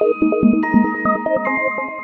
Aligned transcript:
Thank 0.00 0.16
you. 0.22 2.03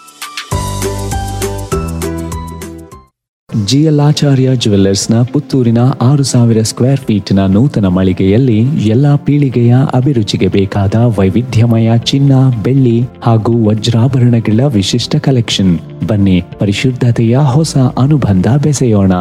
ಜಿಎಲ್ಆಚಾರ್ಯ 3.55 4.55
ಜುವೆಲ್ಲರ್ಸ್ನ 4.55 5.23
ಪುತ್ತೂರಿನ 5.23 5.77
ಆರು 6.01 6.23
ಸಾವಿರ 6.23 6.61
ಸ್ಕ್ವೇರ್ 6.61 6.99
ಫೀಟ್ನ 6.99 7.45
ನೂತನ 7.45 7.87
ಮಳಿಗೆಯಲ್ಲಿ 7.87 8.59
ಎಲ್ಲ 8.87 9.15
ಪೀಳಿಗೆಯ 9.15 9.75
ಅಭಿರುಚಿಗೆ 9.93 10.47
ಬೇಕಾದ 10.47 10.95
ವೈವಿಧ್ಯಮಯ 10.95 11.97
ಚಿನ್ನ, 11.97 12.33
ಬೆಳ್ಳಿ 12.63 13.01
ಹಾಗೂ 13.23 13.69
ವಜ್ರಾಭರಣಗಳ 13.69 14.59
ವಿಶಿಷ್ಟ 14.67 15.15
ಕಲೆಕ್ಷನ್ 15.15 15.79
ಬನ್ನಿ, 16.07 16.43
ಪರಿಶುದ್ಧತೆಯ 16.59 17.37
ಹೊಸ 17.37 17.77
ಅನುಬಂಧ 17.77 18.47
ಬೆಸೆಯೋಣ. 18.63 19.13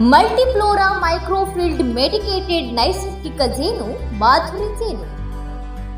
ಮಲ್ಟಿಫ್ಲೋರಾ 0.00 1.00
ಮೈಕ್ರೋಫಿಲ್ಡ್ 1.00 1.82
ಮೆಡಿಕೇಟೆಡ್ 1.82 2.74
ನೈಸರ್ಗಿಕ 2.74 3.40
ಜೇನು 3.58 4.18
ಮಾಧುರಿ 4.18 4.70
ಜೇನು. 4.80 5.19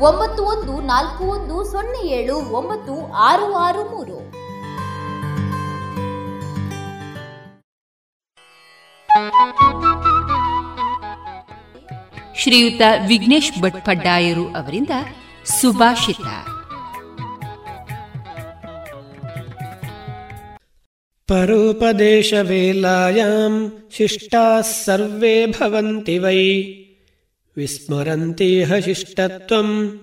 ಒಂಬತ್ತು 0.00 0.42
ಒಂದು 0.42 0.80
ನಾಲ್ಕು 0.80 1.24
ಒಂದು 1.24 1.64
ಸೊನ್ನೆ 1.64 2.08
ಏಳು 2.08 2.36
ಒಂಬತ್ತು 2.36 3.12
ಆರು 3.12 3.54
ಆರು 3.54 3.84
ಮೂರು. 3.84 4.34
ಶ್ರೀಯುತ 12.34 12.80
ವಿಘ್ನೇಶ್ 13.08 13.62
ಭಟ್ಪಡ್ಡಾಯರು 13.62 14.48
ಅವರಿಂದ 14.48 14.90
ಸುಭಾಷಿತ. 15.44 16.26
ಪರೋಪದೇಶ 21.28 22.34
ಶಿಷ್ಟಾ 23.90 24.60
ಸರ್ವೇ 24.60 25.46
ಭವಂತಿ 25.46 26.18
ವೈ. 26.18 26.44
ವಿಸ್ಮರಂತೀಹ 27.56 28.74
ಶಿಷ್ಟತ್ವಂ 28.74 30.00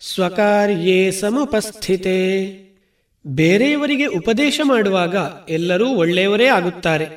ಸ್ವಕಾರ್ಯೇ 0.00 1.10
ಸಮುಪಸ್ಥಿತೆ 1.10 2.18
ಬೇರೆಯವರಿಗೆ 3.26 4.06
ಉಪದೇಶ 4.06 4.60
ಮಾಡುವಾಗ 4.64 5.16
ಎಲ್ಲರೂ 5.48 5.88
ಒಳ್ಳೆಯವರೇ 5.88 6.46
ಆಗುತ್ತಾರೆ. 6.46 7.08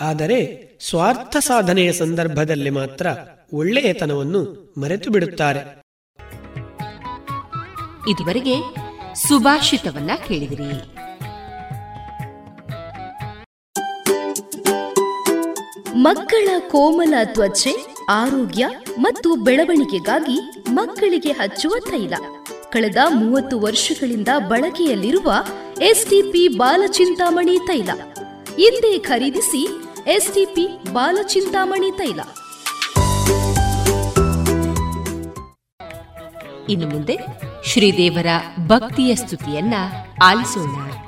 ಆದರೆ 0.00 0.68
ಸ್ವಾರ್ಥ 0.80 1.36
ಸಾಧನೆಯ 1.36 1.92
ಸಂದರ್ಭದಲ್ಲಿ 1.92 2.70
ಮಾತ್ರ 2.70 3.06
ಒಳ್ಳೆಯತನವನ್ನು 3.52 4.74
ಮರೆತು 4.78 5.10
ಬಿಡುತ್ತಾರೆ. 5.10 5.60
ಇದುವರೆಗೆ 8.10 8.56
ಸುಭಾಷಿತವನ್ನ 9.28 10.10
ಕೇಳಿದಿರಿ. 10.28 10.98
ಮಕ್ಕಳ 15.94 16.48
ಕೋಮಲ 16.58 17.14
ತ್ವಚೆ 17.24 17.97
ಆರೋಗ್ಯ 18.08 18.68
ಮತ್ತು 18.98 19.36
ಬೆಳವಣಿಗೆಗಾಗಿ 19.36 20.64
ಮಕ್ಕಳಿಗೆ 20.70 21.32
ಹಚ್ಚುವ 21.32 21.74
ತೈಲ. 21.90 22.14
ಕಳೆದ 22.70 22.96
ಮೂವತ್ತು 23.14 23.60
ವರ್ಷಗಳಿಂದ 23.60 24.28
ಬಳಕೆಯಲ್ಲಿರುವ 24.48 25.34
ಎಸ್ಟಿಪಿ 25.82 26.48
ಬಾಲಚಿಂತಾಮಣಿ 26.48 27.58
ತೈಲ. 27.58 27.90
ಹಿಂದೆ 28.56 28.98
ಖರೀದಿಸಿ 28.98 29.68
ಎಸ್ಟಿಪಿ 30.06 30.92
ಬಾಲಚಿಂತಾಮಣಿ 30.92 31.90
ತೈಲ. 31.90 32.20
ಇನ್ನು 36.68 36.88
ಮುಂದೆ 36.88 37.18
ಶ್ರೀದೇವರ 37.66 38.26
ಭಕ್ತಿಯ 38.66 39.14
ಸ್ತುತಿಯನ್ನ 39.14 39.74
ಆಲಿಸೋಣ. 40.24 41.07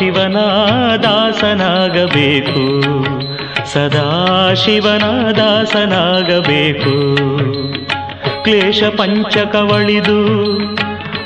ಸದಾಶಿವನ 0.00 0.36
ದಾಸನಾಗಬೇಕು 0.96 2.54
ಸದಾಶಿವನ 3.72 5.30
ದಾಸನಾಗಬೇಕು 5.30 6.92
ಕ್ಲೇಶ 8.44 8.82
ಪಂಚಕವಳಿದು 8.84 10.20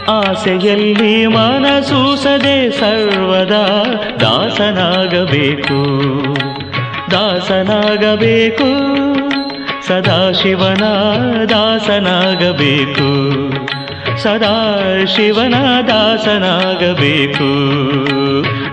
ಆಸೆಯಲ್ಲಿ 0.09 1.26
ಮನಸೂಸದೆ 1.26 2.71
ಸರ್ವದಾ 2.71 3.85
ದಾಸನಾಗಬೇಕು. 4.21 5.78
ದಾಸನಾಗಬೇಕು. 7.11 8.71
ಸದಾ 9.87 10.33
ದಾಸನಾಗಬೇಕು 11.49 13.09
ಸದಾ 14.23 14.78
ಶಿವನ 15.16 15.54
ದಾಸನಾಗಬೇಕು 15.88 17.49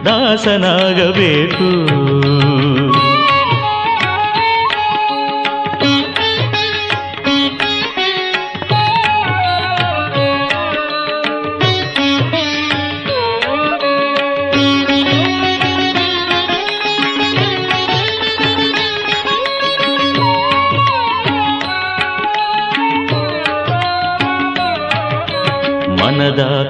ದಾಸನಾಗಬೇಕು. 0.06 1.92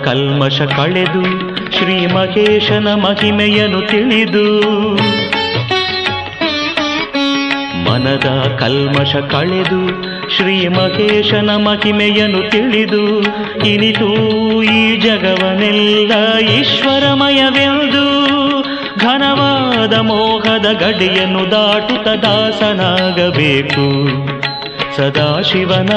ಕಲ್ಮಶ 0.04 0.62
ಕಳೆದು 0.62 1.51
ಶ್ರೀ 1.82 2.06
ಮಹೇಶನ 2.06 2.94
ಮಹಿಮೆಯನ್ನು 2.94 3.82
ತಿಳಿದು 3.82 4.62
ಮನದ 7.84 8.58
ಕಲ್ಮಶ 8.60 9.16
ಕಳೆದು 9.16 10.04
ಶ್ರೀ 10.30 10.68
ಮಹೇಶನ 10.68 11.50
ಮಹಿಮೆಯನ್ನು 11.56 12.52
ತಿಳಿದು 12.52 13.22
ಇನಿತು 13.68 14.10
ಈ 14.64 15.00
ಜಗವನೆಲ್ಲ 15.00 16.38
ಈಶ್ವರಮಯವೆಂದು 16.38 18.06
ಘನವಾದ 19.00 19.94
ಮೋಹದ 19.94 20.66
ಗಡಿಯನ್ನು 20.66 21.52
ದಾಟುತ್ತ 21.52 22.08
ದಾಸನಾಗಬೇಕು. 22.08 23.88
ಸದಾಶಿವನ 24.98 25.90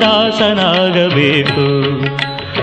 ದಾಸನಾಗಬೇಕು. 0.00 1.66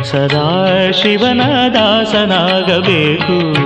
ಸದಾಶಿವನ 0.04 1.42
ದಾಸನಾಗಬೇಕು. 1.74 3.58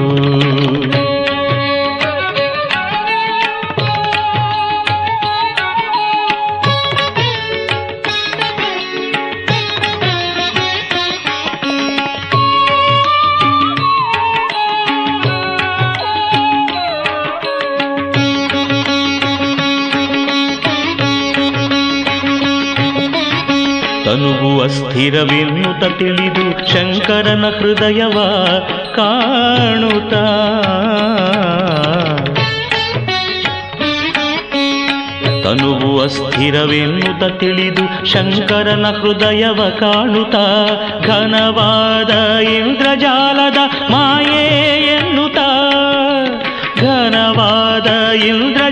ಅಸ್ಥಿರವೆನ್ನುತ್ತ 25.02 25.84
ತಿಳಿದು 26.00 26.68
ಶಂಕರನ 26.68 27.46
ಹೃದಯವ 27.60 28.18
ಕಾಣುತ್ತ. 28.96 30.14
ತನುವು 35.44 36.02
ಅಸ್ಥಿರವೆನ್ನುತ 36.02 37.24
ತಿಳಿದು 37.24 38.06
ಶಂಕರನ 38.06 38.86
ಹೃದಯವ 38.86 39.70
ಕಾಣುತ್ತ. 39.80 40.36
ಘನವಾದ 41.08 42.40
ಇಂದ್ರಜಾಲದ 42.40 43.58
ಮಾಯೆ 43.92 44.46
ಎನ್ನುತ್ತ 44.86 45.38
ಘನವಾದ 46.80 48.14
ಇಂದ್ರಜಾಲದ 48.14 48.71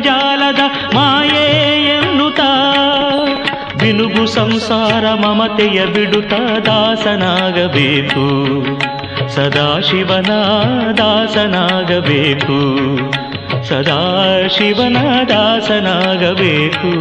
ಬಿನುಗು 4.10 4.26
ಸಂಸಾರ 4.32 5.06
ಮಮತೆಯ 5.14 5.80
ಬಿಡುತ್ತ 5.86 6.34
ದಾಸನಾಗಬೇಕು 6.66 8.24
ಸದಾಶಿವನ 9.30 10.32
ದಾಸನಾಗಬೇಕು 10.98 12.58
ಸದಾಶಿವನ 13.64 14.98
ದಾಸನಾಗಬೇಕು 15.30 16.94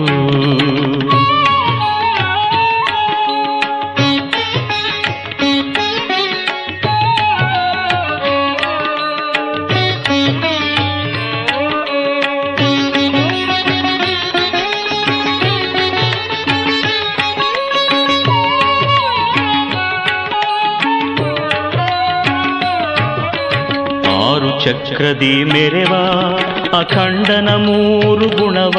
ಚಕ್ರದಿ 24.68 25.34
ಮೆರೆವ 25.44 25.92
ಅಖಂಡನ 26.76 27.48
ಮೂರು 27.58 28.26
ಗುಣವ 28.38 28.78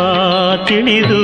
ತಿಳಿದು 0.67 1.21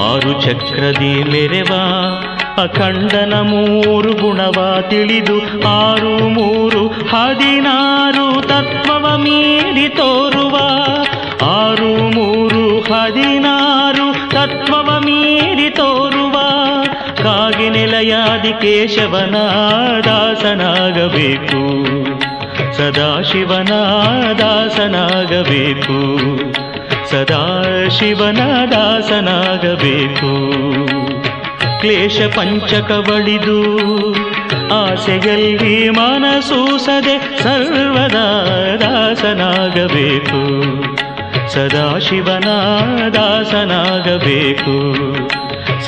ಆರು 0.00 0.32
ಚಕ್ರದಿ 0.40 1.12
ಮೆರೆವ 1.30 1.72
ಅಖಂಡನ 2.56 3.34
ಮೂರು 3.42 4.12
ಗುಣವ 4.14 4.58
ತಿಳಿದು 4.90 5.36
ಆರು 5.74 6.14
ಮೂರು 6.28 6.82
ಹದಿನಾರು 7.12 8.26
ತತ್ವವ 8.48 9.06
ಮೀರಿ 9.16 9.88
ತೋರುವ 9.96 10.56
ಆರು 11.52 11.90
ಮೂರು 12.10 12.39
ಕಾಗಿ 18.00 18.12
ನೆಲೆಯಾದಿ 18.12 18.52
ಕೇಶವನ 18.52 19.34
ದಾಸನಾಗಬೇಕು 20.00 21.60
ಸದಾಶಿವನ 22.76 23.68
ದಾಸನಾಗಬೇಕು 24.38 25.98
ಸದಾಶಿವನ 27.10 28.38
ದಾಸನಾಗಬೇಕು 28.70 30.50
ಕ್ಲೇಶ 31.80 32.20
ಪಂಚಕವಳಿದು 32.36 33.60
ಆಸೆಯಲ್ಲಿ 34.74 35.90
ಮನಸೂಸದೆ 35.90 37.42
ಸರ್ವದಾ 37.42 38.48
ದಾಸನಾಗಬೇಕು. 38.80 40.40
ಸದಾಶಿವನ 41.48 42.48
ದಾಸನಾಗಬೇಕು 43.08 45.00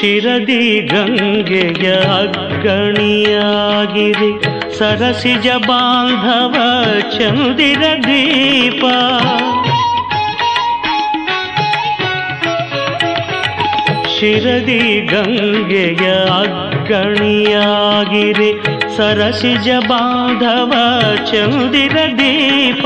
ಶಿರದಿ 0.03 0.79
ಗಂಗೆಯ 0.79 1.93
ಅಗ್ಗಣಿಯಾಗಿರಿ 1.93 4.31
ಸರಸಿಜ 4.77 5.47
ಬಾಂಧವ 5.67 6.55
ಚಂದಿರ 7.17 7.83
ದೀಪ. 8.03 8.83
ಶಿರದಿ 14.07 15.05
ಗಂಗೆಯ 15.05 16.25
ಅಗ್ಗಣಿಯಾಗಿರಿ 16.25 18.51
ಸರಸಿಜ 18.97 19.69
ಬಾಂಧವ 19.87 20.73
ಚಂದಿರ 21.31 21.97
ದೀಪ. 22.17 22.85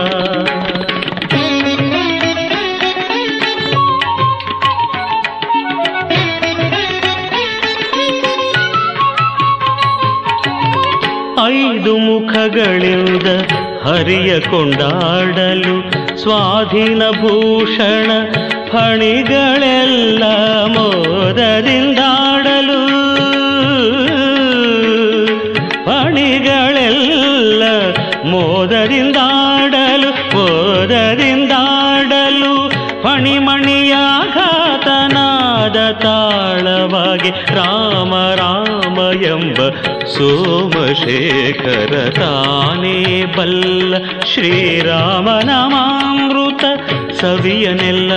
ಮುಖಗಳಿಂದ 11.87 13.27
ಹರಿಯ 13.85 14.39
ಕೊಂಡಾಡಲು 14.39 15.75
ಸ್ವಾಧೀನ 16.21 17.03
ಭೂಷಣ 17.21 18.09
ಫಣಿಗಳೆಲ್ಲ 18.71 20.23
ಮೋದರಿಂದಾಡಲು 20.75 22.79
ಫಣಿಗಳೆಲ್ಲ 25.85 27.63
ಮೋದರಿಂದಾಡಲು 28.31 30.11
ಮೋದರಿಂದಾಡಲು 30.35 32.53
ಫಣಿಮಣಿಯಾಘಾತನಾದ 33.03 33.61
ತಾಳವಾಗಿ 36.01 37.31
ರಾಮ 37.55 38.13
ರಾಮ 38.35 39.25
ಎಂಬ 39.25 39.69
ಸೋಮಶೇಖರ 40.14 41.94
ತಾನೇ 42.18 42.98
ಬಲ್ಲ 43.36 43.94
ಶ್ರೀರಾಮನ 44.32 45.50
ಮಾಮೃತ 45.72 46.64
ಸವಿಯನೆಲ್ಲ 47.20 48.12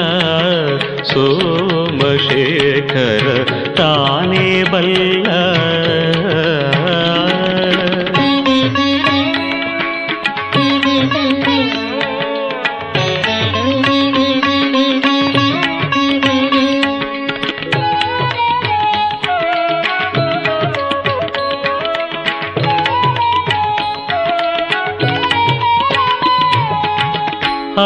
ಸೋಮಶೇಖರ 1.92 3.28
ತಾನೇ 3.76 4.48
ಬಲ್ಲ 4.72 5.28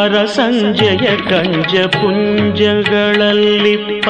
ಅರಸಂಜಯ 0.09 1.07
ಕಂಜ 1.31 1.81
ಪುಂಜಗಳಲ್ಲಿಪ್ಪ 1.94 4.07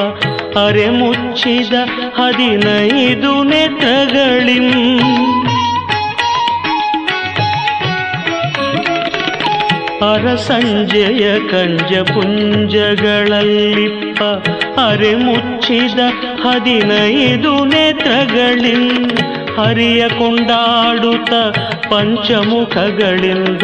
ಅರೆ 0.59 0.85
ಮುಚ್ಚಿದ 0.89 1.73
ಹದಿನೈದು 2.17 3.31
ನೆತ್ರಗಳಿಂ 3.43 4.67
ಅರಸಂಜಯ 10.09 11.23
ಕಂಜ 11.51 11.93
ಪುಂಜಗಳಲ್ಲಿಪ್ಪ 12.11 14.21
ಅರೆ 14.81 15.13
ಮುಚ್ಚಿದ 15.17 15.99
ಹದಿನೈದು 16.43 17.65
ನೆತ್ರಗಳಿಂ 17.65 18.85
ಹರಿಯ 19.57 20.03
ಕೊಂಡಾಡುತ್ತ 20.19 21.33
ಪಂಚಮುಖಗಳಿಂದ 21.89 23.63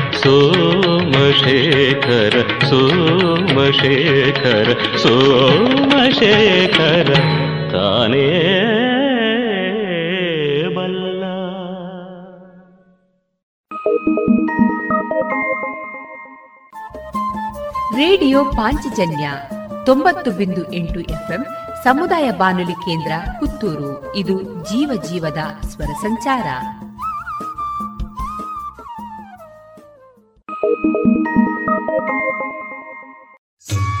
ಸೋಮಶೇಖರ 0.23 2.35
ಸೋಮಶೇಖರ 2.69 4.97
ಸೋಮಶೇಖರ, 4.97 7.13
ತಾನೇ 7.71 8.29
ಬಲ್ಲ. 10.75 11.23
ರೇಡಿಯೋ 17.95 18.45
ಪಾಂಚಜನ್ಯ 18.45 19.29
ತೊಂಬತ್ತು 19.85 20.31
ಬಿಂದು 20.31 20.73
ಎಂಟು 20.73 20.99
ಎಫ್ಎಂ 20.99 21.45
ಸಮುದಾಯ 21.83 22.31
ಬಾನುಲಿ 22.31 22.73
ಕೇಂದ್ರ 22.73 23.11
ಪುತ್ತೂರು. 23.39 24.15
ಇದು 24.15 24.41
ಜೀವ 24.41 25.01
ಜೀವದ 25.09 25.67
ಸ್ವರ 25.67 25.83
ಸಂಚಾರ. 25.83 26.43
Thank 30.73 30.85
you. 33.71 34.00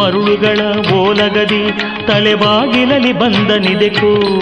ಮರುಳುಗಳ 0.00 0.60
ಓಲಗದಿ 0.94 1.72
ತಲೆಬಾಗಿಲಲಿ 2.06 3.12
ಬಂದನಿದೆಕೋ 3.12 4.40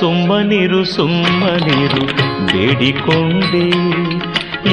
ಸುಮ್ಮನಿರು 0.00 0.84
ಸುಮ್ಮನಿರು 0.84 2.06
ಬೇಡಿಕೊಂಡೆ. 2.46 3.66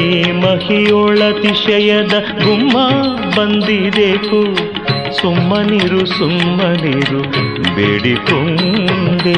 ಈ 0.02 0.32
ಮಹಿಯೊಳತಿಶಯದ 0.32 2.14
ಗುಮ್ಮ 2.44 2.78
ಬಂದಿದೆಕು 3.38 4.42
ಸುಮ್ಮನಿರು 5.22 6.06
ಸುಮ್ಮನಿರು 6.06 7.22
ಬೇಡಿಕೊಂಡೆ. 7.76 9.38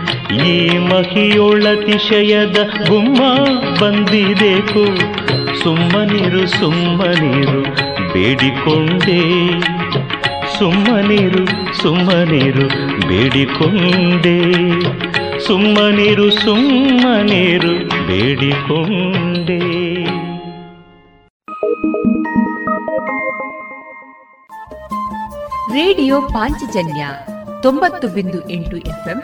ಈ 0.35 0.77
ಮಹಿಯೊಳತಿಶಯದ 0.77 2.57
ಗುಮ್ಮ 2.89 3.19
ಬಂದಿದೆಕು. 3.79 4.85
ಸುಮ್ಮನಿರು 5.63 6.47
ಸುಮ್ಮನಿರು, 6.47 7.61
ಬೇಡಿಕೊಂಡೆ. 8.13 9.21
ಸುಮ್ಮನಿರು 10.59 11.73
ಸುಮ್ಮನಿರು, 11.81 12.67
ಬೇಡಿಕೊಂಡೆ. 13.07 14.39
ಸುಮ್ಮನಿರು 15.39 16.31
ಸುಮ್ಮನಿರು, 16.31 18.07
ಬೇಡಿಕೊಂಡೆ. 18.07 19.61
ರೇಡಿಯೋ 25.73 26.21
ಪಾಂಚಜನ್ಯ 26.21 27.07
ತೊಂಬತ್ತು 27.61 28.07
ಬಿಂದು 28.07 28.49
ಎಂಟು 28.49 28.77
ಎಫ್ಎಂ 28.77 29.23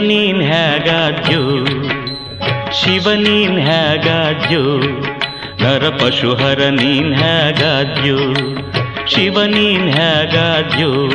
ಶಿವನೀನ್ 0.00 0.42
ಹೇಗಾದ್ಯೋ? 0.42 1.64
ಶಿವನೀನ್ 2.72 3.58
ಹೇಗಾದ್ಯೋ? 3.58 4.80
ನರ 5.62 5.88
ಪಶುಹರ 5.88 6.58
ನೀನ್ 6.68 7.14
ಹೇಗಾದ್ಯೋ? 7.14 8.16
ಶಿವನೀನ್ 9.06 9.90
ಹೇಗಾದ್ಯೋ? 9.90 11.08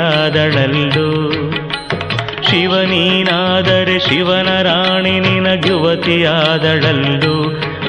ಶಿವನೀನಾದರೆ 2.43 3.99
ಶಿವನ 4.01 4.63
ರಾಣಿ 4.63 5.21
ನಿನಗುವತಿಯಾದಳಲ್ಲು 5.21 6.45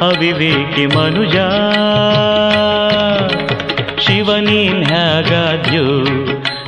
ಅವಿವೇಕಿ 0.02 0.86
ಮನುಜ. 0.86 1.36
ಶಿವ 4.00 4.36
ನೀನ್ 4.36 4.86
ಹೇಗಾದ್ಯೋ 4.86 5.86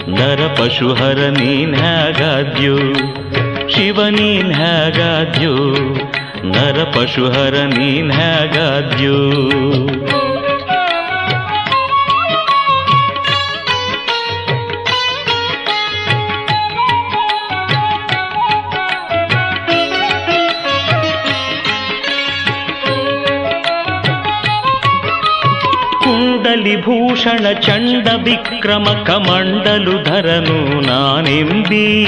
ನರ 0.07 0.47
ಪಶುಹರ 0.47 1.19
ನೀನ್ 1.29 1.75
ಹೇಗಾದ್ಯೋ 1.75 2.77
ಶಿವ 3.69 4.07
ನೀನ್ 4.07 4.53
ಹೇಗಾದ್ಯೋ 4.53 5.53
ನರ 6.43 6.83
ಪಶುಹರ 6.83 7.55
ನೀನ್ 7.55 8.11
ಹೇಗಾದ್ಯೋ 8.11 9.17
ಕುಂಡಲಿಭೂಷಣ 26.57 27.51
ಚಂಡ 27.53 28.07
ವಿಕ್ರಮ 28.23 28.83
ಕಮಂಡಲು 28.83 30.03
ಧರನು 30.03 30.81
ನಾನೆಂಬಿ. 30.81 32.05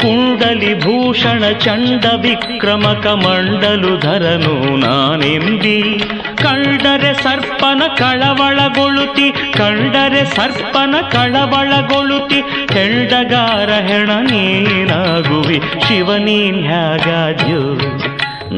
ಕುಂಡಲಿಭೂಷಣ 0.00 1.44
ಚಂಡ 1.52 2.04
ವಿಕ್ರಮ 2.04 2.92
ಕಮಂಡಲು 3.02 4.00
ಧರನು 4.00 4.76
ನಾನೆಂಬಿ. 4.76 5.98
ಕಂಡರೆ 6.36 7.22
ಸರ್ಪನ 7.22 7.82
ಕಳವಳಗೊಳುತಿ 7.96 9.30
ಕಂಡರೆ 9.30 10.24
ಸರ್ಪನ 10.24 10.94
ಕಳವಳಗೊಳುತಿ 11.10 12.40
ಹೆಂಡಗಾರ 12.74 13.70
ಹೆಣ 13.70 14.06
ನೀನಾಗುವಿ 14.06 15.60
ಶಿವನೀನ್ 15.88 16.64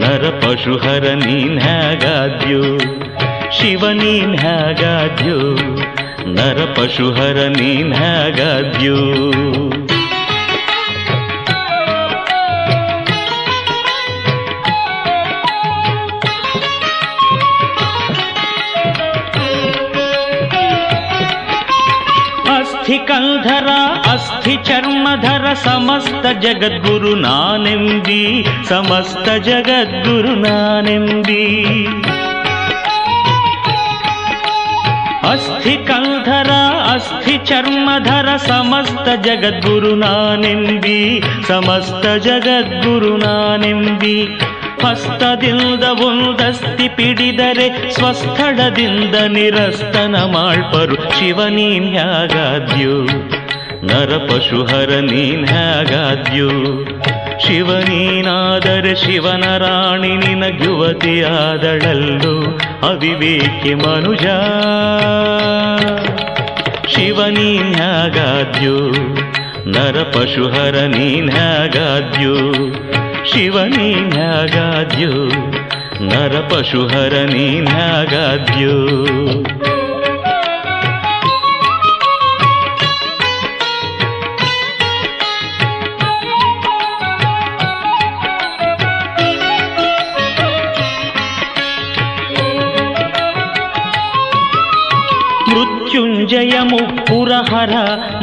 ನರ 0.01 0.25
ಪಶುಹರ 0.43 1.07
ನೀನ್ 1.23 1.59
ಹೇಗಾದ್ಯೋ 1.61 2.63
ಶಿವ 3.51 3.91
ನೀನ್ 4.01 4.35
ಹೇಗಾದ್ಯೋ 4.39 5.39
ನರ 6.37 6.61
ಪಶುಹರ 6.77 7.39
ನೀನ್ 7.59 7.93
ಹೇಗಾದ್ಯೋ 7.95 8.99
ಅಸ್ಥಿ 22.55 22.97
ಕಂಧರ 23.09 23.69
ಅಸ್ಥಿ 24.13 24.34
ಚರ್ಮಧರ 24.65 25.55
ಸಮಸ್ತ 25.55 26.27
ಜಗದ್ಗುರು 26.27 27.15
ನಾನೆಂಬಿ, 27.15 28.47
ಸಮಸ್ತ 28.69 29.29
ಜಗದ್ಗುರು 29.29 30.35
ನಾನೆಂಬಿ. 30.35 31.45
ಅಸ್ಥಿ 35.31 35.77
ಕಂಧರ 35.87 36.51
ಅಸ್ಥಿ 36.93 37.39
ಚರ್ಮಧರ 37.39 38.37
ಸಮಸ್ತ 38.37 39.27
ಜಗದ್ಗುರು 39.27 39.95
ನಾನೆಂಬಿ, 39.95 41.23
ಸಮಸ್ತ 41.49 42.07
ಜಗದ್ಗುರು 42.07 43.17
ನಾನೆಂಬಿ. 43.17 44.27
ಹಸ್ತದಿಂದ 44.85 45.85
ಒಂದಸ್ತಿ 45.85 46.89
ಪಿಡಿದರೆ 46.89 47.93
ಸ್ವಸ್ಥಳದಿಂದ 47.93 49.15
ನಿರಸ್ತನ 49.15 50.17
ಮಾಳ್ಪರು 50.17 50.95
ಶಿವನೀನ್ 50.95 51.95
ಯಾಗಾದ್ಯೋ 51.95 53.07
ನರಪಶುಹರ 53.85 54.91
ನೀನ್ 54.91 55.47
ಹೇಗಾದ್ಯು? 55.47 56.49
ಶಿವನೀನಾದರೆ 57.47 58.95
ಶಿವನ 58.95 59.57
ರಾಣಿ 59.57 60.17
ನಿನ 60.17 60.45
ಯುವತಿಯಾದಳಲ್ಲು 60.65 62.59
ಅವಿವೇಕಿ 62.87 63.75
ಮನುಜ. 63.75 64.25
ಶಿವನೀನ್ 66.95 67.75
ಹೇಗಾದ್ಯು? 67.75 68.91
ನರಪಶುಹರ 69.69 70.75
ನೀನ್ 70.77 71.31
ಹೇಗಾದ್ಯು? 71.31 72.37
ಶಿವನೀನ್ 73.33 74.13
ಹೇಗಾದ್ಯು? 74.13 75.29
ನರಪಶುಹರ 76.05 77.13
ನೀನ್ 77.33 77.69
ಹೇಗಾದ್ಯು? 77.69 78.87
ಮೃತ್ಯುಂಜಯ 96.25 96.59
ಮುಪ್ಪುರಹರ 96.63 97.75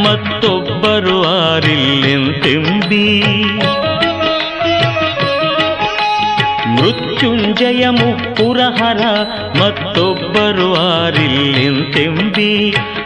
ಮತ್ತೊಬ್ಬರು 0.01 1.17
ಆರಿಲ್ಲೆಂತೆಂಬಿ 1.23 3.05
ಮೃತ್ಯುಂಜಯ 6.75 7.83
ಮುಪ್ಪುರಹರ 7.89 9.03
ಮತ್ತೊಬ್ಬರು 9.61 10.67
ಆರಿಲ್ಲೆಂತೆಂಬಿ 10.73 12.51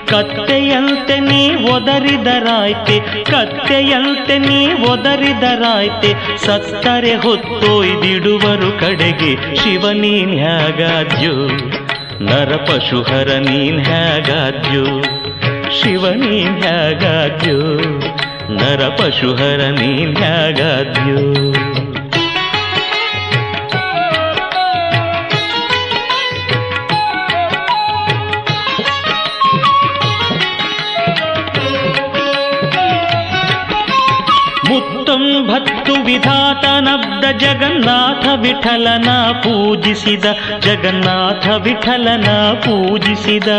ಕತ್ತೆಯಂತೆ 0.07 1.19
ನೀ 1.19 1.43
ಒದರಿದರಾಯ್ತೆ, 1.71 3.23
ಕತ್ತೆಯಂತೆ 3.23 4.37
ನೀ 4.37 4.61
ಒದರಿದರಾಯ್ತೆ, 4.91 6.11
ಸತ್ತರೆ 6.45 7.15
ಹೊತ್ತೊಯ್ದಿಡುವರು 7.15 8.79
ಕಡೆಗೆ 8.79 9.33
ಶಿವನೀನ್ 9.55 10.35
ಹ್ಯಾಗಾದ್ಯೋ 10.39 11.35
ನರಪಶುಹರ 12.21 13.29
ನೀನ್ 13.39 13.79
ಹೇಗಾದ್ಯೋ 13.79 14.83
ಶಿವ 15.71 16.11
ನೀನ್ 16.13 16.57
ಹೇಗಾದ್ಯೋ 16.63 17.59
ನರಪಶುಹರ 18.49 19.61
ನೀನ್ 19.71 20.15
ಹೇಗಾದ್ಯೋ 20.15 21.17
ಮುತ್ತೊಂಬತ್ತು 35.14 35.94
ವಿಧಾತನಬ್ದ 36.04 37.24
ಜಗನ್ನಾಥ 37.38 38.24
ವಿಠಲನ 38.40 39.10
ಪೂಜಿಸಿದ 39.42 40.26
ಜಗನ್ನಾಥ 40.60 41.46
ವಿಠಲನ 41.64 42.28
ಪೂಜಿಸಿದ 42.64 43.50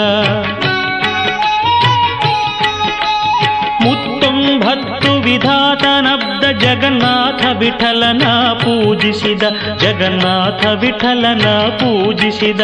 ಮುತ್ತೊಂಬತ್ತು 3.84 5.12
ವಿಧಾತನಬ್ದ 5.22 6.44
ಜಗನ್ನಾಥ 6.64 7.44
ವಿಠಲನ 7.60 8.26
ಪೂಜಿಸಿದ 8.64 9.44
ಜಗನ್ನಾಥ 9.78 10.66
ವಿಠಲನ 10.80 11.46
ಪೂಜಿಸಿದ 11.80 12.62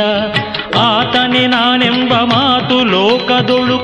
ಆತನೆ 0.88 1.45
ನಾನೆಂಬ 1.48 2.14
ಮಾತು 2.32 2.78
ಲೋಕದೊಳು 2.86 3.78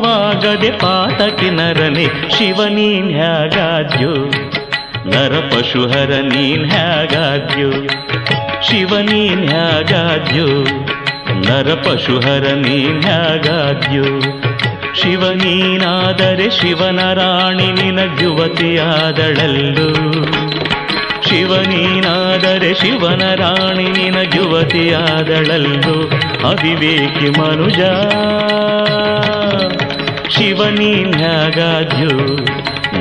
ಕೌತುಕವಾಗದೆ 0.00 0.70
ಪಾತಕಿ 0.70 1.50
ನರನೆ 1.50 2.04
ಶಿವನೀನ್ 2.30 3.10
ಹ್ಯಾಗಾದ್ಯೋ 3.12 4.12
ನರಪಶುಹರ 5.06 6.12
ನೀನ್ 6.22 6.64
ಹ್ಯಾಗಾದ್ಯೋ 6.70 7.70
ಶಿವನೀನ್ 8.62 9.44
ಹ್ಯಾಗಾದ್ಯೋ 9.48 10.46
ನರಪಶುಹರ 11.40 12.46
ನೀನ್ 12.56 13.02
ಹ್ಯಾಗಾದ್ಯೋ 13.02 14.06
ಶಿವನೀನಾದರೆ 14.94 16.48
ಶಿವನ 16.50 17.00
ರಾಣಿ 17.12 17.68
ಶಿವ 18.10 18.38
ಶಿವನೀನಾದರೆ 21.28 22.74
ಶಿವನ 22.74 23.22
ರಾಣಿ 23.34 23.88
ನಿನಗ್ಯುವತಿಯಾದಳಲ್ಲು 23.98 25.96
ಅವಿವೇಕಿ 26.48 27.28
ಮನುಜ. 27.40 27.80
ಶಿವನೀನ್ 30.40 31.14
ಹ್ಯಾಗಾದ್ಯೋ 31.14 32.36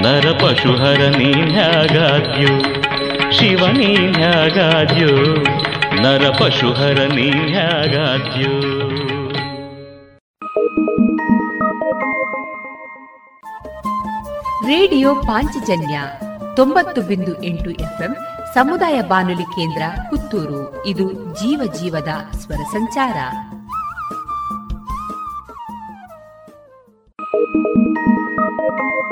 ನರಪಶುಹರ 0.02 1.02
ನೀನ್ 1.18 1.52
ಹ್ಯಾಗಾದ್ಯೋ. 1.52 2.62
ಶಿವನೀನ್ 3.32 4.16
ಹ್ಯಾಗಾದ್ಯೋ 4.16 5.36
ನರಪಶುಹರ 6.02 7.00
ನೀನ್ 7.16 7.50
ಹ್ಯಾಗಾದ್ಯೋ. 7.50 8.62
ರೇಡಿಯೋ 14.68 15.16
ಪಾಂಚಜನ್ಯ 15.16 16.02
ತೊಂಬತ್ತು 16.56 17.02
ಬಿಂದು 17.02 17.44
ಎಂಟು 17.44 17.70
ಎಫ್ಎಂ, 17.70 18.18
ಸಮುದಾಯ 18.54 19.02
ಬಾನುಲಿ 19.02 19.44
ಕೇಂದ್ರ 19.44 19.82
ಪುತ್ತೂರು. 20.10 20.86
ಇದು 20.86 21.14
ಜೀವ 21.14 21.72
ಜೀವದ 21.82 22.38
ಸ್ವರ 22.38 22.64
ಸಂಚಾರ. 22.72 23.16
ಕಾರುಣ್ಯ 27.50 29.10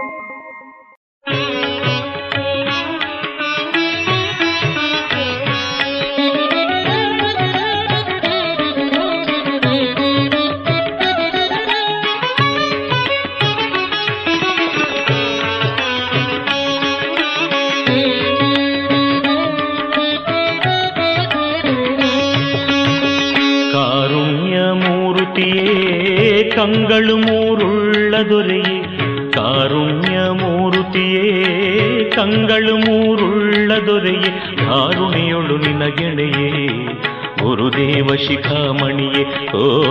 ಕಂಗಳು 32.28 32.78
ಮೂರುಳ್ಳ 32.78 33.72
ದೊರೆಯೇ 33.86 34.56
ಕಾರುಣಿಯೊಳು 34.56 35.58
ನಿನಗೆಣೆಯೇ 35.58 36.78
ಗುರುದೇವ 37.44 38.08
ಶಿಖಾಮಣಿಯೇ, 38.16 39.52
ಓ 39.52 39.82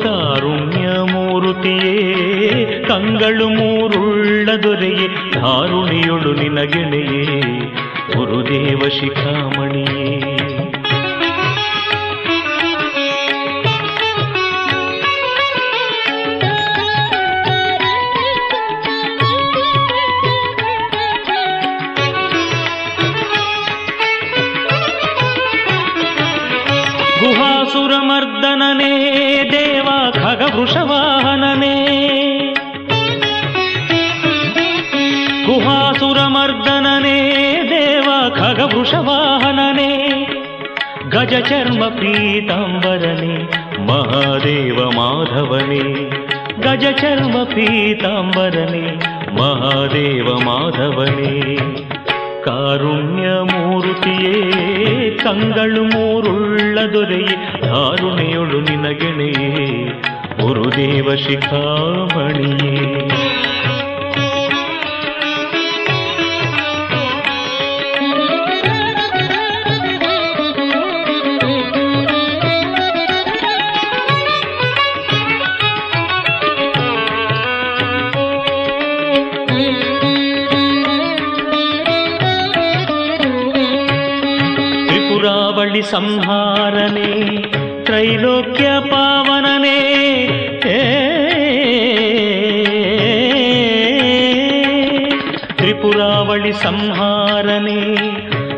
ಕಾರುಣ್ಯ 0.00 0.88
ಮೂರುತಿಯೇ. 1.12 2.04
ಕಂಗಳು 2.88 3.48
ಮೂರುಳ್ಳ 3.48 4.48
ದೊರೆಯೇ 4.62 5.30
ಧಾರುಣಿಯೊಳು 5.34 6.32
ನಿನಗೆಣೆಯೇ 6.32 7.40
ಗುರುದೇವ 8.16 8.88
ಶಿಖಾಮಣಿಯೇ. 8.88 10.05
వృషవాహననే. 30.54 31.76
గుహాసురమర్దననే 35.48 37.20
దేవ 37.70 38.30
ఖగ 38.38 38.78
వృషవాహననే. 38.78 40.26
గజ 41.16 41.52
చర్మ 41.52 41.88
పీతాంబరనే 41.88 43.48
మహాదేవ 43.78 44.90
మాధవనే. 44.94 46.08
గజ 46.68 46.84
చర్మ 46.84 47.42
పీతాంబరనే 47.42 48.98
మహాదేవ 49.32 50.38
మాధవనే. 50.42 51.56
കാരുണ്യമൂർത്തിയേ 52.46 53.16
കങ്ങളും 55.26 55.90
മൂറുള്ളതൊരയെ 55.94 57.60
ധാരുണയൊഴു 57.62 58.56
നിനകണേ 58.56 59.32
ಗುರುದೇವ 60.46 61.08
ಶಿಖಾಮಣಿಯೇ 61.16 62.74
ಸಂಹಾರನೇ 85.90 87.10
త్రైలోక్య 87.86 88.82
పావననే. 88.92 89.78
త్రిపురావళి 95.58 96.52
సంహారనే 96.52 97.96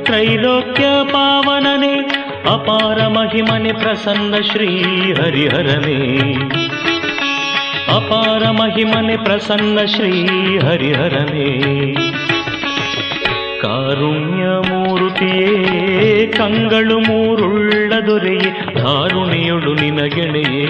త్రైలోక్య 0.06 1.04
పావననే 1.14 1.94
అపార 2.48 3.08
మహిమని 3.08 3.72
ప్రసన్న 3.72 4.40
శ్రీ 4.52 4.68
హరిహరనే 5.12 5.98
అపార 7.94 8.50
మహిమని 8.50 9.16
ప్రసన్న 9.16 9.84
శ్రీ 9.84 10.10
హరిహరనే 10.58 11.94
కారుణ్యము 13.62 14.77
ಮೂರುತಿಯೇ 15.08 16.26
ಕಂಗಳು 16.36 16.96
ಮೂರುಳ್ಳ 17.00 17.92
ದೊರೆಯೇ 18.06 18.50
ಧಾರುಣಿಯೊಳು 18.74 19.72
ನಿನಗೆಣೆಯೇ 19.74 20.66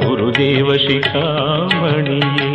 ಗುರುದೇವ 0.00 0.68
ಶಿಖಾಮಣಿಯೇ. 0.76 2.48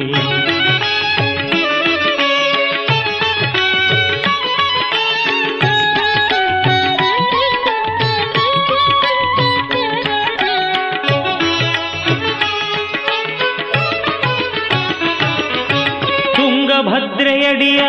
ತುಂಗಭದ್ರೆಯಡಿಯ 16.45 17.83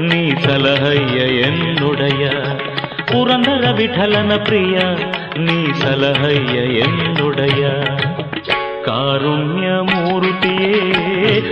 ನೀ 0.00 0.20
ಸಲಹಯ್ಯ 0.42 1.18
ಎನ್ನುಡಯ 1.40 2.24
ಪುರಂದರ 3.12 3.64
ವಿಠಲನ 3.70 4.32
ಪ್ರಿಯ 4.44 4.76
ನೀ 5.38 5.56
ಸಲಹಯ್ಯ 5.72 6.58
ಎನ್ನುಡಯ 6.78 7.62
ಕಾರುಣ್ಯ 8.84 9.68
ಮೂರುತಿಯೇ 9.90 10.72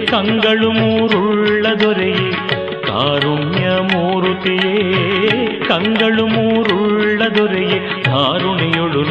ಕಂಗಳು 0.07 0.71
ಮೂರುಳ್ಳ 0.71 1.67
ದೊರೆಯೇ 1.81 2.29
ಕಾರುಣ್ಯ 2.87 3.67
ಮೂರುತಿಯೇ 3.93 4.77
ಕಂಗಳು 5.69 6.27
ಮೂರುಳ್ಳ 6.27 7.23
ದೊರೆಯೇ 7.37 7.81
ಧಾರುಣಿಯೊಳು 8.05 9.03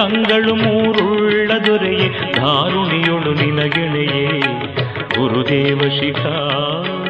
ಕಂಗಳು 0.00 0.54
ಮೂರುಳ್ಳ 0.54 1.52
ದೊರೆಯೇ 1.66 2.08
ಧಾರುಣಿಯೊಳು 2.36 3.32
ನಿನಗೆಳೆಯೇ. 3.32 4.40
ಗುರುದೇವ 5.18 5.78
ಶಿಖಾಮಣಿಯೇ 6.00 7.09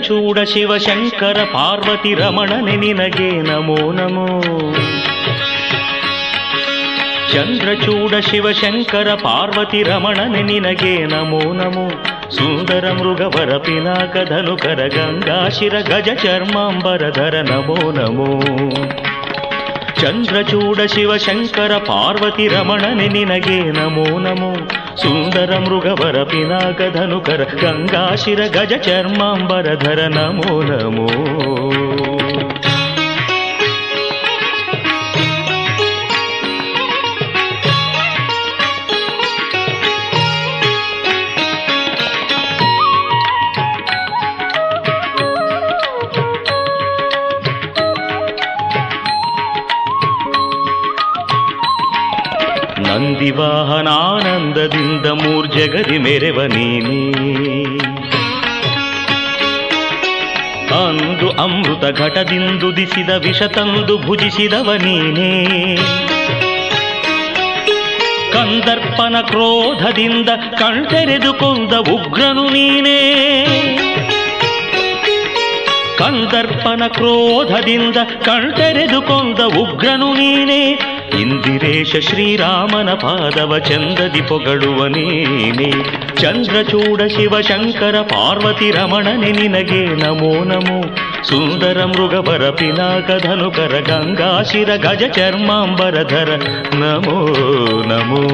ಚಂದ್ರಚೂಡ 0.00 0.38
ಶಿವಶಂಕರ 0.44 1.38
ಪಾರ್ವತಿ 1.52 2.10
ರಮಣನೆ 2.14 2.76
ನಿನಗೆ 2.76 3.26
ನಮೋ 3.40 3.76
ನಮೋ 3.92 4.24
ಚಂದ್ರಚೂಡ 7.32 8.14
ಶಿವಶಂಕರ 8.20 9.08
ಪಾರ್ವತಿ 9.14 9.80
ರಮಣನೆ 9.82 10.42
ನಿನಗೆ 10.42 10.94
ನಮೋ 11.06 11.42
ನಮೋ 11.52 11.84
ಸುಂದರ 12.30 12.84
ಮೃಗವರ 12.92 13.52
ಪಿನಾಕ 13.58 14.16
ಧನುಕರ 14.28 14.80
ಗಂಗಾಶಿರ 14.96 15.74
ಗಜ 15.82 16.08
ಚರ್ಮಾಂಬರಧರ 16.24 17.34
ನಮೋ 17.42 17.78
ನಮೋ 17.90 18.30
ಚಂದ್ರಚೂಡ 20.00 20.80
ಶಿವಶಂಕರ 20.94 21.72
ಪಾರ್ವತಿ 21.86 22.48
ರಮಣನೆ 22.48 23.08
ನಿನಗೆ 23.08 23.60
ನಮೋ 23.72 24.08
ನಮೋ 24.20 24.52
సుందర 24.97 25.57
మృగవర 25.57 26.23
పినాకధనుకర 26.23 27.45
గంగాశిర 27.63 28.41
గజ 28.41 28.89
చర్మాంబరధర 28.89 30.07
నమో 30.07 30.61
నమో. 30.61 31.07
నందివాహనానంద 52.87 54.40
ನಂದಿವಾಹನಾನಂದದಿಂದ 54.51 55.05
ಮೂರ್ಜಗದಿ 55.05 55.97
ಮೆರೆವ 55.97 56.43
ನೀನೇ. 56.43 57.11
ಅಂದು 60.75 61.29
ಅಮೃತ 61.29 61.97
ಘಟದಿಂದುದಿಸಿದ 61.97 63.09
ವಿಷ 63.09 63.41
ತಂದು 63.41 63.97
ಭುಜಿಸಿದವ 63.97 64.73
ನೀನೇ. 64.73 65.45
ಕಂದರ್ಪನ 68.33 69.15
ಕ್ರೋಧದಿಂದ 69.21 70.29
ಕಣ್ತೆರೆದುಕೊಂಡ 70.59 71.73
ಉಗ್ರನು 71.73 72.49
ನೀನೇ. 72.49 73.15
ಕಂದರ್ಪನ 75.97 76.83
ಕ್ರೋಧದಿಂದ 76.87 77.95
ಕಣ್ತೆರೆದುಕೊಂಡ 78.25 79.39
ಉಗ್ರನು 79.41 80.13
ನೀನೇ. 80.13 80.90
ಇಂದಿರೇಶ 81.20 82.00
ಶ್ರೀರಾಮನ 82.00 82.90
ಪಾದವ 82.94 83.58
ಚಂದದಿ 83.58 84.22
ಪೊಗಳುವ 84.22 84.80
ನೀನೆ 84.86 85.70
ಚಂದ್ರಚೂಡ 86.22 87.00
ಶಿವಶಂಕರ 87.08 87.96
ಪಾರ್ವತಿ 88.12 88.70
ರಮಣನೆ 88.70 89.32
ನಿನಗೆ 89.32 89.82
ನಮೋ 90.02 90.32
ನಮೋ 90.44 90.78
ಸುಂದರ 91.22 91.78
ಮೃಗವರ 91.84 92.44
ಪಿನಾಕ 92.50 93.10
ಧನುಕರ 93.22 93.74
ಗಂಗಾಶಿರ 93.88 94.70
ಗಜ 94.76 95.04
ಚರ್ಮಾಂಬರಧರ 95.12 96.30
ನಮೋ 96.74 97.18
ನಮೋ 97.86 98.24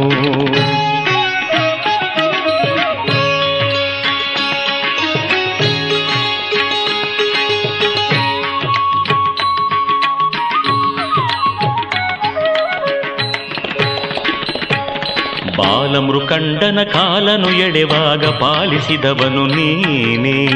ಬಾಲಮೃಕಂಡನ 15.97 16.83
ಕಾಲನು 16.83 17.49
ಎಡೆವಾಗ 17.49 18.25
ಪಾಲಿಸಿದವನು 18.25 19.45
ನೀನೇ. 19.45 20.47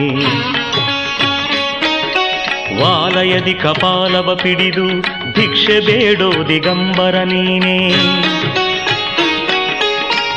ವಾಲಯದಿ 2.82 3.54
ಕಪಾಲವ 3.54 4.36
ಪಿಡಿದು 4.36 4.88
ಭಿಕ್ಷೆ 5.34 5.80
ಬೇಡೋ 5.80 6.32
ದಿಗಂಬರ 6.48 7.16
ನೀನೇ. 7.16 7.90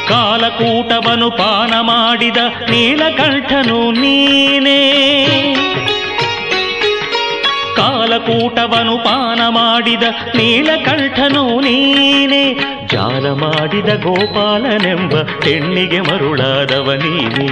ಕಾಲಕೂಟವನು 0.09 1.31
ಪಾನ 1.31 1.81
ಮಾಡಿದ 1.81 2.37
ನೀಲಕಂಠನು 2.71 3.91
ನೀನೇ. 3.91 4.93
ಕಾಲಕೂಟವನು 7.77 8.99
ಪಾನ 8.99 9.41
ಮಾಡಿದ 9.49 10.03
ನೀಲಕಂಠನು 10.37 11.61
ನೀನೇ. 11.61 12.74
ಜಾಲ 12.94 13.26
ಮಾಡಿದ 13.34 13.92
ಗೋಪಾಲನೆಂಬ 14.04 15.14
ಹೆಣ್ಣಿಗೆ 15.44 16.00
ಮರುಳಾದವ 16.02 16.90
ನೀನೇ 16.96 17.48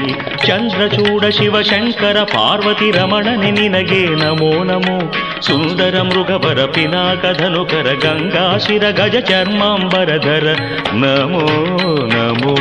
ಚಂದ್ರಚೂಡ 0.46 1.24
ಶಿವಶಂಕರ 1.30 2.18
ಪಾರ್ವತಿ 2.34 2.90
ರಮಣನೆ 2.92 3.52
ನಿನಗೆ 3.52 4.02
ನಮೋ 4.16 4.52
ನಮೋ 4.64 4.98
ಸುಂದರ 5.42 5.96
ಮೃಗವರ 6.02 6.62
ಪಿನಾಕ 6.76 7.26
ಧನುಕರ 7.40 7.90
ಗಂಗಾಶಿರ 8.04 8.86
ಗಜ 8.92 9.18
ಚರ್ಮಾಂಬರಧರ 9.30 10.48
ನಮೋ 10.96 11.46
ನಮೋ 12.14 12.56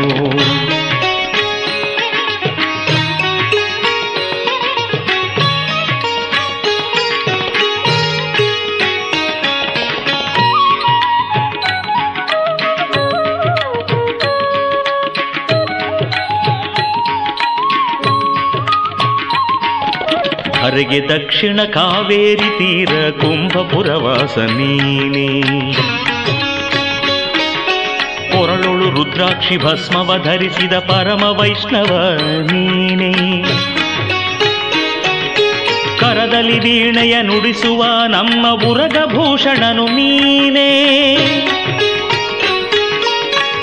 ಹರಿಗೆ 20.62 21.10
ದಕ್ಷಿಣ 21.10 21.62
ಕಾವೇರಿ 21.64 22.50
ತೀರ 22.58 23.10
ಕುಂಭಪುರವಾಸ 23.10 24.38
ನೀನೇ 24.38 25.42
ಕೊರಳೊಳು 28.32 28.90
ರುದ್ರಾಕ್ಷಿ 28.90 29.58
ಭಸ್ಮವ 29.58 30.24
ಧರಿಸಿದ 30.24 30.74
ಪರಮ 30.74 31.24
ವೈಷ್ಣವ 31.24 32.18
ನೀನೇ. 32.52 33.44
ಕರದಲ್ಲಿ 36.00 36.60
ವೀಣೆಯ 36.60 37.22
ನುಡಿಸುವ 37.22 37.86
ನಮ್ಮ 38.08 38.66
ಉರಗಭೂಷಣನು 38.66 39.86
ನೀನೇ. 39.86 41.18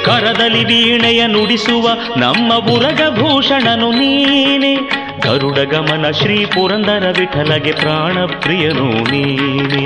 ಕರದಲ್ಲಿ 0.05 0.64
ವೀಣೆಯ 0.64 1.26
ನುಡಿಸುವ 1.26 1.88
ನಮ್ಮ 2.16 2.55
ಉರಗಭೂಷಣನು 2.55 3.92
ನೀನೆ. 3.92 4.97
ಗರುಡ 5.24 5.58
ಗಮನ 5.70 6.06
ಶ್ರೀ 6.12 6.36
ಪುರಂದರ 6.46 7.06
ವಿಠಲಗೆ 7.18 7.72
ಪ್ರಾಣ 7.72 8.18
ಪ್ರಿಯನು 8.36 8.88
ನೀನೆ 9.10 9.82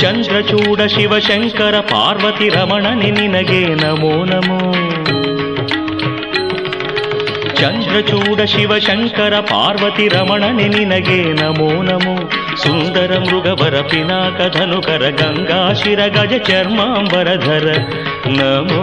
ಚಂದ್ರಚೂಡ 0.00 0.80
ಶಿವಶಂಕರ 0.86 1.76
ಪಾರ್ವತಿ 1.90 2.48
ರಮಣನೆ 2.48 3.10
ನಿನಗೆ 3.10 3.62
ನಮೋ 3.82 4.12
ನಮೋ 4.24 4.58
ಚಂದ್ರಚೂಡ 7.60 8.40
ಶಿವಶಂಕರ 8.46 9.34
ಪಾರ್ವತಿ 9.50 10.06
ರಮಣನೆ 10.08 10.66
ನಿನಗೆ 10.68 11.20
ನಮೋ 11.34 11.70
ನಮೋ 11.82 12.16
ಸುಂದರ 12.56 13.12
ಮೃಗವರ 13.20 13.76
ಪಿನಾಕ 13.90 14.40
ಧನುಕರ 14.56 15.04
ಗಂಗಾಶಿರ 15.20 16.00
ಗಜ 16.08 16.34
ಚರ್ಮಾಂಬರಧರ 16.48 17.68
ನಮೋ 18.40 18.82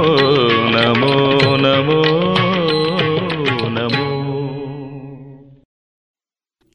ನಮೋ 0.75 1.13
ನಮೋ 1.57 2.01
ನಮೋ 2.25 2.50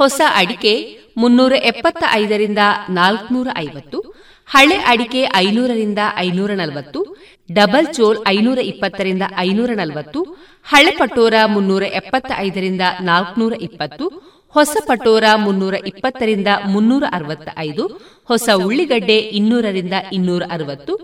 ಹೊಸ 0.00 0.20
ಅಡಿಕೆ 0.34 0.72
ಮುನ್ನೂರ 1.16 1.54
ಎಪ್ಪತ್ತ 1.64 2.02
ಐದರಿಂದ 2.12 2.62
ನಾಲ್ಕನೂರ 2.90 3.48
ಐವತ್ತು 3.58 3.98
ಹಳೆ 4.48 4.76
ಅಡಿಕೆ 4.86 5.22
ಐನೂರರಿಂದ 5.36 6.00
ಐನೂರ 6.18 6.52
ನಲವತ್ತು 6.52 7.00
ಡಬಲ್ 7.50 7.88
ಚೋಲ್ 7.94 8.18
ಐನೂರ 8.28 8.60
ಇಪ್ಪತ್ತರಿಂದ 8.62 9.24
ಐನೂರ 9.38 9.70
ನಲವತ್ತು 9.74 10.20
ಹಳೆ 10.66 10.92
ಪಟೋರ 10.98 11.34
ಮುನ್ನೂರ 11.46 11.84
ಎಪ್ಪತ್ತ 11.92 12.30
ಐದರಿಂದ 12.38 12.84
ನಾಲ್ಕನೂರ 13.00 13.54
ಇಪ್ಪತ್ತು 13.60 14.06
ಹೊಸ 14.54 14.76
ಪಟೋರ 14.86 15.24
ಮುನ್ನೂರ 15.36 15.74
ಇಪ್ಪತ್ತರಿಂದ 15.84 16.48
ಮುನ್ನೂರ 16.64 17.04
ಅರವತ್ತ 17.12 17.48
ಐದು 17.58 17.84
ಹೊಸ 18.28 18.48
ಉಳ್ಳಿಗಡ್ಡೆ 18.60 19.18
ಇನ್ನೂರರಿಂದ 19.38 19.96
ಇನ್ನೂರ 20.12 20.42
ಅರವತ್ತು 20.50 20.94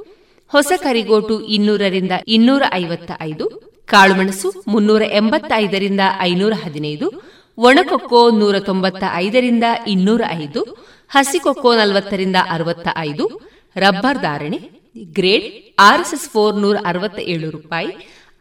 ಹೊಸ 0.52 0.72
ಕರಿಗೋಟು 0.82 1.36
ಇನ್ನೂರರಿಂದ 1.48 2.14
ಇನ್ನೂರ 2.28 2.62
ಐವತ್ತ 2.74 3.12
ಐದು 3.20 3.46
ಕಾಳುಮೆಣಸು 3.88 4.48
ಮುನ್ನೂರ 4.66 5.02
ಎಂಬತ್ತೈದರಿಂದ 5.12 6.02
ಐನೂರ 6.20 6.54
ಹದಿನೈದು 6.62 7.08
ಒಣಕೊಕ್ಕೋ 7.58 8.30
ನೂರ 8.30 8.56
ತೊಂಬತ್ತ 8.58 9.04
ಐದರಿಂದ 9.14 9.64
ಇನ್ನೂರ 9.86 10.22
ಐದು 10.42 10.62
ಹಸಿಕೊಕ್ಕೋ 11.10 11.74
ನಲವತ್ತರಿಂದ 11.74 12.36
ಅರವತ್ತ 12.50 12.88
ಐದು 12.98 13.24
ರಬ್ಬರ್ 13.76 14.18
ಧಾರಣೆ, 14.18 14.58
ಗ್ರೇಡ್, 15.18 15.46
ಆರ್ಎಸ್ಎಸ್ 15.78 16.28
ಫೋರ್ 16.28 16.56
ನೂರ 16.56 16.76
ಅರವತ್ತ 16.84 17.18
ಏಳು 17.34 17.50
ರೂಪಾಯಿ, 17.50 17.90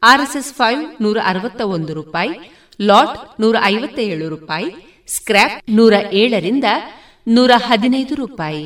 ಆರ್ಎಸ್ಎಸ್ 0.04 0.52
ಫೈವ್ 0.54 0.82
ನೂರ 1.02 1.18
ಅರವತ್ತ 1.26 1.62
ಒಂದು 1.76 1.94
ರೂಪಾಯಿ, 1.94 2.34
ಲಾಟ್ 2.80 3.16
ನೂರ 3.40 3.56
ಐವತ್ತ 3.64 4.00
ಏಳು 4.00 4.30
ರೂಪಾಯಿ 4.30 4.70
ಸ್ಕ್ರಾಪ್ 5.08 5.58
ನೂರ 5.70 5.94
ಏಳರಿಂದ 6.12 6.68
ನೂರ 7.28 7.52
ಹದಿನೈದು 7.58 8.16
ರೂಪಾಯಿ. 8.16 8.66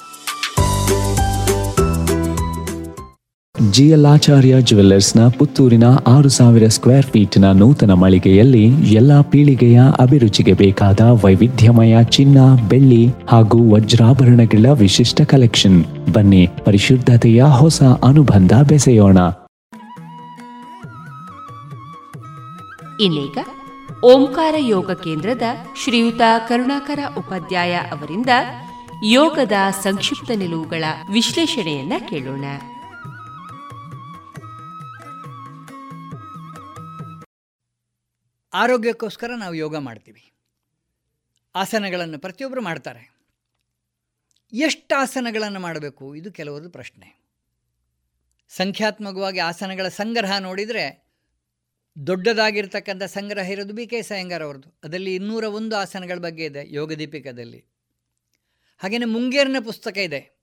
ಜಿಎಲ್ 3.69 4.05
ಆಚಾರ್ಯ 4.05 4.61
ಜುವೆಲ್ಲರ್ಸ್ನ 4.61 5.27
ಪುತ್ತೂರಿನ 5.27 5.83
ಆರು 6.07 6.29
ಸಾವಿರ 6.29 6.67
ಸ್ಕ್ವೇರ್ 6.67 7.05
ಫೀಟ್ನ 7.05 7.51
ನೂತನ 7.51 7.93
ಮಳಿಗೆಯಲ್ಲಿ 7.93 8.65
ಎಲ್ಲ 8.93 9.21
ಪೀಳಿಗೆಯ 9.21 9.81
ಅಭಿರುಚಿಗೆ 9.99 10.53
ಬೇಕಾದ 10.53 10.99
ವೈವಿಧ್ಯಮಯ 11.01 12.03
ಚಿನ್ನ, 12.03 12.37
ಬೆಳ್ಳಿ 12.69 13.07
ಹಾಗೂ 13.29 13.73
ವಜ್ರಾಭರಣಗಳ 13.73 14.65
ವಿಶಿಷ್ಟ 14.71 15.21
ಕಲೆಕ್ಷನ್. 15.21 15.85
ಬನ್ನಿ, 16.13 16.47
ಪರಿಶುದ್ಧತೆಯ 16.65 17.43
ಹೊಸ 17.43 17.83
ಅನುಬಂಧ 17.83 18.53
ಬೆಸೆಯೋಣ. 18.67 19.17
ಇನ್ನೀಗ 22.99 23.37
ಓಂಕಾರ 24.05 24.55
ಯೋಗ 24.57 24.91
ಕೇಂದ್ರದ 24.91 25.41
ಶ್ರೀಯುತ 25.83 26.21
ಕರುಣಾಕರ 26.47 26.99
ಉಪಾಧ್ಯಾಯ 27.17 27.73
ಅವರಿಂದ 27.73 28.29
ಯೋಗದ 29.05 29.51
ಸಂಕ್ಷಿಪ್ತ 29.83 30.31
ನಿಲುವುಗಳ 30.35 30.83
ವಿಶ್ಲೇಷಣೆಯನ್ನ 31.13 31.93
ಕೇಳೋಣ. 32.09 32.45
ಆರೋಗ್ಯಕ್ಕೋಸ್ಕರ 38.53 39.31
ನಾವು 39.37 39.53
ಯೋಗ 39.53 39.77
ಮಾಡ್ತೀವಿ. 39.77 40.31
ಆಸನಗಳನ್ನು 41.55 42.19
ಪ್ರತಿಯೊಬ್ಬರು 42.19 42.61
ಮಾಡ್ತಾರೆ. 42.61 43.17
ಎಷ್ಟು 44.53 44.95
ಆಸನಗಳನ್ನು 44.95 45.59
ಮಾಡಬೇಕು? 45.59 46.15
ಇದು 46.15 46.31
ಕೆಲವೊಂದು 46.31 46.69
ಪ್ರಶ್ನೆ. 46.69 47.21
ಸಂಖ್ಯಾತ್ಮಕವಾಗಿ 48.49 49.39
ಆಸನಗಳ 49.39 49.87
ಸಂಗ್ರಹ 49.87 50.37
ನೋಡಿದರೆ 50.37 51.05
ದೊಡ್ಡದಾಗಿರ್ತಕ್ಕಂಥ 52.07 53.03
ಸಂಗ್ರಹ 53.03 53.49
ಇರೋದು 53.49 53.73
ಬಿ 53.73 53.87
ಕೆ 53.87 54.01
ಸಯ್ಯಂಗಾರ್ 54.01 54.43
ಅವ್ರದ್ದು. 54.43 54.79
ಅದರಲ್ಲಿ 54.83 55.15
ಇನ್ನೂರ 55.15 55.43
ಒಂದು 55.43 55.75
ಆಸನಗಳ 55.75 56.17
ಬಗ್ಗೆ 56.17 56.45
ಇದೆ 56.45 56.73
ಯೋಗ 56.73 56.93
ದೀಪಿಕದಲ್ಲಿ. 56.93 57.65
ಹಾಗೆಯೇ 58.77 59.05
ಮುಂಗೇರಿನ 59.05 59.55
ಪುಸ್ತಕ 59.65 59.97
ಇದೆ. 59.97 60.41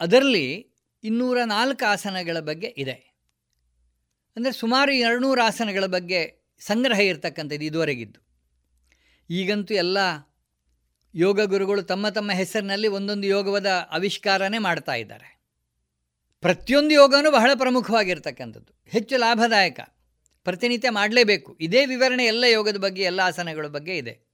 ಅದರಲ್ಲಿ 0.00 0.74
ಇನ್ನೂರ 1.04 1.38
ನಾಲ್ಕು 1.44 1.90
ಆಸನಗಳ 1.90 2.40
ಬಗ್ಗೆ 2.40 2.74
ಇದೆ. 2.78 3.16
ಅಂದರೆ 4.36 4.52
ಸುಮಾರು 4.52 4.92
ಎರಡುನೂರು 4.92 5.40
ಆಸನಗಳ 5.40 5.86
ಬಗ್ಗೆ 5.86 6.45
ಸಂಗ್ರಹ 6.58 7.00
ಇರತಕ್ಕಂಥದ್ದು 7.00 7.64
ಇದುವರೆಗಿದ್ದು. 7.64 8.26
ಈಗಂತೂ 9.30 9.74
ಎಲ್ಲ 9.74 9.98
ಯೋಗ 11.14 11.40
ಗುರುಗಳು 11.40 11.82
ತಮ್ಮ 11.82 12.08
ತಮ್ಮ 12.08 12.32
ಹೆಸರಿನಲ್ಲಿ 12.32 12.88
ಒಂದೊಂದು 12.88 13.26
ಯೋಗವದ 13.26 13.88
ಆವಿಷ್ಕಾರನೇ 13.90 14.58
ಮಾಡ್ತಾ 14.58 14.94
ಇದ್ದಾರೆ. 14.94 15.40
ಪ್ರತಿಯೊಂದು 16.40 16.90
ಯೋಗವೂ 16.90 17.30
ಬಹಳ 17.30 17.50
ಪ್ರಮುಖವಾಗಿರ್ತಕ್ಕಂಥದ್ದು. 17.54 18.82
ಹೆಚ್ಚು 18.86 19.16
ಲಾಭದಾಯಕ. 19.16 19.80
ಪ್ರತಿನಿತ್ಯ 20.44 20.90
ಮಾಡಲೇಬೇಕು. 20.90 21.58
ಇದೇ 21.60 21.86
ವಿವರಣೆ 21.86 22.24
ಎಲ್ಲ 22.24 22.44
ಯೋಗದ 22.44 22.76
ಬಗ್ಗೆ, 22.76 23.02
ಎಲ್ಲ 23.02 23.20
ಆಸನಗಳ 23.20 23.66
ಬಗ್ಗೆ 23.66 23.96
ಇದೆ. 23.96 24.26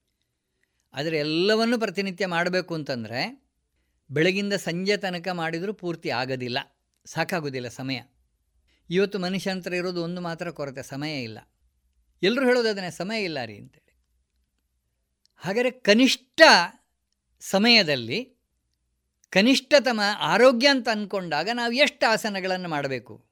ಆದರೆ 0.93 1.17
ಎಲ್ಲವನ್ನು 1.17 1.79
ಪ್ರತಿನಿತ್ಯ 1.79 2.25
ಮಾಡಬೇಕು 2.25 2.75
ಅಂತಂದರೆ 2.75 3.43
ಬೆಳಗಿಂದ 4.11 4.53
ಸಂಜೆ 4.53 4.97
ತನಕ 4.97 5.27
ಮಾಡಿದರೂ 5.27 5.73
ಪೂರ್ತಿ 5.73 6.09
ಆಗೋದಿಲ್ಲ. 6.09 6.59
ಸಾಕಾಗೋದಿಲ್ಲ 7.05 7.67
ಸಮಯ. 7.67 8.01
ಇವತ್ತು 8.89 9.19
ಮನುಷ್ಯಾಂತರ 9.19 9.73
ಇರೋದು 9.73 10.03
ಒಂದು 10.03 10.21
ಮಾತ್ರ 10.21 10.49
ಕೊರತೆ, 10.49 10.83
ಸಮಯ 10.83 11.23
ಇಲ್ಲ. 11.23 11.39
ಎಲ್ಲರೂ 12.23 12.45
ಹೇಳೋದು 12.45 12.69
ಅದನ್ನೇ, 12.69 12.89
ಸಮಯ 12.89 13.23
ಇಲ್ಲ 13.23 13.45
ರೀ 13.45 13.57
ಅಂತೇಳಿ. 13.57 13.97
ಹಾಗಾದರೆ 15.37 15.71
ಕನಿಷ್ಠ 15.71 16.41
ಸಮಯದಲ್ಲಿ 17.39 18.33
ಕನಿಷ್ಠತಮ 19.29 20.01
ಆರೋಗ್ಯ 20.19 20.67
ಅಂತ 20.67 20.89
ಅಂದ್ಕೊಂಡಾಗ 20.89 21.49
ನಾವು 21.53 21.73
ಎಷ್ಟು 21.73 22.11
ಆಸನಗಳನ್ನು 22.11 22.69
ಮಾಡಬೇಕು? 22.69 23.25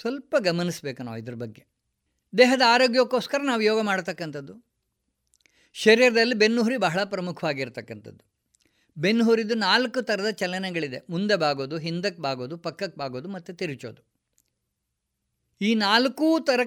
ಸ್ವಲ್ಪ 0.00 0.36
ಗಮನಿಸಬೇಕು 0.38 1.02
ನಾವು 1.02 1.18
ಇದ್ರ 1.18 1.34
ಬಗ್ಗೆ. 1.34 1.66
ದೇಹದ 2.38 2.62
ಆರೋಗ್ಯಕ್ಕೋಸ್ಕರ 2.66 3.40
ನಾವು 3.42 3.60
ಯೋಗ 3.60 3.80
ಮಾಡತಕ್ಕಂಥದ್ದು. 3.80 4.66
ಶರೀರದಲ್ಲಿ 5.72 6.34
ಬೆನ್ನುಹುರಿ 6.34 6.76
ಬಹಳ 6.76 7.04
ಪ್ರಮುಖವಾಗಿರ್ತಕ್ಕಂಥದ್ದು. 7.04 8.24
ಬೆನ್ನುಹುರಿದು 8.98 9.54
ನಾಲ್ಕು 9.54 10.02
ಥರದ 10.02 10.30
ಚಲನೆಗಳಿದೆ. 10.30 11.06
ಮುಂದೆ 11.10 11.36
ಬಾಗೋದು, 11.36 11.78
ಹಿಂದಕ್ಕೆ 11.78 12.22
ಬಾಗೋದು, 12.22 12.58
ಪಕ್ಕಕ್ಕೆ 12.58 12.98
ಬಾಗೋದು 12.98 13.28
ಮತ್ತು 13.28 13.54
ತಿರುಚೋದು. 13.54 14.02
ಈ 15.60 15.74
ನಾಲ್ಕೂ 15.74 16.40
ಥರ 16.40 16.60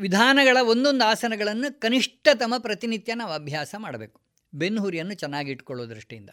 ವಿಧಾನಗಳ 0.00 0.56
ಒಂದೊಂದು 0.62 1.04
ಆಸನಗಳನ್ನು 1.04 1.80
ಕನಿಷ್ಠತಮ 1.80 2.54
ಪ್ರತಿನಿತ್ಯ 2.58 3.14
ನಾವು 3.14 3.32
ಅಭ್ಯಾಸ 3.32 3.74
ಮಾಡಬೇಕು. 3.78 4.20
ಬೆನ್ನುಹುರಿಯನ್ನು 4.54 5.14
ಚೆನ್ನಾಗಿ 5.14 5.50
ಇಟ್ಕೊಳ್ಳೋ 5.50 5.88
ದೃಷ್ಟಿಯಿಂದ. 5.88 6.30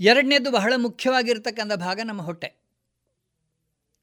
ಎರಡನೇದು 0.00 0.50
ಬಹಳ 0.50 0.72
ಮುಖ್ಯವಾಗಿರ್ತಕ್ಕಂಥ 0.76 1.72
ಭಾಗ 1.72 2.00
ನಮ್ಮ 2.04 2.22
ಹೊಟ್ಟೆ. 2.22 2.66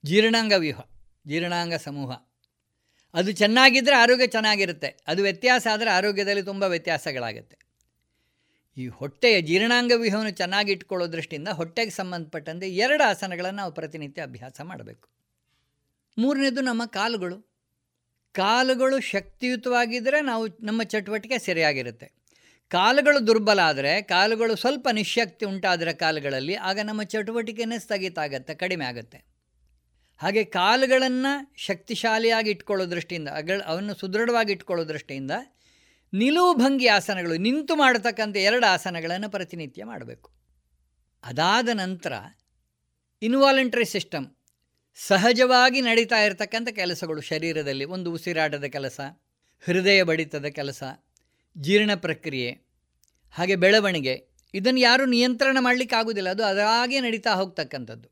ಜೀರ್ಣಾಂಗ 0.06 0.54
ವ್ಯೂಹ, 0.58 0.82
ಜೀರ್ಣಾಂಗ 1.28 1.74
ಸಮೂಹ. 1.74 2.14
ಅದು 3.14 3.32
ಚೆನ್ನಾಗಿದ್ದರೆ 3.32 3.96
ಆರೋಗ್ಯ 3.96 4.28
ಚೆನ್ನಾಗಿರುತ್ತೆ. 4.28 5.04
ಅದು 5.08 5.22
ವ್ಯತ್ಯಾಸ 5.22 5.68
ಆದರೆ 5.72 5.90
ಆರೋಗ್ಯದಲ್ಲಿ 5.90 6.44
ತುಂಬ 6.44 6.64
ವ್ಯತ್ಯಾಸಗಳಾಗುತ್ತೆ. 6.64 7.58
ಈ 8.78 8.88
ಹೊಟ್ಟೆಯ 8.88 9.42
ಜೀರ್ಣಾಂಗ 9.42 9.92
ವ್ಯೂಹವನ್ನು 9.96 10.32
ಚೆನ್ನಾಗಿ 10.32 10.72
ಇಟ್ಕೊಳ್ಳೋ 10.72 11.12
ದೃಷ್ಟಿಯಿಂದ 11.12 11.48
ಹೊಟ್ಟೆಗೆ 11.48 11.92
ಸಂಬಂಧಪಟ್ಟಂತೆ 11.92 12.70
ಎರಡು 12.70 13.10
ಆಸನಗಳನ್ನು 13.10 13.58
ನಾವು 13.58 13.74
ಪ್ರತಿನಿತ್ಯ 13.74 14.22
ಅಭ್ಯಾಸ 14.22 14.62
ಮಾಡಬೇಕು. 14.62 15.10
ಮೂರನೇದು 16.18 16.62
ನಮ್ಮ 16.62 16.86
ಕಾಲುಗಳು. 16.86 17.53
ಕಾಲುಗಳು 18.34 19.00
ಶಕ್ತಿಯುತವಾಗಿದ್ದರೆ 19.00 20.22
ನಾವು 20.22 20.48
ನಮ್ಮ 20.48 20.84
ಚಟುವಟಿಕೆ 20.84 21.38
ಸರಿಯಾಗಿರುತ್ತೆ. 21.38 22.24
ಕಾಲುಗಳು 22.70 23.28
ದುರ್ಬಲ 23.28 23.60
ಆದರೆ, 23.60 24.02
ಕಾಲುಗಳು 24.02 24.56
ಸ್ವಲ್ಪ 24.56 24.88
ನಿಶಕ್ತಿ 24.94 25.46
ಉಂಟಾದರೆ 25.46 25.94
ಕಾಲುಗಳಲ್ಲಿ, 25.94 26.56
ಆಗ 26.56 26.80
ನಮ್ಮ 26.84 27.04
ಚಟುವಟಿಕೆನೇ 27.04 27.80
ಸ್ಥಗಿತ 27.80 28.20
ಆಗುತ್ತೆ, 28.20 28.56
ಕಡಿಮೆ 28.56 28.86
ಆಗುತ್ತೆ. 28.86 29.26
ಹಾಗೆ 30.18 30.44
ಕಾಲುಗಳನ್ನು 30.44 31.54
ಶಕ್ತಿಶಾಲಿಯಾಗಿ 31.56 32.50
ಇಟ್ಕೊಳ್ಳೋ 32.50 32.92
ದೃಷ್ಟಿಯಿಂದ 32.92 33.30
ಅಗಳ 33.30 33.62
ಅವನ್ನು 33.66 33.94
ಸುದೃಢವಾಗಿ 33.94 34.52
ಇಟ್ಕೊಳ್ಳೋ 34.52 34.88
ದೃಷ್ಟಿಯಿಂದ 34.88 35.32
ನಿಲುವು 36.14 36.54
ಭಂಗಿ 36.54 36.88
ಆಸನಗಳು, 36.88 37.38
ನಿಂತು 37.38 37.76
ಮಾಡತಕ್ಕಂಥ 37.76 38.36
ಎರಡು 38.38 38.66
ಆಸನಗಳನ್ನು 38.66 39.30
ಪ್ರತಿನಿತ್ಯ 39.30 39.84
ಮಾಡಬೇಕು. 39.84 40.32
ಅದಾದ 41.24 41.70
ನಂತರ 41.74 42.14
ಇನ್ವಾಲಂಟ್ರಿ 43.22 43.86
ಸಿಸ್ಟಮ್ 43.86 44.28
ಸಹಜವಾಗಿ 44.96 45.82
ನಡೀತಾ 45.82 46.24
ಇರತಕ್ಕಂಥ 46.24 46.70
ಕೆಲಸಗಳು 46.70 47.22
ಶರೀರದಲ್ಲಿ. 47.22 47.86
ಒಂದು 47.86 48.14
ಉಸಿರಾಟದ 48.14 48.64
ಕೆಲಸ, 48.64 49.00
ಹೃದಯ 49.60 50.04
ಬಡಿತದ 50.04 50.46
ಕೆಲಸ, 50.46 50.84
ಜೀರ್ಣ 51.58 51.92
ಪ್ರಕ್ರಿಯೆ, 51.96 52.50
ಹಾಗೆ 53.32 53.56
ಬೆಳವಣಿಗೆ. 53.56 54.28
ಇದನ್ನು 54.54 54.80
ಯಾರೂ 54.80 55.06
ನಿಯಂತ್ರಣ 55.06 55.58
ಮಾಡ್ಲಿಕ್ಕೆ 55.60 55.96
ಆಗೋದಿಲ್ಲ 55.96 56.30
ಅದು 56.30 56.44
ಅದಾಗೆ 56.44 57.00
ನಡೀತಾ 57.00 57.34
ಹೋಗ್ತಕ್ಕಂಥದ್ದು. 57.34 58.10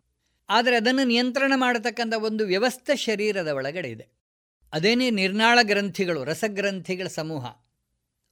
ಆದರೆ 0.50 0.76
ಅದನ್ನು 0.76 1.04
ನಿಯಂತ್ರಣ 1.04 1.54
ಮಾಡತಕ್ಕಂಥ 1.56 2.14
ಒಂದು 2.14 2.46
ವ್ಯವಸ್ಥೆ 2.46 2.96
ಶರೀರದ 2.96 3.48
ಒಳಗಡೆ 3.48 3.90
ಇದೆ. 3.90 4.08
ಅದೇನೇ 4.74 5.10
ನಿರ್ನಾಳ 5.10 5.60
ಗ್ರಂಥಿಗಳು, 5.62 6.24
ರಸಗ್ರಂಥಿಗಳ 6.24 7.08
ಸಮೂಹ, 7.08 7.46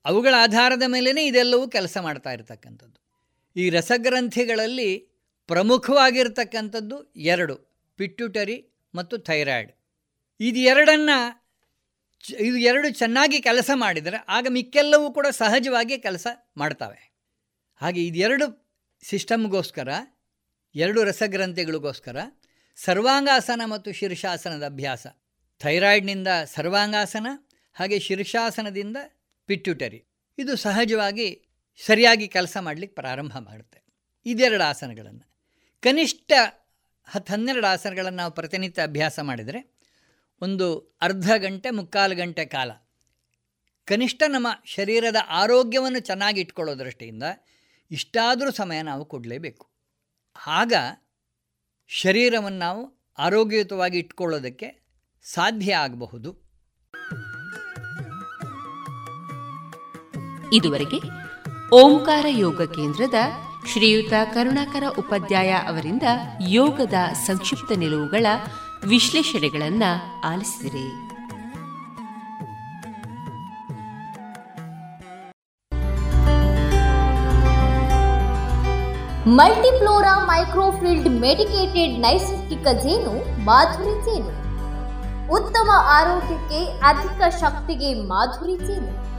ಅವುಗಳ 0.05 0.33
ಆಧಾರದ 0.37 0.83
ಮೇಲೇ 0.87 1.25
ಇದೆಲ್ಲವೂ 1.25 1.67
ಕೆಲಸ 1.67 1.97
ಮಾಡ್ತಾ 1.97 2.31
ಇರತಕ್ಕಂಥದ್ದು. 2.31 2.99
ಈ 3.55 3.69
ರಸಗ್ರಂಥಿಗಳಲ್ಲಿ 3.69 5.09
ಪ್ರಮುಖವಾಗಿರ್ತಕ್ಕಂಥದ್ದು 5.47 7.13
ಎರಡು. 7.15 7.68
ಪಿಟ್ಯುಟರಿ 7.99 8.57
ಮತ್ತು 8.95 9.15
ಥೈರಾಯ್ಡ್ 9.17 9.71
ಇದು 10.39 10.59
ಎರಡನ್ನು 10.71 11.17
ಇದು 12.39 12.57
ಎರಡು 12.69 12.87
ಚೆನ್ನಾಗಿ 12.89 13.37
ಕೆಲಸ 13.41 13.69
ಮಾಡಿದರೆ 13.73 14.17
ಆಗ 14.27 14.47
ಮಿಕ್ಕೆಲ್ಲವೂ 14.49 15.07
ಕೂಡ 15.13 15.27
ಸಹಜವಾಗಿ 15.31 15.95
ಕೆಲಸ 15.99 16.27
ಮಾಡ್ತವೆ. 16.57 17.01
ಹಾಗೆ 17.81 18.01
ಇದೆರಡು 18.07 18.47
ಸಿಸ್ಟಮ್ಗೋಸ್ಕರ, 19.03 19.89
ಎರಡು 20.75 21.03
ರಸಗ್ರಂಥಿಗಳಿಗೋಸ್ಕರ 21.03 22.17
ಸರ್ವಾಂಗಾಸನ 22.75 23.61
ಮತ್ತು 23.65 23.89
ಶೀರ್ಷಾಸನದ 23.91 24.65
ಅಭ್ಯಾಸ. 24.65 25.07
ಥೈರಾಯ್ಡ್ನಿಂದ 25.59 26.27
ಸರ್ವಾಂಗಾಸನ, 26.55 27.27
ಹಾಗೆ 27.73 27.99
ಶೀರ್ಷಾಸನದಿಂದ 27.99 28.97
ಪಿಟ್ಯುಟರಿ 29.49 30.01
ಇದು 30.37 30.55
ಸಹಜವಾಗಿ 30.55 31.27
ಸರಿಯಾಗಿ 31.85 32.27
ಕೆಲಸ 32.27 32.57
ಮಾಡಲಿಕ್ಕೆ 32.61 32.95
ಪ್ರಾರಂಭ 33.01 33.33
ಮಾಡುತ್ತೆ. 33.39 33.79
ಇದೆರಡು 34.25 34.63
ಆಸನಗಳನ್ನು. 34.63 35.25
ಕನಿಷ್ಠ 35.81 36.31
ಹತ್ತು 37.09 37.33
ಹನ್ನೆರಡು 37.33 37.67
ಆಸನಗಳನ್ನು 37.67 38.17
ನಾವು 38.17 38.31
ಪ್ರತಿನಿತ್ಯ 38.31 38.81
ಅಭ್ಯಾಸ 38.81 39.19
ಮಾಡಿದರೆ, 39.19 39.79
ಒಂದು 40.41 40.97
ಅರ್ಧ 41.01 41.31
ಗಂಟೆ, 41.37 41.69
ಮುಕ್ಕಾಲು 41.69 42.15
ಗಂಟೆ 42.15 42.45
ಕಾಲ 42.45 42.71
ಕನಿಷ್ಠ 43.85 44.23
ನಮ್ಮ 44.27 44.47
ಶರೀರದ 44.65 45.15
ಆರೋಗ್ಯವನ್ನು 45.29 45.99
ಚೆನ್ನಾಗಿ 45.99 46.41
ಇಟ್ಕೊಳ್ಳೋ 46.41 46.79
ದೃಷ್ಟಿಯಿಂದ 46.79 47.23
ಇಷ್ಟಾದರೂ 47.91 48.51
ಸಮಯ 48.51 48.81
ನಾವು 48.81 49.05
ಕೊಡಲೇಬೇಕು. 49.05 49.69
ಆಗ 50.47 50.73
ಶರೀರವನ್ನು 51.87 52.57
ನಾವು 52.57 53.11
ಆರೋಗ್ಯಯುತವಾಗಿ 53.19 53.97
ಇಟ್ಕೊಳ್ಳೋದಕ್ಕೆ 53.97 54.87
ಸಾಧ್ಯ 55.23 55.75
ಆಗಬಹುದು. 55.75 56.49
ಇದುವರೆಗೆ 60.53 60.99
ಓಂಕಾರ 61.73 62.25
ಯೋಗ 62.29 62.73
ಕೇಂದ್ರದ 62.73 63.13
ಶ್ರೀಯುತ 63.73 64.13
ಕರುಣಾಕರ 64.33 64.83
ಉಪಾಧ್ಯಾಯ 64.99 65.49
ಅವರಿಂದ 65.49 66.03
ಯೋಗದ 66.47 66.93
ಸಂಕ್ಷಿಪ್ತ 67.13 67.71
ನಿಲುವುಗಳ 67.77 68.25
ವಿಶ್ಲೇಷಣೆಗಳನ್ನ 68.87 69.83
ಆಲಿಸಿದಿರಿ. 70.23 70.87
ಮಲ್ಟಿಫ್ಲೋರಾ 79.27 80.25
ಮೈಕ್ರೋಫಿಲ್ಡ್ 80.25 81.09
ಮೆಡಿಕೇಟೆಡ್ 81.09 82.01
ನೈಸರ್ಗಿಕ 82.01 82.67
ಜೇನು 82.67 83.45
ಮಾಧುರಿ 83.45 84.05
ಜೇನು. 84.05 84.33
ಉತ್ತಮ 85.33 85.69
ಆರೋಗ್ಯಕ್ಕೆ 85.75 86.79
ಅಧಿಕ 86.79 87.35
ಶಕ್ತಿಗೆ 87.35 87.93
ಮಾಧುರಿ 87.93 88.57
ಜೇನು. 88.67 89.18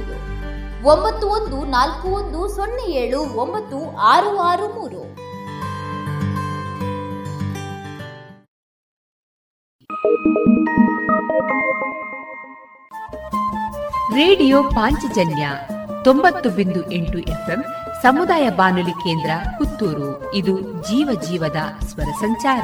ಒಂಬತ್ತು 0.85 1.27
ಒಂದು 1.27 1.65
ನಾಲ್ಕು 1.65 2.07
ಒಂದು 2.07 2.47
ಸೊನ್ನೆ 2.47 2.91
ಏಳು 2.91 3.19
ಒಂಬತ್ತು 3.19 3.97
ಆರು 3.97 4.37
ಆರು 4.37 4.67
ಮೂರು. 4.67 5.01
ರೇಡಿಯೋ 14.15 14.63
ಪಾಂಚಜನ್ಯ 14.63 15.49
ತೊಂಬತ್ತು 16.03 16.49
ಬಿಂದು 16.49 16.91
ಎಂಟು 16.91 17.17
ಎಫ್ಎಂ 17.17 17.63
ಸಮುದಾಯ 18.01 18.49
ಬಾನುಲಿ 18.49 18.91
ಕೇಂದ್ರ 18.91 19.29
ಪುತ್ತೂರು. 19.57 20.33
ಇದು 20.33 20.61
ಜೀವ 20.61 21.21
ಜೀವದ 21.21 21.57
ಸ್ವರ 21.79 22.11
ಸಂಚಾರ. 22.19 22.63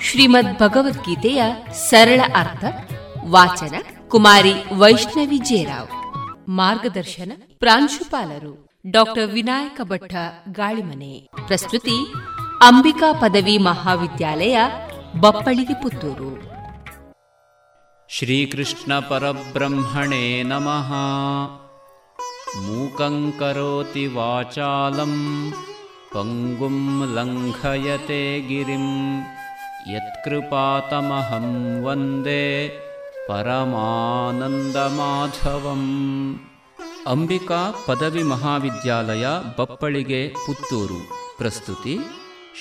ಶ್ರೀಮದ್ 0.00 0.58
ಭಗವದ್ಗೀತೆಯ 0.58 1.42
ಸರಳ 1.74 2.20
ಅರ್ಥ, 2.36 2.64
ವಾಚನ 3.26 3.74
ಕುಮಾರಿ 4.08 4.54
ವೈಷ್ಣವಿ 4.76 5.38
ಜೇರಾವ್ 5.38 5.88
ಮಾರ್ಗದರ್ಶನ 6.48 7.32
ಪ್ರಾಂಶುಪಾಲರು 7.58 8.68
ಡಾಕ್ಟರ್ 8.90 9.30
ವಿನಾಯಕ 9.30 9.80
ಭಟ್ಟ 9.82 10.14
ಗಾಳಿಮನೆ. 10.48 11.28
ಪ್ರಸ್ತುತಿ, 11.46 12.12
ಅಂಬಿಕಾ 12.62 13.12
ಪದವಿ 13.12 13.58
ಮಹಾವಿದ್ಯಾಲಯ, 13.58 14.58
ಬಪ್ಪಳಿಗೆ 15.20 15.82
ಪುತ್ತೂರು. 15.82 16.56
ಶ್ರೀಕೃಷ್ಣ 18.08 18.98
ಪರಬ್ರಹ್ಮಣೇ 18.98 20.42
ನಮಃ. 20.42 20.92
ಮೂಕಂಕರೋತಿ 22.60 24.06
ವಾಚಾಲಂ, 24.06 25.54
ಪಂಗುಂ 26.14 27.02
ಲಂಘಯತೆ 27.14 28.40
ಗಿರಿಂ. 28.40 29.20
ಯತ್ಕೃಪಾತಮಹಂ 29.92 31.46
ವಂದೇ 31.84 32.68
ಪರಮಾನಂದಮಾಧವಂ 33.28 34.54
ಅಂಬಿಕಾ 37.06 37.74
ಪದವಿ 37.86 38.22
ಮಹಾವಿದ್ಯಾಲಯ 38.22 39.26
ಬಪ್ಪಳಿಗೆ 39.58 40.28
ಪುತ್ತೂರು 40.28 41.00
ಪ್ರಸ್ತುತಿ 41.38 41.98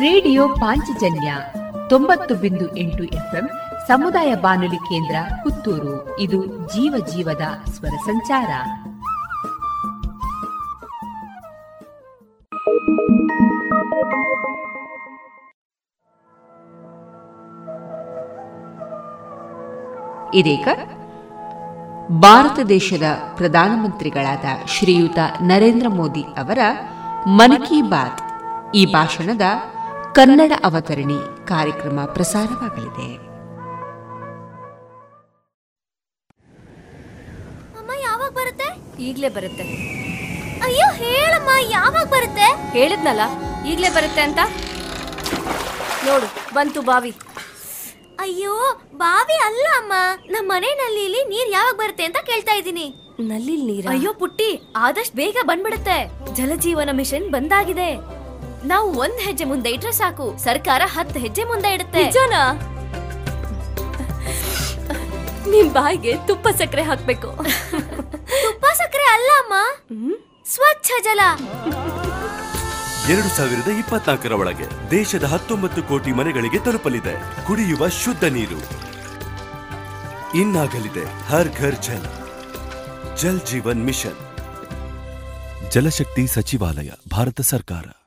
ರೇಡಿಯೋ 0.00 0.48
ಪಾಂಚಜನ್ಯ 0.48 1.34
ತೊಂಬತ್ತು 1.88 2.34
ಬಿಂದು 2.34 2.76
ಎಂಟು 2.76 3.04
ಎಫ್ಎಂ 3.04 3.48
ಸಮುದಾಯ 3.88 4.34
ಬಾನುಲಿ 4.34 4.76
ಕೇಂದ್ರ 4.76 5.14
ಪುತ್ತೂರು. 5.42 6.20
ಇದು 6.20 6.46
ಜೀವ 6.46 6.94
ಜೀವದ 7.06 7.70
ಸ್ವರ 7.70 7.88
ಸಂಚಾರ. 7.88 8.48
ಇದೀಗ 20.34 20.68
ಭಾರತ 22.18 22.58
ದೇಶದ 22.58 23.02
ಪ್ರಧಾನಮಂತ್ರಿಗಳಾದ 23.36 24.44
ಶ್ರೀಯುತ 24.66 25.18
ನರೇಂದ್ರ 25.40 25.88
ಮೋದಿ 25.88 26.22
ಅವರ 26.22 26.58
ಮನ್ 27.26 27.66
ಕಿ 27.66 27.82
ಬಾತ್ 27.82 28.20
ಈ 28.74 28.92
ಭಾಷಣದ 28.92 29.40
ಕನ್ನಡ 30.16 30.52
ಅವತರಣಿ 30.68 31.18
ಕಾರ್ಯಕ್ರಮ 31.50 31.98
ಪ್ರಸಾರವಾಗಲಿದೆ. 32.14 33.08
ಅಮ್ಮ 37.78 37.90
ಯಾವಾಗ 38.06 38.30
ಬರುತ್ತೆ? 38.40 38.68
ಈಗ್ಲೇ 39.08 39.28
ಬರುತ್ತೆ. 39.36 39.66
ಅಯ್ಯೋ 40.66 40.86
ಹೇಳಮ್ಮ 41.02 41.50
ಯಾವಾಗ 41.76 42.06
ಬರುತ್ತೆ? 42.16 42.48
ಹೇಳಿದ್ನಲ್ಲ 42.78 43.22
ಈಗ್ಲೇ 43.72 43.90
ಬರುತ್ತೆ 43.98 44.22
ಅಂತ? 44.28 44.40
ನೋಡು 46.06 46.28
ಬಂತು 46.54 46.82
ಬಾವಿ. 46.90 47.12
ಅಯ್ಯೋ 48.24 48.54
ಬಾವಿ 49.04 49.36
ಅಲ್ಲ 49.48 49.66
ಅಮ್ಮ. 49.80 49.92
ನಮ್ಮ 50.32 50.46
ಮನೆ 50.52 50.70
ನಲ್ಲಿಲಿ 50.82 51.20
ನೀರ್ 51.32 51.50
ಯಾವಾಗ 51.58 51.76
ಬರುತ್ತೆ 51.82 52.04
ಅಂತ 52.08 52.20
ಕೇಳ್ತಾ 52.30 52.54
ಇದ್ದೀನಿ. 52.60 52.86
ನಲ್ಲಿ 53.30 53.56
ನೀರ? 53.68 53.84
ಅಯ್ಯೋ 53.94 54.10
ಪುಟ್ಟಿ 54.22 54.50
ಆದಷ್ಟು 54.86 55.16
ಬೇಗ 55.16 55.36
ಬಂದ್ಬಿಡುತ್ತೆ. 55.50 55.98
ಜಲಜೀವನ 56.38 56.90
ಮಿಷನ್ 57.00 57.28
ಬಂದಾಗಿದೆ. 57.36 57.90
ನಾವು 58.64 58.94
ಒಂದ್ 58.94 59.20
ಹೆಜ್ಜೆ 59.20 59.44
ಮುಂದೆ 59.44 59.70
ಇಟ್ರೆ 59.70 59.92
ಸಾಕು. 59.92 60.38
ಸರ್ಕಾರ 60.44 60.82
ಹತ್ತು 60.84 61.20
ಹೆಜ್ಜೆ 61.20 61.44
ಮುಂದೆ 61.44 61.74
ಇಡುತ್ತೆ. 61.74 62.04
ನಿಜನಾ? 62.04 62.52
ನಿಮ್ 65.50 65.70
ಬಾಯಿಗೆ 65.70 66.16
ತುಪ್ಪ 66.26 66.48
ಸಕ್ಕರೆ 66.48 66.82
ಹಾಕ್ಬೇಕು. 66.82 67.36
ತುಪ್ಪ 68.26 68.66
ಸಕ್ಕರೆ 68.66 69.02
ಅಲ್ಲ 69.02 69.30
ಅಮ್ಮ. 69.38 69.54
ಸ್ವಚ್ಛ 70.46 70.90
ಜಲ. 71.04 71.20
ಎರಡು 73.10 73.36
ಸಾವಿರದ 73.36 73.68
ಇಪ್ಪತ್ನಾಲ್ಕರ 73.68 74.32
ಒಳಗೆ 74.32 74.90
ದೇಶದ 74.90 75.24
ಹತ್ತೊಂಬತ್ತು 75.24 75.82
ಕೋಟಿ 75.82 76.12
ಮನೆಗಳಿಗೆ 76.12 76.58
ತಲುಪಲಿದೆ. 76.58 77.46
ಕುಡಿಯುವ 77.46 77.88
ಶುದ್ಧ 77.88 78.24
ನೀರು. 78.24 78.60
ಇನ್ನಾಗಲಿದೆ 80.38 81.04
ಹರ್ 81.04 81.48
ಘರ್ 81.48 81.82
ಜಲ್. 81.82 82.08
ಜಲ್ 83.16 83.40
ಜೀವನ್ 83.40 83.84
ಮಿಷನ್. 83.84 84.20
ಜಲಶಕ್ತಿ 85.70 86.26
ಸಚಿವಾಲಯ 86.26 86.90
ಭಾರತ 87.10 87.40
ಸರ್ಕಾರ. 87.40 87.99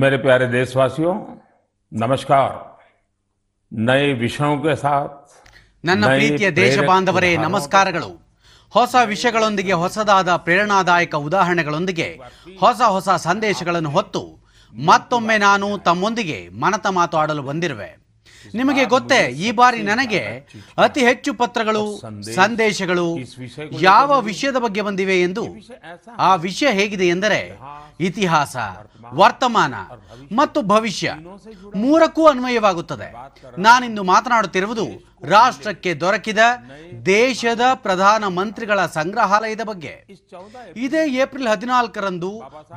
मेरे 0.00 0.16
प्यारे 0.18 0.46
देशवासियों 0.48 1.14
नमस्कार 1.92 2.50
नए 3.72 4.12
विषयों 4.14 4.56
के 4.58 4.74
साथ 4.76 5.10
ನನ್ನ 5.84 6.02
नए 6.02 6.16
ಪ್ರೀತಿಯ 6.16 6.48
ದೇಶ 6.54 6.72
प्रेरक 6.72 6.88
ಬಾಂಧವರೇ 6.88 7.28
उदाहरणों 7.28 7.48
ನಮಸ್ಕಾರಗಳು 7.48 8.10
ಹೊಸ 8.72 8.94
ವಿಷಯಗಳೊಂದಿಗೆ 9.06 9.74
ಹೊಸದಾದ 9.82 10.30
ಪ್ರೇರಣಾದಾಯಕ 10.36 11.14
ಉದಾಹರಣೆಗಳೊಂದಿಗೆ 11.28 12.08
ಹೊಸ 12.60 12.80
ಹೊಸ 12.94 13.08
ಸಂದೇಶಗಳನ್ನು 13.26 13.90
ಹೊತ್ತು 13.90 14.22
ಮತ್ತೊಮ್ಮೆ 14.74 15.36
ನಾನು 15.38 15.68
ತಮ್ಮೊಂದಿಗೆ 15.78 16.38
ಮನತ 16.62 16.86
ಮಾತು 16.98 17.16
ಆಡಲು 17.18 17.42
ಬಂದಿರುವೆ 17.42 17.90
ನಿಮಗೆ 18.59 18.83
ಗೊತ್ತೇ 18.93 19.21
ಈ 19.45 19.49
ಬಾರಿ 19.59 19.81
ನನಗೆ 19.91 20.23
ಅತಿ 20.85 21.01
ಹೆಚ್ಚು 21.09 21.33
ಪತ್ರಗಳು 21.41 21.83
ಸಂದೇಶಗಳು 22.35 23.07
ಯಾವ 23.89 24.19
ವಿಷಯದ 24.29 24.59
ಬಗ್ಗೆ 24.65 24.81
ಬಂದಿವೆ 24.87 25.17
ಎಂದು 25.27 25.45
ಆ 26.29 26.31
ವಿಷಯ 26.47 26.71
ಹೇಗಿದೆ 26.79 27.07
ಎಂದರೆ 27.15 27.41
ಇತಿಹಾಸ 28.07 28.55
ವರ್ತಮಾನ 29.19 29.75
ಮತ್ತು 30.39 30.59
ಭವಿಷ್ಯ 30.73 31.07
ಮೂರಕ್ಕೂ 31.83 32.23
ಅನ್ವಯವಾಗುತ್ತದೆ. 32.31 33.07
ನಾನಿಂದು 33.65 34.03
ಮಾತನಾಡುತ್ತಿರುವುದು 34.11 34.85
ರಾಷ್ಟ್ರಕ್ಕೆ 35.33 35.91
ದೊರಕಿದ 36.03 36.41
ದೇಶದ 37.05 37.63
ಪ್ರಧಾನ 37.85 38.23
ಮಂತ್ರಿಗಳ 38.37 38.79
ಸಂಗ್ರಹಾಲಯದ 38.97 39.63
ಬಗ್ಗೆ. 39.71 39.93
ಇದೇ 40.85 41.03
ಏಪ್ರಿಲ್ 41.23 41.51
ಹದಿನಾಲ್ಕರಂದು 41.53 42.31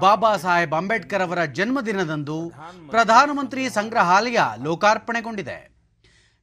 ಬಾಬಾ 0.04 0.32
ಸಾಹೇಬ್ 0.44 0.74
ಅಂಬೇಡ್ಕರ್ 0.80 1.24
ಅವರ 1.26 1.40
ಜನ್ಮದಿನದಂದು 1.58 2.38
ಪ್ರಧಾನಮಂತ್ರಿ 2.94 3.64
ಸಂಗ್ರಹಾಲಯ 3.78 4.40
ಲೋಕಾರ್ಪಣೆಗೊಂಡಿದೆ. 4.64 5.53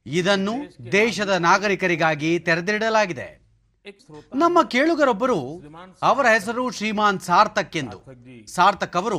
ಇದನ್ನು 0.06 0.54
ದೇಶದ 0.92 1.28
ನಾಗರಿಕರಿಗಾಗಿ 1.28 2.38
ತೆರೆದಿಡಲಾಗಿದೆ. 2.38 3.42
ನಮ್ಮ 4.34 4.62
ಕೇಳುಗರೊಬ್ಬರು 4.62 5.38
ಅವರ 6.02 6.26
ಹೆಸರು 6.26 6.70
ಶ್ರೀಮಾನ್ 6.70 7.20
ಸಾರ್ಥಕ್ 7.20 7.76
ಎಂದು 7.76 7.98
ಸಾರ್ಥಕ್ 8.46 8.96
ಅವರು 8.96 9.18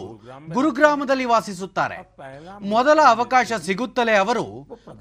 ಗುರುಗ್ರಾಮದಲ್ಲಿ 0.51 1.25
ವಾಸಿಸುತ್ತಾರೆ. 1.25 1.97
ಮೊದಲ 2.59 2.99
ಅವಕಾಶ 3.05 3.53
ಸಿಗುತ್ತಲೇ 3.53 4.13
ಅವರು 4.13 4.45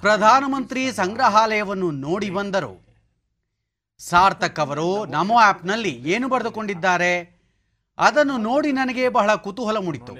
ಪ್ರಧಾನಮಂತ್ರಿ 0.01 0.93
ಸಂಗ್ರಹಾಲಯವನ್ನು 0.93 1.91
ನೋಡಿ 1.91 2.31
ಬಂದರು. 2.31 2.73
ಸಾರ್ಥಕ್ 3.99 4.61
ಅವರು 4.61 5.07
ನಮೋ 5.07 5.39
ಆಪ್ನಲ್ಲಿ 5.39 5.91
ಏನು 5.91 6.29
ಬರೆದುಕೊಂಡಿದ್ದಾರೆ? 6.29 7.32
ಅದನ್ನು 7.99 8.39
ನೋಡಿ 8.39 8.73
ನನಗೆ 8.73 9.09
ಬಹಳ 9.09 9.35
ಕುತೂಹಲ 9.35 9.77
ಮೂಡಿತು 9.77 10.17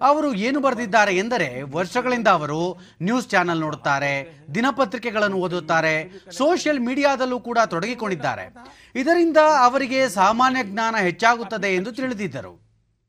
ಅವರು 0.00 0.34
ಏನು 0.34 0.60
ಬರೆದಿದ್ದಾರೆ 0.60 1.16
ಎಂದರೆ, 1.16 1.62
ವರ್ಷಗಳಿಂದ 1.62 2.28
ಅವರು 2.28 2.78
ನ್ಯೂಸ್ 3.02 3.28
ಚಾನೆಲ್ 3.28 3.60
ನೋಡುತ್ತಾರೆ, 3.60 4.30
ದಿನಪತ್ರಿಕೆಗಳನ್ನು 4.54 5.36
ಓದುತ್ತಾರೆ, 5.36 6.10
ಸೋಷಿಯಲ್ 6.32 6.80
ಮೀಡಿಯಾದಲ್ಲೂ 6.80 7.40
ಕೂಡ 7.40 7.58
ತೊಡಗಿಕೊಂಡಿದ್ದಾರೆ. 7.58 8.54
ಇದರಿಂದ 8.94 9.36
ಅವರಿಗೆ 9.36 10.08
ಸಾಮಾನ್ಯ 10.08 10.62
ಜ್ಞಾನ 10.62 10.96
ಹೆಚ್ಚಾಗುತ್ತದೆ 10.96 11.74
ಎಂದು 11.74 11.92
ತಿಳಿದಿದ್ದರು. 11.92 12.65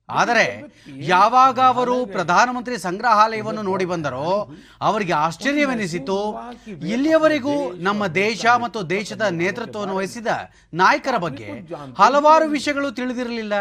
ಆದರೆ 0.10 0.46
ಯಾವಾಗ 0.98 1.60
ಅವರು 1.60 2.06
ಪ್ರಧಾನಮಂತ್ರಿ 2.06 2.78
ಸಂಗ್ರಹಾಲಯವನ್ನು 2.78 3.62
ನೋಡಿ 3.62 3.86
ಬಂದರೋ, 3.86 4.52
ಅವರಿಗೆ 4.82 5.14
ಆಶ್ಚರ್ಯವೆನಿಸಿತು. 5.14 6.20
ಇಲ್ಲಿಯವರೆಗೂ 6.68 7.56
ನಮ್ಮ 7.74 8.08
ದೇಶ 8.08 8.46
ಮತ್ತು 8.62 8.90
ದೇಶದ 8.90 9.22
ನೇತೃತ್ವವನ್ನು 9.22 9.96
ವಹಿಸಿದ 9.96 10.28
ನಾಯಕರ 10.74 11.18
ಬಗ್ಗೆ 11.18 11.50
ಹಲವಾರು 11.98 12.48
ವಿಷಯಗಳು 12.48 12.92
ತಿಳಿದಿರಲಿಲ್ಲ. 12.92 13.54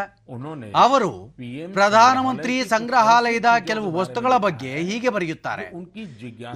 ಅವರು 0.74 1.10
ಪ್ರಧಾನಮಂತ್ರಿ 1.72 2.68
ಸಂಗ್ರಹಾಲಯದ 2.68 3.46
ಕೆಲವು 3.66 3.92
ವಸ್ತುಗಳ 3.92 4.36
ಬಗ್ಗೆ 4.36 4.72
ಹೀಗೆ 4.74 5.08
ಬರೆಯುತ್ತಾರೆ. 5.08 5.66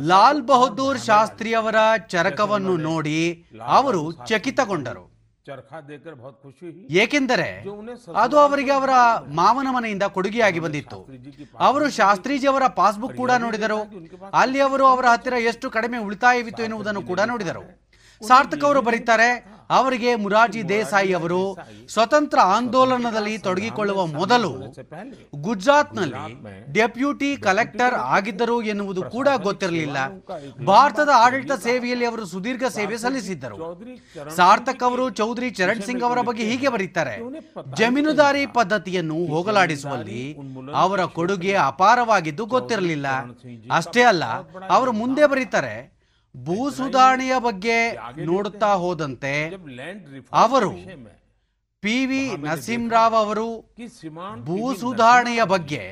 ಲಾಲ್ 0.00 0.42
ಬಹದ್ದೂರ್ 0.42 0.98
ಶಾಸ್ತ್ರಿ 0.98 1.54
ಅವರ 1.54 1.76
ಚರಕವನ್ನು 2.08 2.76
ನೋಡಿ 2.76 3.44
ಅವರು 3.66 4.12
ಚಕಿತಗೊಂಡರು. 4.12 5.19
ಏಕೆಂದರೆ 7.02 7.48
ಅದು 8.16 8.38
ಅವರಿಗೆ 8.38 8.72
ಅವರ 8.72 8.92
ಮಾವನ 9.40 9.68
ಮನೆಯಿಂದ 9.76 10.02
ಕೊಡುಗೆಯಾಗಿ 10.16 10.60
ಬಂದಿತ್ತು. 10.60 10.98
ಅವರು 11.68 11.90
ಶಾಸ್ತ್ರೀಜಿಯವರ 11.90 12.66
ಪಾಸ್ಬುಕ್ 12.80 13.16
ಕೂಡ 13.16 13.30
ನೋಡಿದರು. 13.44 13.80
ಅಲ್ಲಿ 14.32 14.60
ಅವರು 14.60 14.86
ಅವರ 14.86 15.06
ಹತ್ತಿರ 15.12 15.32
ಎಷ್ಟು 15.50 15.70
ಕಡಿಮೆ 15.70 15.98
ಉಳಿತಾಯವಿತ್ತು 15.98 16.62
ಎನ್ನುವುದನ್ನು 16.62 17.02
ಕೂಡ 17.02 17.20
ನೋಡಿದರು. 17.32 17.62
ಸಾರ್ಥಕ್ 18.28 18.64
ಅವರು 18.64 18.82
ಬರೀತಾರೆ 18.82 19.28
ಅವರಿಗೆ 19.70 20.10
ಮುರಾರ್ಜಿ 20.14 20.62
ದೇಸಾಯಿ 20.68 21.12
ಅವರು 21.12 21.40
ಸ್ವತಂತ್ರ 21.88 22.38
ಆಂದೋಲನದಲ್ಲಿ 22.56 23.38
ತೊಡಗಿಕೊಳ್ಳುವ 23.38 24.06
ಮೊದಲು 24.06 24.50
ಗುಜರಾತ್ನಲ್ಲಿ 25.34 26.32
ಡೆಪ್ಯೂಟಿ 26.72 27.36
ಕಲೆಕ್ಟರ್ 27.36 27.94
ಆಗಿದ್ದರು 27.94 28.62
ಎನ್ನುವುದು 28.62 29.02
ಕೂಡ 29.02 29.28
ಗೊತ್ತಿರಲಿಲ್ಲ. 29.42 29.98
ಭಾರತದ 30.66 31.08
ಆಡಳಿತ 31.14 31.52
ಸೇವೆಯಲ್ಲಿ 31.52 32.06
ಅವರು 32.06 32.26
ಸುದೀರ್ಘ 32.26 32.64
ಸೇವೆ 32.64 32.98
ಸಲ್ಲಿಸಿದ್ದರು. 32.98 33.58
ಸಾರ್ಥಕ್ 34.36 34.82
ಅವರು, 34.82 35.10
ಚೌಧರಿ 35.10 35.50
ಚರಣ್ 35.50 35.82
ಸಿಂಗ್ 35.82 36.02
ಅವರ 36.02 36.20
ಬಗ್ಗೆ 36.20 36.44
ಹೀಗೆ 36.50 36.68
ಬರೀತಾರೆ. 36.68 37.16
ಜಮೀನುದಾರಿ 37.78 38.46
ಪದ್ಧತಿಯನ್ನು 38.46 39.26
ಹೋಗಲಾಡಿಸುವಲ್ಲಿ 39.26 40.22
ಅವರ 40.74 41.04
ಕೊಡುಗೆ 41.04 41.54
ಅಪಾರವಾಗಿದ್ದು 41.54 42.46
ಗೊತ್ತಿರಲಿಲ್ಲ. 42.46 43.06
ಅಷ್ಟೇ 43.70 44.02
ಅಲ್ಲ, 44.02 44.24
ಅವರು 44.70 44.92
ಮುಂದೆ 44.92 45.26
ಬರೀತಾರೆ. 45.26 45.99
ಭೂ 46.34 46.70
ಸುಧಾರಣೆಯ 46.70 47.34
ಬಗ್ಗೆ 47.38 47.76
ನೋಡುತ್ತಾ 48.24 48.72
ಹೋದಂತೆ 48.74 49.32
ಅವರು 50.32 50.70
ಪಿ 51.82 51.96
ವಿ 52.06 52.22
ನರಸಿಂಹರಾವ್ 52.36 53.14
ಅವರು 53.14 53.46
ಭೂ 54.48 54.58
ಸುಧಾರಣೆಯ 54.74 55.42
ಬಗ್ಗೆ 55.44 55.82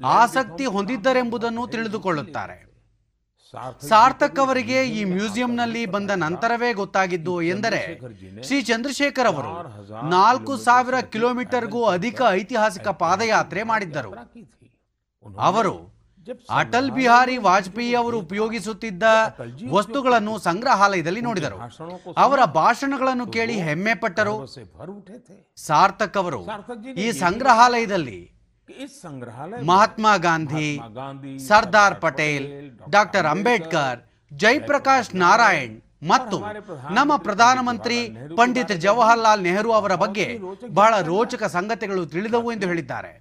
ಆಸಕ್ತಿ 0.00 0.66
ಹೊಂದಿದ್ದರೆಂಬುದನ್ನು 0.66 1.66
ತಿಳಿದುಕೊಳ್ಳುತ್ತಾರೆ. 1.66 2.56
ಸಾರ್ಥಕ್ 3.88 4.38
ಅವರಿಗೆ 4.38 4.78
ಈ 4.88 5.04
ಮ್ಯೂಸಿಯಂನಲ್ಲಿ 5.04 5.86
ಬಂದ 5.86 6.10
ನಂತರವೇ 6.16 6.72
ಗೊತ್ತಾಗಿದ್ದು 6.72 7.34
ಎಂದರೆ 7.42 7.82
ಶ್ರೀ 8.42 8.62
ಚಂದ್ರಶೇಖರ್ 8.62 9.26
ಅವರು 9.26 9.52
ನಾಲ್ಕು 10.08 10.56
ಸಾವಿರ 10.56 11.00
ಕಿಲೋಮೀಟರ್ಗೂ 11.12 11.84
ಅಧಿಕ 11.84 12.20
ಐತಿಹಾಸಿಕ 12.30 12.88
ಪಾದಯಾತ್ರೆ 13.02 13.62
ಮಾಡಿದ್ದರು. 13.62 14.12
ಅವರು 15.38 15.74
ಅಟಲ್ 16.60 16.90
ಬಿಹಾರಿ 16.90 17.36
ವಾಜಪೇಯಿ 17.38 17.94
ಅವರು 17.94 18.16
ಉಪಯೋಗಿಸುತ್ತಿದ್ದ 18.18 19.02
ವಸ್ತುಗಳನ್ನು 19.76 20.38
ಸಂಗ್ರಹಾಲಯದಲ್ಲಿ 20.38 21.20
ನೋಡಿದರು. 21.20 21.58
ಅವರ 22.24 22.40
ಭಾಷಣಗಳನ್ನು 22.58 23.26
ಕೇಳಿ 23.26 23.56
ಹೆಮ್ಮೆ 23.60 23.94
ಪಟ್ಟರು 23.94 24.34
ಸಾರ್ಥಕ್ 25.58 26.18
ಅವರು 26.22 26.40
ಈ 26.96 27.06
ಸಂಗ್ರಹಾಲಯದಲ್ಲಿ 27.24 28.20
ಮಹಾತ್ಮ 29.70 30.06
ಗಾಂಧಿ 30.16 30.68
ಸರ್ದಾರ್ 31.48 31.96
ಪಟೇಲ್ 32.00 32.46
ಡಾಕ್ಟರ್ 32.90 33.26
ಅಂಬೇಡ್ಕರ್ 33.26 34.00
ಜಯಪ್ರಕಾಶ್ 34.32 35.10
ನಾರಾಯಣ್ 35.14 35.74
ಮತ್ತು 36.12 36.36
ನಮ್ಮ 36.98 37.12
ಪ್ರಧಾನಮಂತ್ರಿ 37.16 37.98
ಪಂಡಿತ್ 38.36 38.76
ಜವಾಹರ್ಲಾಲ್ 38.84 39.42
ನೆಹರು 39.42 39.72
ಅವರ 39.72 39.94
ಬಗ್ಗೆ 39.94 40.26
ಬಹಳ 40.78 40.94
ರೋಚಕ 41.10 41.42
ಸಂಗತಿಗಳು 41.56 42.06
ತಿಳಿದವು 42.06 42.52
ಎಂದು 42.52 42.66
ಹೇಳಿದ್ದಾರೆ. 42.66 43.12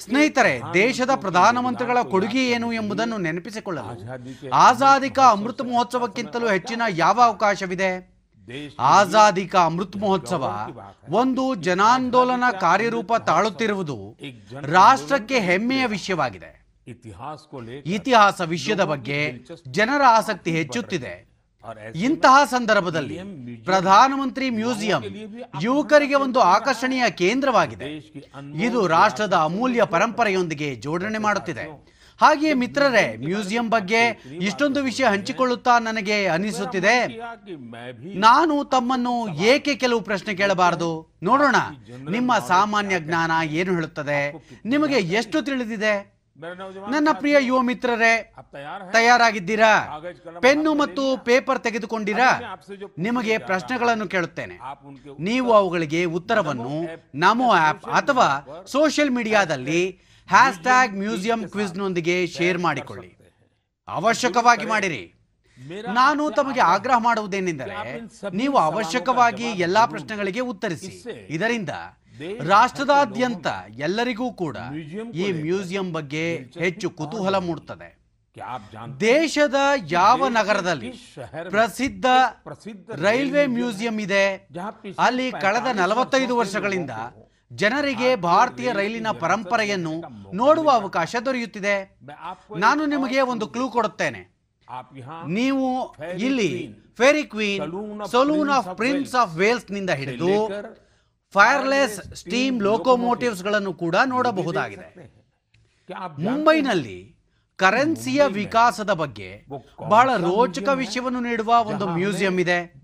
ಸ್ನೇಹಿತರೆ 0.00 0.60
ದೇಶದ 0.74 1.10
ಪ್ರಧಾನಮಂತ್ರಿಗಳ 1.14 2.02
ಕೊಡುಗೆ 2.02 2.50
ಏನು 2.50 2.72
ಎಂಬುದನ್ನು 2.72 3.18
ನೆನಪಿಸಿಕೊಳ್ಳಲು 3.18 4.50
ಆಜಾದಿ 4.52 5.10
ಕಾ 5.10 5.30
ಅಮೃತ 5.30 5.60
ಮಹೋತ್ಸವಕ್ಕಿಂತಲೂ 5.60 6.48
ಹೆಚ್ಚಿನ 6.48 6.82
ಯಾವ 6.88 7.20
ಅವಕಾಶವಿದೆ? 7.20 7.90
ಆಜಾದಿ 8.78 9.46
ಕಾ 9.46 9.64
ಅಮೃತ 9.64 9.96
ಮಹೋತ್ಸವ 9.96 10.52
ಒಂದು 11.08 11.54
ಜನಾಂದೋಲನ 11.54 12.44
ಕಾರ್ಯರೂಪ 12.60 13.12
ತಾಳುತ್ತಿರುವುದು 13.14 14.16
ರಾಷ್ಟ್ರಕ್ಕೆ 14.62 15.40
ಹೆಮ್ಮೆಯ 15.40 15.86
ವಿಷಯವಾಗಿದೆ. 15.86 16.52
ಇತಿಹಾಸ 17.86 18.40
ವಿಷಯದ 18.40 18.80
ಬಗ್ಗೆ 18.80 19.18
ಜನರ 19.68 20.02
ಆಸಕ್ತಿ 20.08 20.50
ಹೆಚ್ಚುತ್ತಿದೆ. 20.50 21.27
ಇಂತಹ 21.94 22.44
ಸಂದರ್ಭದಲ್ಲಿ 22.44 23.18
ಪ್ರಧಾನಮಂತ್ರಿ 23.64 24.50
ಮ್ಯೂಸಿಯಂ 24.50 25.02
ಯುವಕರಿಗೆ 25.62 26.14
ಒಂದು 26.14 26.40
ಆಕರ್ಷಣೀಯ 26.40 27.10
ಕೇಂದ್ರವಾಗಿದೆ. 27.10 27.96
ಇದು 28.64 28.86
ರಾಷ್ಟ್ರದ 28.86 29.34
ಅಮೂಲ್ಯ 29.34 29.84
ಪರಂಪರೆಯೊಂದಿಗೆ 29.84 30.74
ಜೋಡಣೆ 30.74 31.18
ಮಾಡುತ್ತಿದೆ. 31.18 31.88
ಹಾಗೆಯೇ 32.20 32.52
ಮಿತ್ರರೇ 32.52 33.16
ಮ್ಯೂಸಿಯಂ 33.16 33.70
ಬಗ್ಗೆ 33.70 34.22
ಇಷ್ಟೊಂದು 34.42 34.82
ವಿಷಯ 34.82 35.04
ಹಂಚಿಕೊಳ್ಳುತ್ತಾ 35.04 35.78
ನನಗೆ 35.78 36.26
ಅನಿಸುತ್ತಿದೆ. 36.26 37.06
ನಾನು 38.14 38.64
ತಮ್ಮನ್ನು 38.64 39.28
ಏಕೆ 39.28 39.74
ಕೆಲವು 39.74 40.00
ಪ್ರಶ್ನೆ 40.00 40.34
ಕೇಳಬಾರದು? 40.34 41.18
ನೋಡೋಣ. 41.22 41.56
ನಿಮ್ಮ 42.10 42.38
ಸಾಮಾನ್ಯ 42.48 43.00
ಜ್ಞಾನ 43.00 43.30
ಏನು 43.44 43.74
ಹೇಳುತ್ತದೆ? 43.74 44.32
ನಿಮಗೆ 44.64 44.94
ಎಷ್ಟು 44.94 45.42
ತಿಳಿದಿದೆ? 45.42 46.17
ನನ್ನ 46.94 47.08
ಪ್ರಿಯ 47.12 47.36
ಯುವ 47.40 47.58
ಮಿತ್ರರೇ 47.62 48.12
ತಯಾರಾಗಿದ್ದೀರಾ? 48.92 49.72
ಪೆನ್ನು 50.40 50.74
ಮತ್ತು 50.74 51.04
ಪೇಪರ್ 51.24 51.60
ತೆಗೆದುಕೊಂಡಿರಾ? 51.60 52.28
ನಿಮಗೆ 52.98 53.38
ಪ್ರಶ್ನೆಗಳನ್ನು 53.38 54.06
ಕೇಳುತ್ತೇನೆ. 54.08 54.56
ನೀವು 55.18 55.50
ಅವುಗಳಿಗೆ 55.52 56.04
ಉತ್ತರವನ್ನು 56.18 56.76
ನಮೋ 57.14 57.48
ಆಪ್ 57.50 57.86
ಅಥವಾ 58.00 58.28
ಸೋಷಿಯಲ್ 58.66 59.10
ಮೀಡಿಯಾದಲ್ಲಿ 59.10 59.82
ಹ್ಯಾಶ್ 60.28 60.62
ಟ್ಯಾಗ್ 60.62 60.96
ಮ್ಯೂಸಿಯಂ 60.96 61.42
ಕ್ವಿಜ್ನೊಂದಿಗೆ 61.48 62.26
ಶೇರ್ 62.26 62.58
ಮಾಡಿಕೊಳ್ಳಿ. 62.58 63.10
ಅವಶ್ಯಕವಾಗಿ 63.88 64.66
ಮಾಡಿರಿ. 64.66 65.04
ನಾನು 65.92 66.30
ತಮಗೆ 66.30 66.60
ಆಗ್ರಹ 66.60 66.98
ಮಾಡುವುದೇನೆಂದರೆ 66.98 67.76
ನೀವು 68.32 68.56
ಅವಶ್ಯಕವಾಗಿ 68.56 69.48
ಎಲ್ಲಾ 69.66 69.84
ಪ್ರಶ್ನೆಗಳಿಗೆ 69.86 70.40
ಉತ್ತರಿಸಿ. 70.40 70.92
ಇದರಿಂದ 71.30 71.72
ರಾಷ್ಟ್ರದಾದ್ಯಂತ 72.52 73.46
ಎಲ್ಲರಿಗೂ 73.86 74.28
ಕೂಡ 74.32 74.56
ಈ 75.22 75.26
ಮ್ಯೂಸಿಯಂ 75.44 75.88
ಬಗ್ಗೆ 75.92 76.24
ಹೆಚ್ಚು 76.64 76.90
ಕುತೂಹಲ 76.90 77.38
ಮೂಡುತ್ತದೆ 77.48 77.88
ದೇಶದ 79.00 79.58
ಯಾವ 79.90 80.28
ನಗರದಲ್ಲಿ 80.28 80.90
ಪ್ರಸಿದ್ಧ 81.54 82.06
ರೈಲ್ವೆ 83.06 83.44
ಮ್ಯೂಸಿಯಂ 83.46 83.96
ಇದೆ. 84.00 84.24
ಅಲ್ಲಿ 85.06 85.26
ಕಳೆದ 85.44 85.68
ನಲವತ್ತೈದು 85.80 86.36
ವರ್ಷಗಳಿಂದ 86.36 86.90
ಜನರಿಗೆ 87.60 88.10
ಭಾರತೀಯ 88.16 88.72
ರೈಲಿನ 88.72 89.10
ಪರಂಪರೆಯನ್ನು 89.22 89.94
ನೋಡುವ 90.40 90.68
ಅವಕಾಶ 90.80 91.16
ದೊರೆಯುತ್ತಿದೆ. 91.26 91.76
ನಾನು 92.64 92.82
ನಿಮಗೆ 92.86 93.20
ಒಂದು 93.32 93.46
ಕ್ಲೂ 93.54 93.68
ಕೊಡುತ್ತೇನೆ. 93.76 94.22
ನೀವು 95.38 95.66
ಇಲ್ಲಿ 96.26 96.50
Fairy 96.98 97.24
Queen 97.32 97.64
saloon 98.14 98.50
of 98.58 98.68
prince 98.76 99.14
of 99.22 99.34
ವೇಲ್ಸ್ನಿಂದ 99.42 99.90
ಹಿಡಿದು 99.90 100.34
ಫೈರ್ಲೆಸ್ 101.30 102.14
ಸ್ಟೀಮ್ 102.14 102.62
ಲೋಕೋಮೋಟಿವ್ಸ್ಗಳನ್ನು 102.62 103.74
ಕೂಡ 103.74 103.96
ನೋಡಬಹುದಾಗಿದೆ. 104.06 104.88
ಮುಂಬೈನಲ್ಲಿ 106.18 107.16
ಕರೆನ್ಸಿಯ 107.56 108.26
ವಿಕಾಸದ 108.26 108.92
ಬಗ್ಗೆ 108.92 109.44
ಬಹಳ 109.88 110.16
ರೋಚಕ 110.16 110.68
ವಿಷಯವನ್ನು 110.68 111.20
ನೀಡುವ 111.20 111.54
ಒಂದು 111.64 111.88
ಮ್ಯೂಸಿಯಂ 111.88 112.40
ಇದೆ. 112.40 112.74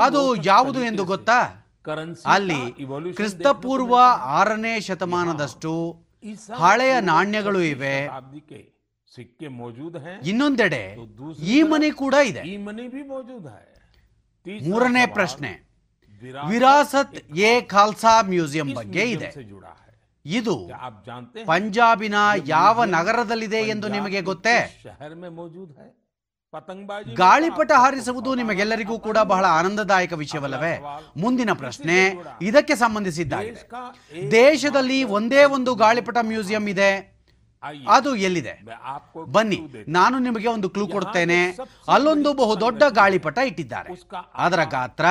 ಅದು 0.00 0.34
ಯಾವುದು 0.34 0.84
ಎಂದು 0.84 1.04
ಗೊತ್ತಾ? 1.04 1.40
ಅಲ್ಲಿ 2.26 2.60
ಕ್ರಿಸ್ತಪೂರ್ವ 3.12 3.94
ಆರನೇ 4.38 4.80
ಶತಮಾನದಷ್ಟು 4.80 5.72
ಹಳೆಯ 6.54 7.00
ನಾಣ್ಯಗಳು 7.00 7.62
ಇವೆ. 7.62 8.08
ಇನ್ನೊಂದೆಡೆ 10.24 10.96
ಈ 11.42 11.62
ಮನೆ 11.62 11.90
ಕೂಡ 11.90 12.14
ಇದೆ. 12.14 12.42
ಮೂರನೇ 14.68 15.06
ಪ್ರಶ್ನೆ. 15.06 15.69
ವಿರಾಸತ್ 16.48 17.16
ಎ 17.50 17.60
ಖಾಲ್ಸಾ 17.60 18.12
ಮ್ಯೂಸಿಯಂ 18.22 18.74
ಬಗ್ಗೆ 18.74 19.04
ಇದೆ. 19.10 19.28
ಇದು 20.26 20.54
ಪಂಜಾಬಿನ 21.46 22.14
ಯಾವ 22.46 22.84
ನಗರದಲ್ಲಿದೆ 22.84 23.60
ಎಂದು 23.74 23.88
ನಿಮಗೆ 23.88 24.20
ಗೊತ್ತೇ? 24.20 24.56
ಗಾಳಿಪಟ 27.14 27.72
ಹಾರಿಸುವುದು 27.72 28.34
ನಿಮಗೆಲ್ಲರಿಗೂ 28.34 28.98
ಕೂಡ 28.98 29.18
ಬಹಳ 29.18 29.44
ಆನಂದದಾಯಕ 29.44 30.12
ವಿಷಯವಲ್ಲವೇ? 30.12 30.74
ಮುಂದಿನ 31.16 31.52
ಪ್ರಶ್ನೆ 31.52 31.98
ಇದಕ್ಕೆ 32.42 32.74
ಸಂಬಂಧಿಸಿದ್ದಾಗಿದೆ. 32.74 33.62
ದೇಶದಲ್ಲಿ 34.30 34.98
ಒಂದೇ 35.18 35.44
ಒಂದು 35.44 35.74
ಗಾಳಿಪಟ 35.74 36.16
ಮ್ಯೂಸಿಯಂ 36.22 36.68
ಇದೆ. 36.68 36.90
ಅದು 37.88 38.16
ಎಲ್ಲಿದೆ? 38.16 38.54
ಬನ್ನಿ 39.32 39.58
ನಾನು 39.88 40.18
ನಿಮಗೆ 40.18 40.48
ಒಂದು 40.48 40.68
ಕ್ಲೂ 40.68 40.86
ಕೊಡ್ತೇನೆ. 40.88 41.40
ಅಲ್ಲೊಂದು 41.88 42.34
ಬಹುದೊಡ್ಡ 42.34 42.82
ಗಾಳಿಪಟ 42.88 43.38
ಇಟ್ಟಿದ್ದಾರೆ. 43.38 43.90
ಅದರ 44.34 44.64
ಗಾತ್ರ 44.64 45.06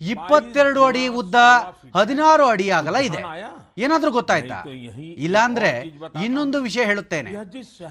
ಇಪ್ಪತ್ತೆರಡು 0.00 0.84
ಅಡಿ 0.84 1.08
ಉದ್ದ 1.08 1.34
ಹದಿನಾರು 1.96 2.46
ಅಡಿ 2.46 2.70
ಅಗಲ 2.70 2.96
ಇದೆ. 2.96 3.22
ಏನಾದ್ರೂ 3.78 4.10
ಗೊತ್ತಾಯ್ತಾ? 4.10 4.58
ಇಲ್ಲಾಂದ್ರೆ 5.26 5.70
ಇನ್ನೊಂದು 6.24 6.58
ವಿಷಯ 6.62 6.84
ಹೇಳುತ್ತೇನೆ. 6.84 7.30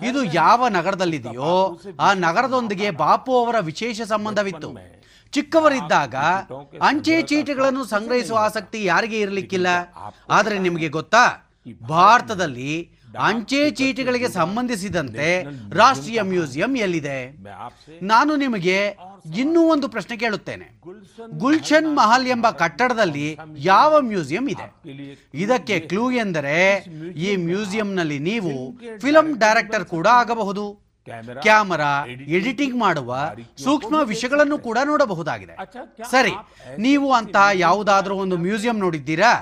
ಇದು 0.09 0.23
ಯಾವ 0.23 0.67
ನಗರದಲ್ಲಿದೆಯೋ 0.67 1.53
ಆ 1.99 2.13
ನಗರದೊಂದಿಗೆ 2.13 2.89
ಬಾಪು 2.89 3.45
ಅವರ 3.45 3.59
ವಿಶೇಷ 3.59 4.01
ಸಂಬಂಧವಿತ್ತು. 4.01 4.69
ಚಿಕ್ಕವರಿದ್ದಾಗ 5.33 6.15
ಅಂಚೆ 6.81 7.21
ಚೀಟಿಗಳನ್ನು 7.21 7.85
ಸಂಗ್ರಹಿಸುವ 7.85 8.37
ಆಸಕ್ತಿ 8.37 8.85
ಯಾರಿಗೆ 8.85 9.19
ಇರಲಿಕ್ಕಿಲ್ಲ? 9.19 9.67
ಆದರೆ 10.29 10.59
ನಿಮಗೆ 10.59 10.89
ಗೊತ್ತಾ? 10.89 11.25
ಭಾರತದಲ್ಲಿ 11.89 12.71
ಅಂಚೆ 13.19 13.71
ಚೀಟಿಗಳಿಗೆ 13.71 14.29
ಸಂಬಂಧಿಸಿದಂತೆ 14.29 15.27
ರಾಷ್ಟ್ರೀಯ 15.71 16.21
ಮ್ಯೂಸಿಯಂ 16.21 16.77
ಎಲ್ಲಿದೆ? 16.77 17.19
ನಾನು 18.01 18.35
ನಿಮಗೆ 18.35 18.77
ಇನ್ನೂ 19.39 19.61
ಒಂದು 19.61 19.87
ಪ್ರಶ್ನೆ 19.87 20.17
ಕೇಳುತ್ತೇನೆ. 20.17 20.67
ಗುಲ್ಶನ್ 21.43 21.89
ಮಹಲ್ 21.97 22.27
ಎಂಬ 22.27 22.49
ಕಟ್ಟಡದಲ್ಲಿ 22.49 23.27
ಯಾವ 23.57 24.01
ಮ್ಯೂಸಿಯಂ 24.01 24.47
ಇದೆ? 24.49 24.67
ಇದಕ್ಕೆ 25.33 25.79
ಕ್ಲೂ 25.79 26.11
ಎಂದರೆ 26.11 26.57
ಈ 27.27 27.35
ಮ್ಯೂಸಿಯಂನಲ್ಲಿ 27.35 28.19
ನೀವು 28.19 28.55
ಫಿಲಂ 29.03 29.29
ಡೈರೆಕ್ಟರ್ 29.39 29.85
ಕೂಡ 29.85 30.07
ಆಗಬಹುದು. 30.07 30.65
ಕ್ಯಾಮರಾ, 31.45 31.91
ಎಡಿಟಿಂಗ್ 32.07 32.75
ಮಾಡುವ 32.75 33.17
ಸೂಕ್ಷ್ಮ 33.63 33.95
ವಿಷಯಗಳನ್ನು 34.11 34.57
ಕೂಡ 34.57 34.77
ನೋಡಬಹುದಾಗಿದೆ. 34.83 35.55
ಸರಿ, 36.11 36.33
ನೀವು 36.85 37.07
ಅಂತಹ 37.13 37.49
ಯಾವುದಾದ್ರೂ 37.53 38.15
ಒಂದು 38.15 38.37
ಮ್ಯೂಸಿಯಂ 38.37 38.77
ನೋಡಿದ್ದೀರಾ? 38.77 39.33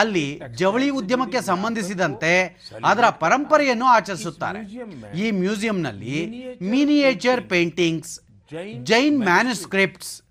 ಅಲ್ಲಿ 0.00 0.40
ಜವಳಿ 0.54 0.88
ಉದ್ಯಮಕ್ಕೆ 1.00 1.40
ಸಂಬಂಧಿಸಿದಂತೆ 1.40 2.32
ಅದರ 2.84 3.08
ಪರಂಪರೆಯನ್ನು 3.22 3.86
ಆಚರಿಸುತ್ತಾರೆ. 3.86 4.62
ಈ 5.22 5.30
ಮ್ಯೂಸಿಯಂನಲ್ಲಿ 5.30 6.16
miniature 6.62 7.42
paintings 7.54 8.14
Jain 8.52 9.18
manuscripts 9.18 10.22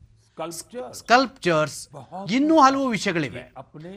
sculptures 0.93 1.89
ಇನ್ನೂ 2.31 2.59
ಹಲವು 2.59 2.87
ವಿಷಯಗಳಿವೆ. 2.87 3.53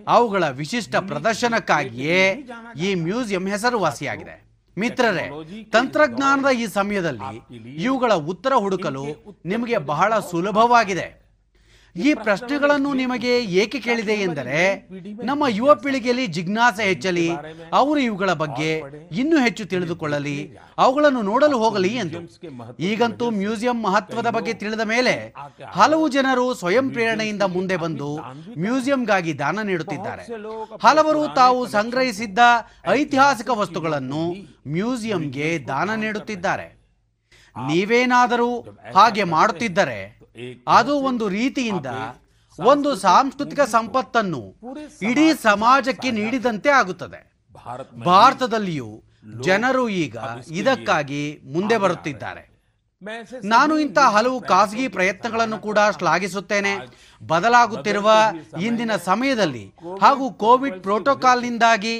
ಅವುಗಳ 0.09 0.49
ವಿಶಿಷ್ಟ 0.49 0.97
ಪ್ರದರ್ಶನಕ್ಕಾಗಿಯೇ 0.97 2.47
ಈ 2.77 2.95
ಮ್ಯೂಸಿಯಂ 2.95 3.47
ಹೆಸರುವಾಸಿಯಾಗಿದೆ. 3.47 4.37
ಮಿತ್ರರೇ 4.79 5.31
ತಂತ್ರಜ್ಞಾನದ 5.73 6.51
ಈ 6.57 6.67
ಸಮಯದಲ್ಲಿ 6.67 7.33
ಇವುಗಳ 7.83 8.13
ಉತ್ತರ 8.13 8.53
ಹುಡುಕಲು 8.55 9.05
ನಿಮಗೆ 9.47 9.79
ಬಹಳ 9.79 10.19
ಸುಲಭವಾಗಿದೆ. 10.19 11.20
ಈ 11.97 12.15
ಪ್ರಶ್ನೆಗಳನ್ನು 12.15 12.95
ನಿಮಗೆ 12.95 13.41
ಏಕೆ 13.41 13.81
ಕೇಳಿದೆ 13.81 14.13
ಎಂದರೆ, 14.13 14.89
ನಮ್ಮ 15.25 15.45
ಯುವ 15.49 15.75
ಪೀಳಿಗೆಯಲ್ಲಿ 15.75 16.27
ಜಿಜ್ಞಾಸೆ 16.27 16.85
ಹೆಚ್ಚಲಿ, 16.85 17.31
ಅವರು 17.73 18.01
ಇವುಗಳ 18.01 18.33
ಬಗ್ಗೆ 18.33 18.83
ಇನ್ನೂ 19.13 19.39
ಹೆಚ್ಚು 19.41 19.65
ತಿಳಿದುಕೊಳ್ಳಲಿ, 19.65 20.59
ಅವುಗಳನ್ನು 20.79 21.23
ನೋಡಲು 21.23 21.59
ಹೋಗಲಿ 21.59 21.89
ಎಂದು. 21.89 22.19
ಈಗಂತೂ 22.81 23.31
ಮ್ಯೂಸಿಯಂ 23.31 23.83
ಮಹತ್ವದ 23.83 24.27
ಬಗ್ಗೆ 24.31 24.53
ತಿಳಿದ 24.53 24.81
ಮೇಲೆ, 24.81 25.35
ಹಲವು 25.71 26.09
ಜನರು 26.09 26.55
ಸ್ವಯಂ 26.55 26.91
ಪ್ರೇರಣೆಯಿಂದ 26.91 27.43
ಮುಂದೆ 27.43 27.77
ಬಂದು 27.77 28.19
ಮ್ಯೂಸಿಯಂಗಾಗಿ 28.59 29.39
ದಾನ 29.39 29.61
ನೀಡುತ್ತಿದ್ದಾರೆ. 29.63 30.27
ಹಲವರು 30.83 31.35
ತಾವು 31.35 31.67
ಸಂಗ್ರಹಿಸಿದ್ದ 31.67 32.39
ಐತಿಹಾಸಿಕ 32.87 33.51
ವಸ್ತುಗಳನ್ನು 33.51 34.35
ಮ್ಯೂಸಿಯಂಗೆ 34.69 35.65
ದಾನ 35.69 35.95
ನೀಡುತ್ತಿದ್ದಾರೆ. 35.95 36.81
ನೀವೇನಾದರೂ 37.57 38.61
ಹಾಗೆ 38.95 39.25
ಮಾಡುತ್ತಿದ್ದರೆ 39.25 40.20
ಅದು 40.69 40.95
ಒಂದು 40.97 41.29
ರೀತಿಯಿಂದ 41.29 41.87
ಒಂದು 42.59 42.97
ಸಾಂಸ್ಕೃತಿಕ 42.97 43.61
ಸಂಪತ್ತನ್ನು 43.61 44.43
ಇಡೀ 45.03 45.27
ಸಮಾಜಕ್ಕೆ 45.43 46.11
ನೀಡಿದಂತೆ 46.11 46.71
ಆಗುತ್ತದೆ. 46.71 47.21
ಭಾರತದಲ್ಲಿಯೂ 48.05 49.03
ಜನರು 49.41 49.89
ಈಗ 49.89 50.17
ಇದಕ್ಕಾಗಿ 50.51 51.41
ಮುಂದೆ 51.53 51.77
ಬರುತ್ತಿದ್ದಾರೆ. 51.79 52.51
ನಾನು 53.45 53.79
ಇಂಥ 53.79 53.99
ಹಲವು 53.99 54.41
ಖಾಸಗಿ 54.41 54.89
ಪ್ರಯತ್ನಗಳನ್ನು 54.89 55.59
ಕೂಡ 55.59 55.79
ಶ್ಲಾಘಿಸುತ್ತೇನೆ. 55.99 56.73
ಬದಲಾಗುತ್ತಿರುವ 57.27 58.11
ಇಂದಿನ 58.61 58.97
ಸಮಯದಲ್ಲಿ 58.97 59.65
ಹಾಗೂ 60.01 60.31
ಕೋವಿಡ್ 60.33 60.83
ಪ್ರೋಟೋಕಾಲ್ನಿಂದಾಗಿ 60.83 61.95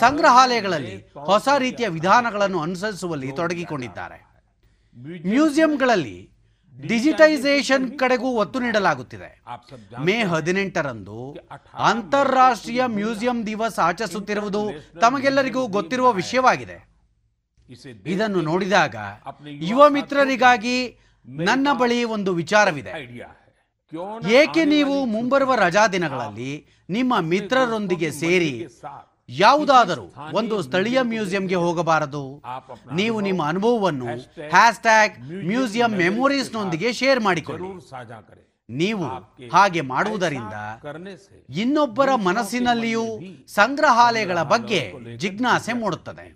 ಸಂಗ್ರಹಾಲಯಗಳಲ್ಲಿ 0.00 0.96
ಹೊಸ 1.18 1.48
ರೀತಿಯ 1.58 1.88
ವಿಧಾನಗಳನ್ನು 1.88 2.58
ಅನುಸರಿಸುವಲ್ಲಿ 2.58 3.32
ತೊಡಗಿಕೊಂಡಿದ್ದಾರೆ. 3.32 4.18
ಮ್ಯೂಸಿಯಂಗಳಲ್ಲಿ 5.26 6.16
ಡಿಜಿಟೈಸೇಷನ್ 6.80 7.98
ಕಡೆಗೂ 7.98 8.28
ಒತ್ತು 8.28 8.60
ನೀಡಲಾಗುತ್ತಿದೆ. 8.60 9.42
ಮೇ 10.04 10.24
ಹದಿನೆಂಟರಂದು 10.24 11.36
ಅಂತಾರಾಷ್ಟ್ರೀಯ 11.74 12.82
ಮ್ಯೂಸಿಯಂ 12.86 13.46
ದಿವಸ್ 13.46 13.78
ಆಚರಿಸುತ್ತಿರುವುದು 13.78 14.62
ತಮಗೆಲ್ಲರಿಗೂ 15.00 15.66
ಗೊತ್ತಿರುವ 15.66 16.12
ವಿಷಯವಾಗಿದೆ. 16.12 16.78
ಇದನ್ನು 18.06 18.40
ನೋಡಿದಾಗ 18.40 18.96
ಯುವ 19.46 19.88
ಮಿತ್ರರಿಗಾಗಿ 19.88 20.98
ನನ್ನ 21.28 21.68
ಬಳಿ 21.72 22.04
ಒಂದು 22.04 22.34
ವಿಚಾರವಿದೆ. 22.34 22.92
ಏಕೆ 24.30 24.64
ನೀವು 24.64 25.04
ಮುಂಬರುವ 25.04 25.54
ರಜಾ 25.54 25.86
ದಿನಗಳಲ್ಲಿ 25.86 26.52
ನಿಮ್ಮ 26.90 27.20
ಮಿತ್ರರೊಂದಿಗೆ 27.20 28.10
ಸೇರಿ 28.10 28.66
ಯಾವುದಾದರೂ 29.28 30.14
ಒಂದು 30.32 30.62
ಸ್ಥಳೀಯ 30.62 31.02
ಮ್ಯೂಸಿಯಂಗೆ 31.02 31.54
ಹೋಗಬಾರದು. 31.54 32.42
ನೀವು 32.92 33.20
ನಿಮ್ಮ 33.20 33.44
ಅನುಭವವನ್ನು 33.46 34.06
ಹ್ಯಾಶ್ 34.50 34.78
ಟ್ಯಾಗ್ 34.78 35.20
ಮ್ಯೂಸಿಯಂ 35.46 35.90
ಮೆಮೊರೀಸ್ನೊಂದಿಗೆ 35.90 36.92
ಶೇರ್ 36.92 37.20
ಮಾಡಿಕೊಳ್ಳಿ. 37.20 37.68
ನೀವು 38.68 39.04
ಹಾಗೆ 39.52 39.80
ಮಾಡುವುದರಿಂದ 39.80 40.54
ಇನ್ನೊಬ್ಬರ 41.48 42.14
ಮನಸ್ಸಿನಲ್ಲಿಯೂ 42.14 43.04
ಸಂಗ್ರಹಾಲಯಗಳ 43.46 44.42
ಬಗ್ಗೆ 44.42 44.92
ಜಿಜ್ಞಾಸೆ 45.16 45.72
ಮೂಡುತ್ತದೆ. 45.72 46.26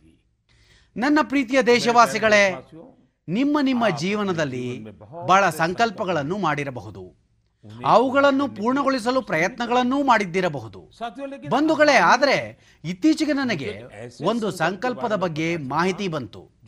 ನನ್ನ 0.97 1.19
ಪ್ರೀತಿಯ 1.23 1.63
ದೇಶವಾಸಿಗಳೇ 1.63 2.45
ನಿಮ್ಮ 3.29 3.59
ನಿಮ್ಮ 3.63 3.89
ಜೀವನದಲ್ಲಿ 3.89 4.87
ಬಹಳ 5.27 5.51
ಸಂಕಲ್ಪಗಳನ್ನು 5.51 6.39
ಮಾಡಿರಬಹುದು. 6.39 7.20
ಅವುಗಳನ್ನು 7.85 8.49
ಪೂರ್ಣಗೊಳಿಸಲು 8.49 9.23
ಪ್ರಯತ್ನಗಳನ್ನೂ 9.23 10.05
ಮಾಡಿದ್ದಿರಬಹುದು. 10.05 10.91
ಬಂಧುಗಳೇ 11.51 11.93
ಆದರೆ 11.93 12.37
ಇತ್ತೀಚೆಗೆ 12.85 13.33
ನನಗೆ 13.33 13.83
ಒಂದು 14.25 14.51
ಸಂಕಲ್ಪದ 14.51 15.17
ಬಗ್ಗೆ 15.17 15.57
ಮಾಹಿತಿ 15.57 16.09
ಬಂತು. 16.09 16.60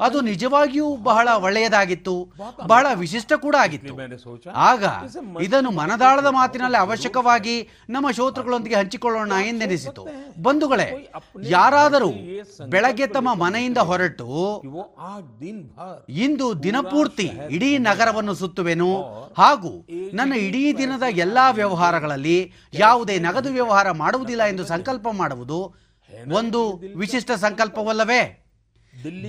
ಅದು 0.00 0.20
ನಿಜವಾಗಿಯೂ 0.20 0.96
ಬಹಳ 0.96 1.28
ಒಳ್ಳೆಯದಾಗಿತ್ತು 1.28 2.32
ಬಹಳ 2.66 2.86
ವಿಶಿಷ್ಟ 2.94 3.32
ಕೂಡ 3.32 3.56
ಆಗಿತ್ತು 3.60 3.94
ಆಗ 4.54 4.84
ಇದನ್ನು 5.40 5.70
ಮನದಾಳದ 5.70 6.26
ಮಾತಿನಲ್ಲಿ 6.26 6.76
ಅವಶ್ಯಕವಾಗಿ 6.76 7.68
ನಮ್ಮ 7.88 8.10
ಶ್ರೋತೃಗಳೊಂದಿಗೆ 8.10 8.74
ಹಂಚಿಕೊಳ್ಳೋಣ 8.74 9.32
ಎಂದೆನಿಸಿತು 9.32 10.06
ಬಂಧುಗಳೇ 10.38 10.88
ಯಾರಾದರೂ 11.42 12.10
ಬೆಳಗ್ಗೆ 12.66 13.06
ತಮ್ಮ 13.06 13.34
ಮನೆಯಿಂದ 13.34 13.78
ಹೊರಟು 13.78 14.28
ಇಂದು 16.08 16.62
ದಿನಪೂರ್ತಿ 16.62 17.30
ಇಡೀ 17.50 17.78
ನಗರವನ್ನು 17.78 18.34
ಸುತ್ತುವೆನು 18.34 18.90
ಹಾಗೂ 19.34 19.86
ನನ್ನ 20.12 20.34
ಇಡೀ 20.34 20.72
ದಿನದ 20.72 21.02
ಎಲ್ಲಾ 21.16 21.50
ವ್ಯವಹಾರಗಳಲ್ಲಿ 21.50 22.52
ಯಾವುದೇ 22.72 23.18
ನಗದು 23.18 23.52
ವ್ಯವಹಾರ 23.52 23.90
ಮಾಡುವುದಿಲ್ಲ 23.92 24.42
ಎಂದು 24.46 24.64
ಸಂಕಲ್ಪ 24.64 25.08
ಮಾಡುವುದು 25.08 25.74
ಒಂದು 26.32 26.60
ವಿಶಿಷ್ಟ 26.96 27.30
ಸಂಕಲ್ಪವಲ್ಲವೇ 27.40 28.39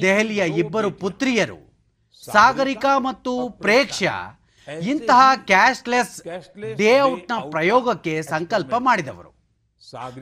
ದೆಹಲಿಯ 0.02 0.44
ಇಬ್ಬರು 0.58 0.92
ಪುತ್ರಿಯರು 0.92 1.60
ಸಾಗರಿಕಾ 2.32 2.98
ಮತ್ತು 2.98 3.50
ಪ್ರೇಕ್ಷ 3.50 4.04
ಇಂತಹ 4.82 5.22
ಕ್ಯಾಶ್ಲೆಸ್ 5.36 6.22
ಡೇಔಟ್ನ 6.78 7.34
ಪ್ರಯೋಗಕ್ಕೆ 7.52 8.22
ಸಂಕಲ್ಪ 8.22 8.74
ಮಾಡಿದವರು. 8.76 9.32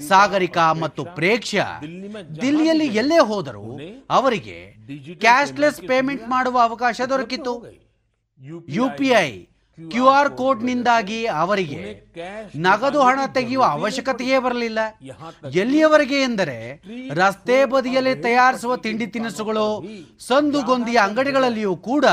ಸಾಗರಿಕಾ 0.07 0.73
ಮತ್ತು 0.73 1.05
ಪ್ರೇಕ್ಷ 1.05 1.55
ದಿಲ್ಲಿಯಲ್ಲಿ 2.41 2.87
ಎಲ್ಲೇ 2.87 3.17
ಹೋದರೂ 3.17 3.79
ಅವರಿಗೆ 4.09 4.57
ಕ್ಯಾಶ್ಲೆಸ್ 5.15 5.81
ಪೇಮೆಂಟ್ 5.81 6.27
ಮಾಡುವ 6.27 6.59
ಅವಕಾಶ 6.59 7.01
ದೊರಕಿತು. 7.09 7.53
ಯುಪಿಐ 8.69 9.48
ಕ್ಯೂ 9.91 10.07
ಆರ್ 10.07 10.29
ಕೋಡ್ನಿಂದಾಗಿ 10.29 11.25
ಅವರಿಗೆ 11.25 11.81
ನಗದು 12.55 13.01
ಹಣ 13.01 13.19
ತೆಗೆಯುವ 13.33 13.63
ಅವಶ್ಯಕತೆಯೇ 13.65 14.39
ಬರಲಿಲ್ಲ. 14.39 14.79
ಎಲ್ಲಿಯವರೆಗೆ 15.53 16.19
ಎಂದರೆ 16.21 16.57
ರಸ್ತೆ 17.13 17.65
ಬದಿಯಲ್ಲಿ 17.65 18.15
ತಯಾರಿಸುವ 18.15 18.75
ತಿಂಡಿ 18.75 19.07
ತಿನಿಸುಗಳು 19.07 19.67
ಸಂದುಗೊಂದಿಯ 20.27 20.97
ಅಂಗಡಿಗಳಲ್ಲಿಯೂ 20.97 21.75
ಕೂಡ 21.89 22.05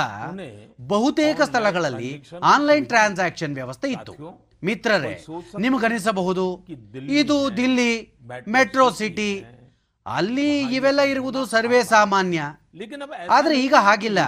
ಬಹುತೇಕ 0.86 1.40
ಸ್ಥಳಗಳಲ್ಲಿ 1.42 2.10
ಆನ್ಲೈನ್ 2.42 2.86
ಟ್ರಾನ್ಸಾಕ್ಷನ್ 2.86 3.54
ವ್ಯವಸ್ಥೆ 3.54 3.88
ಇತ್ತು. 3.88 4.14
ಮಿತ್ರರೇ, 4.64 5.24
ನಿಮಗನಿಸಬಹುದು. 5.58 6.46
ಇದು 7.20 7.56
ದಿಲ್ಲಿ, 7.56 7.92
ಮೆಟ್ರೋ 8.48 8.90
ಸಿಟಿ 8.90 9.30
ಅಲ್ಲಿ 10.06 10.60
ಇವೆಲ್ಲ 10.60 11.00
ಇರುವುದು 11.00 11.46
ಸರ್ವೇ 11.46 11.82
ಸಾಮಾನ್ಯ. 11.82 12.40
ಆದ್ರೆ 13.30 13.60
ಈಗ 13.60 13.74
ಹಾಗಿಲ್ಲ. 13.74 14.18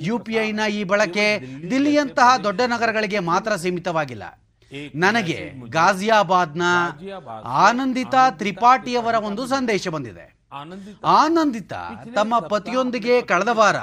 ಯು 0.00 0.18
ಪಿ 0.18 0.34
ಐನ 0.34 0.60
ಈ 0.70 0.84
ಬಳಕೆ 0.84 1.40
ದಿಲ್ಲಿಯಂತಹ 1.70 2.36
ದೊಡ್ಡ 2.36 2.60
ನಗರಗಳಿಗೆ 2.60 3.18
ಮಾತ್ರ 3.18 3.56
ಸೀಮಿತವಾಗಿಲ್ಲ. 3.56 4.40
ನನಗೆ 4.94 5.52
ಗಾಜಿಯಾಬಾದ್ನ 5.68 6.62
ಆನಂದಿತಾ 7.44 8.30
ತ್ರಿಪಾಠಿಯವರ 8.30 9.14
ಒಂದು 9.14 9.46
ಸಂದೇಶ 9.46 9.88
ಬಂದಿದೆ. 9.88 10.38
ಆನಂದಿತ 11.04 11.72
ತಮ್ಮ 12.14 12.38
ಪತಿಯೊಂದಿಗೆ 12.38 13.22
ಕಳೆದ 13.22 13.48
ವಾರ 13.48 13.76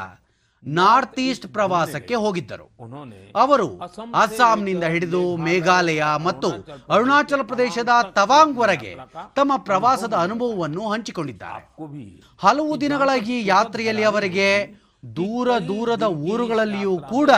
ನಾರ್ತ್ 0.68 1.20
ಈಸ್ಟ್ 1.20 1.48
ಪ್ರವಾಸಕ್ಕೆ 1.48 2.16
ಹೋಗಿದ್ದರು. 2.16 2.70
ಅವರು 3.36 3.80
ಅಸ್ಸಾಂನಿಂದ 4.16 4.84
ಹಿಡಿದು 4.84 5.38
ಮೇಘಾಲಯ 5.38 6.04
ಮತ್ತು 6.24 6.50
ಅರುಣಾಚಲ 6.90 7.42
ಪ್ರದೇಶದ 7.42 7.90
ತವಾಂಗ್ವರೆಗೆ 8.12 8.96
ತಮ್ಮ 9.36 9.58
ಪ್ರವಾಸದ 9.58 10.14
ಅನುಭವವನ್ನು 10.14 10.90
ಹಂಚಿಕೊಂಡಿದ್ದಾರೆ. 10.90 11.78
ಹಲವು 12.40 12.82
ದಿನಗಳ 12.82 13.10
ಈ 13.28 13.46
ಯಾತ್ರೆಯಲ್ಲಿ 13.46 14.04
ಅವರಿಗೆ 14.04 14.50
ದೂರ 15.16 15.58
ದೂರದ 15.68 16.04
ಊರುಗಳಲ್ಲಿಯೂ 16.04 16.98
ಕೂಡ 16.98 17.30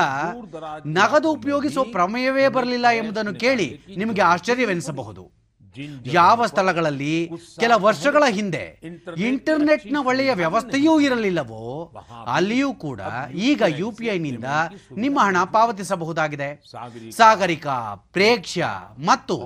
ನಗದು 0.86 1.32
ಉಪಯೋಗಿಸುವ 1.32 1.84
ಪ್ರಮೇಯವೇ 1.84 2.48
ಬರಲಿಲ್ಲ 2.48 2.86
ಎಂಬುದನ್ನು 2.88 3.34
ಕೇಳಿ 3.34 3.80
ನಿಮಗೆ 3.98 4.22
ಆಶ್ಚರ್ಯವೆನಿಸಬಹುದು. 4.22 5.37
ಯಾವ 6.06 6.46
ಸ್ಥಳಗಳಲ್ಲಿ 6.46 7.32
ಕೆಲ 7.60 7.72
ವರ್ಷಗಳ 7.76 8.24
ಹಿಂದೆ 8.30 8.80
ಇಂಟರ್ನೆಟ್ನ 9.18 9.98
ಒಳ್ಳೆಯ 10.04 10.34
ವ್ಯವಸ್ಥೆಯೂ 10.34 11.00
ಇರಲಿಲ್ಲವೋ 11.00 11.94
ಅಲ್ಲಿಯೂ 12.28 12.74
ಕೂಡ 12.74 13.02
ಈಗ 13.34 13.62
ಯು 13.68 13.92
ಪಿ 13.92 14.06
ಐನಿಂದ 14.06 14.46
ನಿಮ್ಮ 14.98 15.20
ಹಣ 15.20 15.38
ಪಾವತಿಸಬಹುದಾಗಿದೆ. 15.44 16.50
ಸಾಗರಿಕ 17.12 17.68
ಪ್ರೇಕ್ಷ 18.12 18.58
ಮತ್ತು 19.06 19.38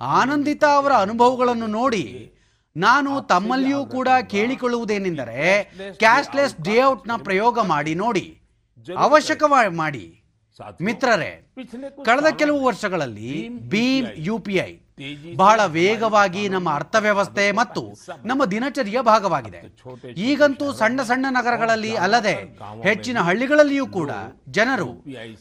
ಆನಂದಿತ 0.00 0.64
ಅವರ 0.64 0.92
ಅನುಭವಗಳನ್ನು 0.92 1.66
ನೋಡಿ 1.66 2.34
ನಾನು 2.76 3.20
ತಮ್ಮಲ್ಲಿಯೂ 3.20 3.86
ಕೂಡ 3.86 4.08
ಕೇಳಿಕೊಳ್ಳುವುದೇನೆಂದರೆ 4.28 5.70
ಕ್ಯಾಶ್ಲೆಸ್ನ 5.98 7.16
ಪ್ರಯೋಗ 7.16 7.58
ಮಾಡಿ 7.58 7.94
ನೋಡಿ. 7.94 8.40
ಅವಶ್ಯಕ 8.98 9.42
ಮಾಡಿ. 9.68 10.16
ಮಿತ್ರರೇ 10.80 11.50
ಕಳೆದ 12.04 12.26
ಕೆಲವು 12.36 12.64
ವರ್ಷಗಳಲ್ಲಿ 12.64 13.48
ಭೀಮ್ 13.48 14.06
ಯು 14.16 14.38
ಪಿ 14.38 14.54
ಐ 14.54 14.72
ಬಹಳ 15.36 15.60
ವೇಗವಾಗಿ 15.64 16.48
ನಮ್ಮ 16.48 16.68
ಅರ್ಥವ್ಯವಸ್ಥೆ 16.74 17.52
ಮತ್ತು 17.52 17.82
ನಮ್ಮ 18.24 18.44
ದಿನಚರಿಯ 18.44 18.98
ಭಾಗವಾಗಿದೆ. 19.02 19.60
ಈಗಂತೂ 20.28 20.72
ಸಣ್ಣ 20.72 21.02
ಸಣ್ಣ 21.02 21.26
ನಗರಗಳಲ್ಲಿ 21.30 21.92
ಅಲ್ಲದೆ 21.96 22.34
ಹೆಚ್ಚಿನ 22.82 23.18
ಹಳ್ಳಿಗಳಲ್ಲಿಯೂ 23.18 23.86
ಕೂಡ 23.86 24.10
ಜನರು 24.48 24.88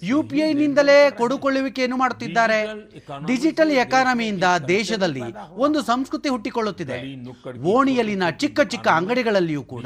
ಯು 0.04 0.24
ಪಿ 0.24 0.40
ಐನಿಂದಲೇ 0.40 1.12
ಕೊಡುಕೊಳ್ಳುವಿಕೆಯನ್ನು 1.12 1.98
ಮಾಡುತ್ತಿದ್ದಾರೆ. 1.98 2.60
ಡಿಜಿಟಲ್ 3.28 3.72
ಎಕಾನಮಿಯಿಂದ 3.72 4.44
ದೇಶದಲ್ಲಿ 4.68 5.24
ಒಂದು 5.66 5.82
ಸಂಸ್ಕೃತಿ 5.82 6.30
ಹುಟ್ಟಿಕೊಳ್ಳುತ್ತಿದೆ. 6.30 6.98
ಓಣಿಯಲ್ಲಿನ 7.64 8.30
ಚಿಕ್ಕ 8.30 8.60
ಚಿಕ್ಕ 8.62 8.88
ಅಂಗಡಿಗಳಲ್ಲಿಯೂ 8.88 9.64
ಕೂಡ 9.64 9.86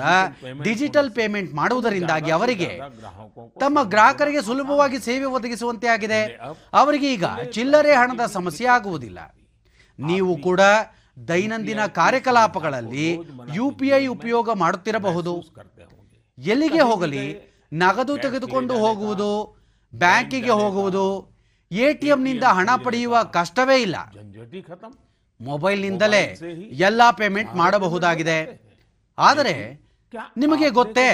ಡಿಜಿಟಲ್ 0.64 1.12
ಪೇಮೆಂಟ್ 1.12 1.54
ಮಾಡುವುದರಿಂದಾಗಿ 1.54 2.32
ಅವರಿಗೆ 2.32 2.72
ತಮ್ಮ 3.60 3.84
ಗ್ರಾಹಕರಿಗೆ 3.84 4.42
ಸುಲಭವಾಗಿ 4.42 5.00
ಸೇವೆ 5.00 5.26
ಒದಗಿಸುವಂತೆ 5.26 5.88
ಆಗಿದೆ. 5.88 6.22
ಅವರಿಗೆ 6.74 7.14
ಈಗ 7.14 7.26
ಚಿಲ್ಲರೆ 7.52 7.94
ಹಣದ 7.96 8.26
ಸಮಸ್ಯೆ 8.26 8.68
ಆಗುವುದಿಲ್ಲ. 8.68 9.20
ನೀವು 10.00 10.32
ಕೂಡ 10.48 10.62
ದೈನಂದಿನ 11.30 11.82
ಕಾರ್ಯಕಲಾಪಗಳಲ್ಲಿ 12.00 13.08
ಯು 13.58 13.66
ಪಿ 13.80 13.88
ಐ 14.00 14.04
ಉಪಯೋಗ 14.16 14.50
ಮಾಡುತ್ತಿರಬಹುದು 14.62 15.34
ಎಲ್ಲಿಗೆ 16.38 16.84
ಹೋಗಲಿ? 16.90 17.26
ನಗದು 17.84 18.14
ತೆಗೆದುಕೊಂಡು 18.24 18.74
ಹೋಗುವುದು 18.84 19.32
ಬ್ಯಾಂಕಿಗೆ 19.94 20.54
ಹೋಗುವುದು 20.62 21.06
ಎ 21.72 21.88
ಟಿ 22.00 22.08
ಎಂನಿಂದ 22.16 22.46
ಹಣ 22.58 22.70
ಪಡೆಯುವ 22.86 23.24
ಕಷ್ಟವೇ 23.38 23.78
ಇಲ್ಲ. 23.86 23.98
ಮೊಬೈಲ್ನಿಂದಲೇ 25.40 26.24
ಎಲ್ಲ 26.88 27.02
ಪೇಮೆಂಟ್ 27.20 27.54
ಮಾಡಬಹುದಾಗಿದೆ. 27.62 28.40
ಆದರೆ 29.18 29.56
ನಿಮಗೆ 30.42 30.68
ಗೊತ್ತೇ 30.80 31.10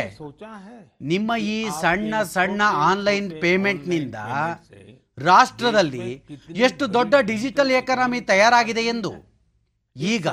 ನಿಮ್ಮ 1.11 1.31
ಈ 1.55 1.57
ಸಣ್ಣ 1.81 2.21
ಸಣ್ಣ 2.35 2.61
ಆನ್ಲೈನ್ 2.89 3.29
ಪೇಮೆಂಟ್ನಿಂದ 3.43 4.15
ರಾಷ್ಟ್ರದಲ್ಲಿ 5.27 6.07
ಎಷ್ಟು 6.55 6.93
ದೊಡ್ಡ 6.93 7.15
ಡಿಜಿಟಲ್ 7.21 7.71
ಎಕಾನಮಿ 7.71 8.21
ತಯಾರಾಗಿದೆ 8.21 8.83
ಎಂದು. 8.85 9.11
ಈಗ 9.95 10.27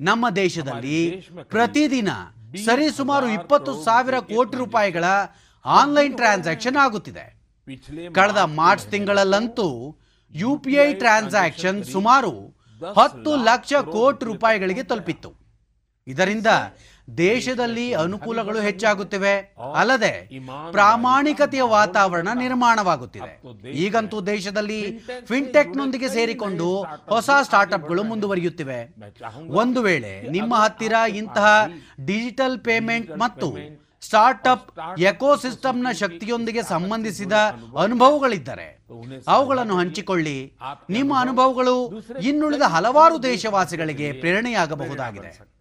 ನಮ್ಮ 0.00 0.30
ದೇಶದಲ್ಲಿ 0.30 0.98
ಪ್ರತಿದಿನ 1.48 2.08
ಸರಿಸುಮಾರು 2.64 3.28
ಇಪ್ಪತ್ತು 3.28 3.72
ಸಾವಿರ 3.82 4.18
ಕೋಟಿ 4.18 4.56
ರೂಪಾಯಿಗಳ 4.56 5.04
ಆನ್ಲೈನ್ 5.64 6.16
ಟ್ರಾನ್ಸಾಕ್ಷನ್ 6.16 6.76
ಆಗುತ್ತಿದೆ. 6.76 7.26
ಕಳೆದ 8.12 8.36
ಮಾರ್ಚ್ 8.36 8.86
ತಿಂಗಳಲ್ಲಂತೂ 8.86 9.68
ಯು 10.34 10.56
ಪಿ 10.56 10.74
ಐ 10.74 10.88
ಟ್ರಾನ್ಸಾಕ್ಷನ್ 10.94 11.84
ಸುಮಾರು 11.84 12.32
ಹತ್ತು 12.96 13.32
ಲಕ್ಷ 13.44 13.72
ಕೋಟಿ 13.72 14.24
ರೂಪಾಯಿಗಳಿಗೆ 14.24 14.82
ತಲುಪಿತ್ತು. 14.82 15.30
ಇದರಿಂದ 16.06 16.46
ದೇಶದಲ್ಲಿ 17.18 17.92
ಅನುಕೂಲಗಳು 17.92 18.60
ಹೆಚ್ಚಾಗುತ್ತಿವೆ. 18.60 19.54
ಅಲ್ಲದೆ 19.74 20.28
ಪ್ರಾಮಾಣಿಕತೆಯ 20.72 21.62
ವಾತಾವರಣ 21.62 22.28
ನಿರ್ಮಾಣವಾಗುತ್ತಿದೆ. 22.34 23.42
ಈಗಂತೂ 23.70 24.20
ದೇಶದಲ್ಲಿ 24.20 24.98
ಫಿನ್ಟೆಕ್ನೊಂದಿಗೆ 25.26 26.08
ಸೇರಿಕೊಂಡು 26.08 26.82
ಹೊಸ 27.08 27.30
ಸ್ಟಾರ್ಟ್ಅಪ್ಗಳು 27.42 28.02
ಮುಂದುವರಿಯುತ್ತಿವೆ. 28.02 28.94
ಒಂದು 29.48 29.82
ವೇಳೆ 29.82 30.22
ನಿಮ್ಮ 30.30 30.54
ಹತ್ತಿರ 30.54 30.92
ಇಂತಹ 31.08 31.66
ಡಿಜಿಟಲ್ 32.06 32.58
ಪೇಮೆಂಟ್ 32.58 33.18
ಮತ್ತು 33.18 33.80
ಸ್ಟಾರ್ಟ್ಅಪ್ 34.00 35.00
ಎಕೋಸಿಸ್ಟಮ್ನ 35.00 35.86
ಶಕ್ತಿಯೊಂದಿಗೆ 35.92 36.62
ಸಂಬಂಧಿಸಿದ 36.62 37.32
ಅನುಭವಗಳಿದ್ದರೆ 37.82 38.84
ಅವುಗಳನ್ನು 39.28 39.76
ಹಂಚಿಕೊಳ್ಳಿ. 39.76 40.52
ನಿಮ್ಮ 40.90 41.20
ಅನುಭವಗಳು 41.20 42.02
ಇನ್ನುಳಿದ 42.22 42.62
ಹಲವಾರು 42.62 43.22
ದೇಶವಾಸಿಗಳಿಗೆ 43.22 44.12
ಪ್ರೇರಣೆಯಾಗಬಹುದಾಗಿದೆ. 44.12 45.59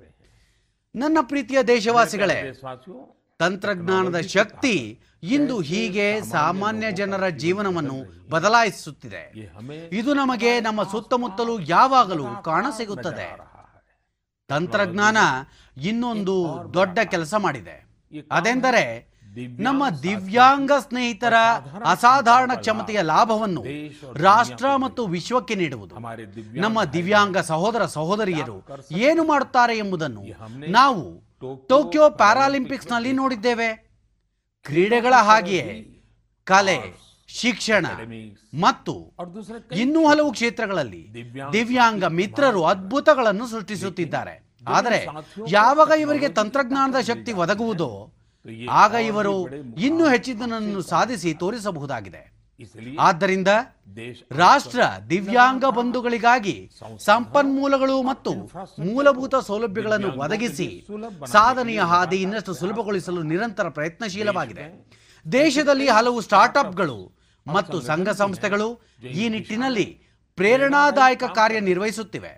ನನ್ನ 0.96 1.18
ಪ್ರೀತಿಯ 1.22 1.64
ದೇಶವಾಸಿಗಳೇ 1.64 2.54
ತಂತ್ರಜ್ಞಾನದ 3.40 4.20
ಶಕ್ತಿ 4.20 5.00
ಇಂದು 5.24 5.60
ಹೀಗೆ 5.60 6.22
ಸಾಮಾನ್ಯ 6.22 6.92
ಜನರ 6.92 7.30
ಜೀವನವನ್ನು 7.30 8.30
ಬದಲಾಯಿಸುತ್ತಿದೆ. 8.30 9.34
ಇದು 9.92 10.14
ನಮಗೆ 10.14 10.60
ನಮ್ಮ 10.60 10.84
ಸುತ್ತಮುತ್ತಲೂ 10.84 11.60
ಯಾವಾಗಲೂ 11.60 12.26
ಕಾಣಸಿಗುತ್ತದೆ 12.44 13.40
ತಂತ್ರಜ್ಞಾನ 14.48 15.18
ಇನ್ನೊಂದು 15.78 16.60
ದೊಡ್ಡ 16.74 17.00
ಕೆಲಸ 17.00 17.34
ಮಾಡಿದೆ. 17.34 17.86
ಅದೆಂದರೆ 18.32 18.84
ನಮ್ಮ 19.38 19.84
ದಿವ್ಯಾಂಗ 20.04 20.72
ಸ್ನೇಹಿತರ 20.80 21.34
ಅಸಾಧಾರಣ 21.86 22.52
ಕ್ಷಮತೆಯ 22.54 23.02
ಲಾಭವನ್ನು 23.02 23.64
ರಾಷ್ಟ್ರ 24.14 24.76
ಮತ್ತು 24.76 25.06
ವಿಶ್ವಕ್ಕೆ 25.08 25.56
ನೀಡುವುದು. 25.56 25.96
ನಮ್ಮ 26.58 26.84
ದಿವ್ಯಾಂಗ 26.84 27.38
ಸಹೋದರ 27.38 27.86
ಸಹೋದರಿಯರು 27.86 28.64
ಏನು 28.92 29.24
ಮಾಡುತ್ತಾರೆ 29.24 29.78
ಎಂಬುದನ್ನು 29.78 30.24
ನಾವು 30.72 31.04
ಟೋಕಿಯೋ 31.68 32.10
ಪ್ಯಾರಾಲಿಂಪಿಕ್ಸ್ನಲ್ಲಿ 32.10 33.12
ನೋಡಿದ್ದೇವೆ. 33.12 33.70
ಕ್ರೀಡೆಗಳ 34.64 35.14
ಹಾಗೆಯೇ 35.14 35.68
ಕಲೆ 36.44 36.80
ಶಿಕ್ಷಣ 37.28 37.86
ಮತ್ತು 38.62 39.18
ಇನ್ನೂ 39.76 40.08
ಹಲವು 40.08 40.32
ಕ್ಷೇತ್ರಗಳಲ್ಲಿ 40.32 41.16
ದಿವ್ಯಾಂಗ 41.54 42.04
ಮಿತ್ರರು 42.04 42.64
ಅದ್ಭುತಗಳನ್ನು 42.64 43.48
ಸೃಷ್ಟಿಸುತ್ತಿದ್ದಾರೆ. 43.48 44.36
ಆದರೆ 44.68 45.08
ಯಾವಾಗ 45.48 45.92
ಇವರಿಗೆ 46.00 46.30
ತಂತ್ರಜ್ಞಾನದ 46.30 47.00
ಶಕ್ತಿ 47.00 47.34
ಒದಗುವುದೋ 47.34 48.14
ಆಗ 48.70 48.94
ಇವರು 48.94 49.48
ಇನ್ನೂ 49.78 50.10
ಹೆಚ್ಚಿದ್ದನನ್ನು 50.10 50.82
ಸಾಧಿಸಿ 50.82 51.34
ತೋರಿಸಬಹುದಾಗಿದೆ. 51.34 52.40
ಆದ್ದರಿಂದ 53.00 53.48
ರಾಷ್ಟ್ರ 54.32 54.82
ದಿವ್ಯಾಂಗ 55.10 55.66
ಬಂಧುಗಳಿಗಾಗಿ 55.66 56.72
ಸಂಪನ್ಮೂಲಗಳು 57.00 58.02
ಮತ್ತು 58.02 58.32
ಮೂಲಭೂತ 58.80 59.36
ಸೌಲಭ್ಯಗಳನ್ನು 59.36 60.12
ಒದಗಿಸಿ 60.18 60.88
ಸಾಧನೆಯ 61.28 61.80
ಹಾದಿ 61.82 62.22
ಇನ್ನಷ್ಟು 62.22 62.54
ಸುಲಭಗೊಳಿಸಲು 62.54 63.24
ನಿರಂತರ 63.24 63.70
ಪ್ರಯತ್ನಶೀಲವಾಗಿದೆ. 63.70 64.66
ದೇಶದಲ್ಲಿ 65.32 65.88
ಹಲವು 65.88 66.22
ಸ್ಟಾರ್ಟ್ಅಪ್ಗಳು 66.22 66.98
ಮತ್ತು 67.48 67.82
ಸಂಘ 67.82 68.10
ಸಂಸ್ಥೆಗಳು 68.10 68.82
ಈ 69.22 69.30
ನಿಟ್ಟಿನಲ್ಲಿ 69.30 70.09
ಪ್ರೇರಣಾದಾಯಕ 70.40 71.24
ಕಾರ್ಯ 71.24 71.60
ನಿರ್ವಹಿಸುತ್ತಿವೆ 71.60 72.32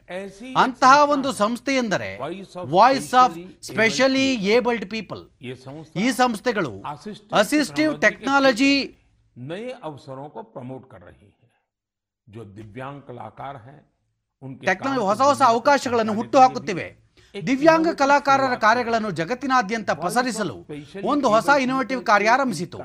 ಅಂತಹ 0.56 0.94
ಒಂದು 1.10 1.32
ಸಂಸ್ಥೆ 1.34 1.76
ಎಂದರೆ 1.76 2.10
voice 2.70 3.14
of 3.14 3.36
specially 3.62 4.28
abled 4.56 4.90
people 4.90 5.22
ಈ 5.96 6.08
ಸಂಸ್ಥೆಗಳು 6.12 6.74
ಅಸಿಸ್ಟಿವ್ 7.34 8.02
ಟೆಕ್ನಾಲಜಿ 8.02 8.74
ಪ್ರಮೋಟ್ 10.54 10.86
ಹೊಸ 15.02 15.22
ಹೊಸ 15.22 15.42
ಅವಕಾಶಗಳನ್ನು 15.46 16.14
ಹುಟ್ಟು 16.14 16.38
ಹಾಕುತ್ತಿವೆ 16.40 16.88
ದಿವ್ಯಾಂಗ 17.36 17.90
ಕಲಾಕಾರರ 18.00 18.56
ಕಾರ್ಯಗಳನ್ನು 18.64 19.10
ಜಗತ್ತಿನಾದ್ಯಂತ 19.20 19.92
ಪಸರಿಸಲು 20.04 20.56
ಒಂದು 21.12 21.28
ಹೊಸ 21.30 21.50
ಇನೋವೇಟಿವ್ 21.66 22.02
ಕಾರ್ಯ 22.10 22.30
ಆರಂಭಿಸಿತು. 22.30 22.80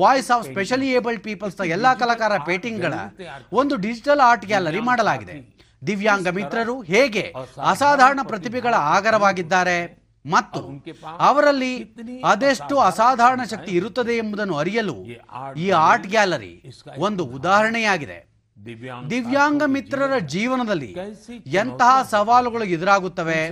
ವಾಯ್ಸ್ 0.00 0.30
ಆಫ್ 0.36 0.46
ಸ್ಪೆಷಲಿ 0.46 0.88
ಏಬಲ್ಡ್ 0.98 1.22
ಪೀಪಲ್ಸ್ನ 1.22 1.66
ಎಲ್ಲಾ 1.76 1.92
ಕಲಾಕಾರ 1.94 2.36
ಪೇಟಿಂಗ್ಗಳ 2.48 2.94
ಒಂದು 3.52 3.76
ಡಿಜಿಟಲ್ 3.86 4.22
ಆರ್ಟ್ 4.28 4.46
ಗ್ಯಾಲರಿ 4.46 4.80
ಮಾಡಲಾಗಿದೆ. 4.80 5.36
ದಿವ್ಯಾಂಗ 5.86 6.28
ಮಿತ್ರರು 6.38 6.76
ಹೇಗೆ 6.92 7.24
ಅಸಾಧಾರಣ 7.72 8.20
ಪ್ರತಿಭೆಗಳ 8.32 8.74
ಆಗರವಾಗಿದ್ದಾರೆ 8.96 9.78
ಮತ್ತು 10.24 10.60
ಅವರಲ್ಲಿ 11.28 11.72
ಅದೆಷ್ಟು 12.32 12.74
ಅಸಾಧಾರಣ 12.88 13.42
ಶಕ್ತಿ 13.52 13.72
ಇರುತ್ತದೆ 13.76 14.16
ಎಂಬುದನ್ನು 14.16 14.56
ಅರಿಯಲು 14.56 14.96
ಈ 15.64 15.70
ಆರ್ಟ್ 15.86 16.06
ಗ್ಯಾಲರಿ 16.06 16.52
ಒಂದು 17.06 17.24
ಉದಾಹರಣೆಯಾಗಿದೆ. 17.38 18.18
ದಿವ್ಯಾಂಗ 19.10 19.62
ಮಿತ್ರರ 19.66 20.18
ಜೀವನದಲ್ಲಿ 20.18 20.96
ಎಂತಹ 21.46 22.02
ಸವಾಲುಗಳು 22.02 22.64
ಎದುರಾಗುತ್ತವೆ? 22.64 23.50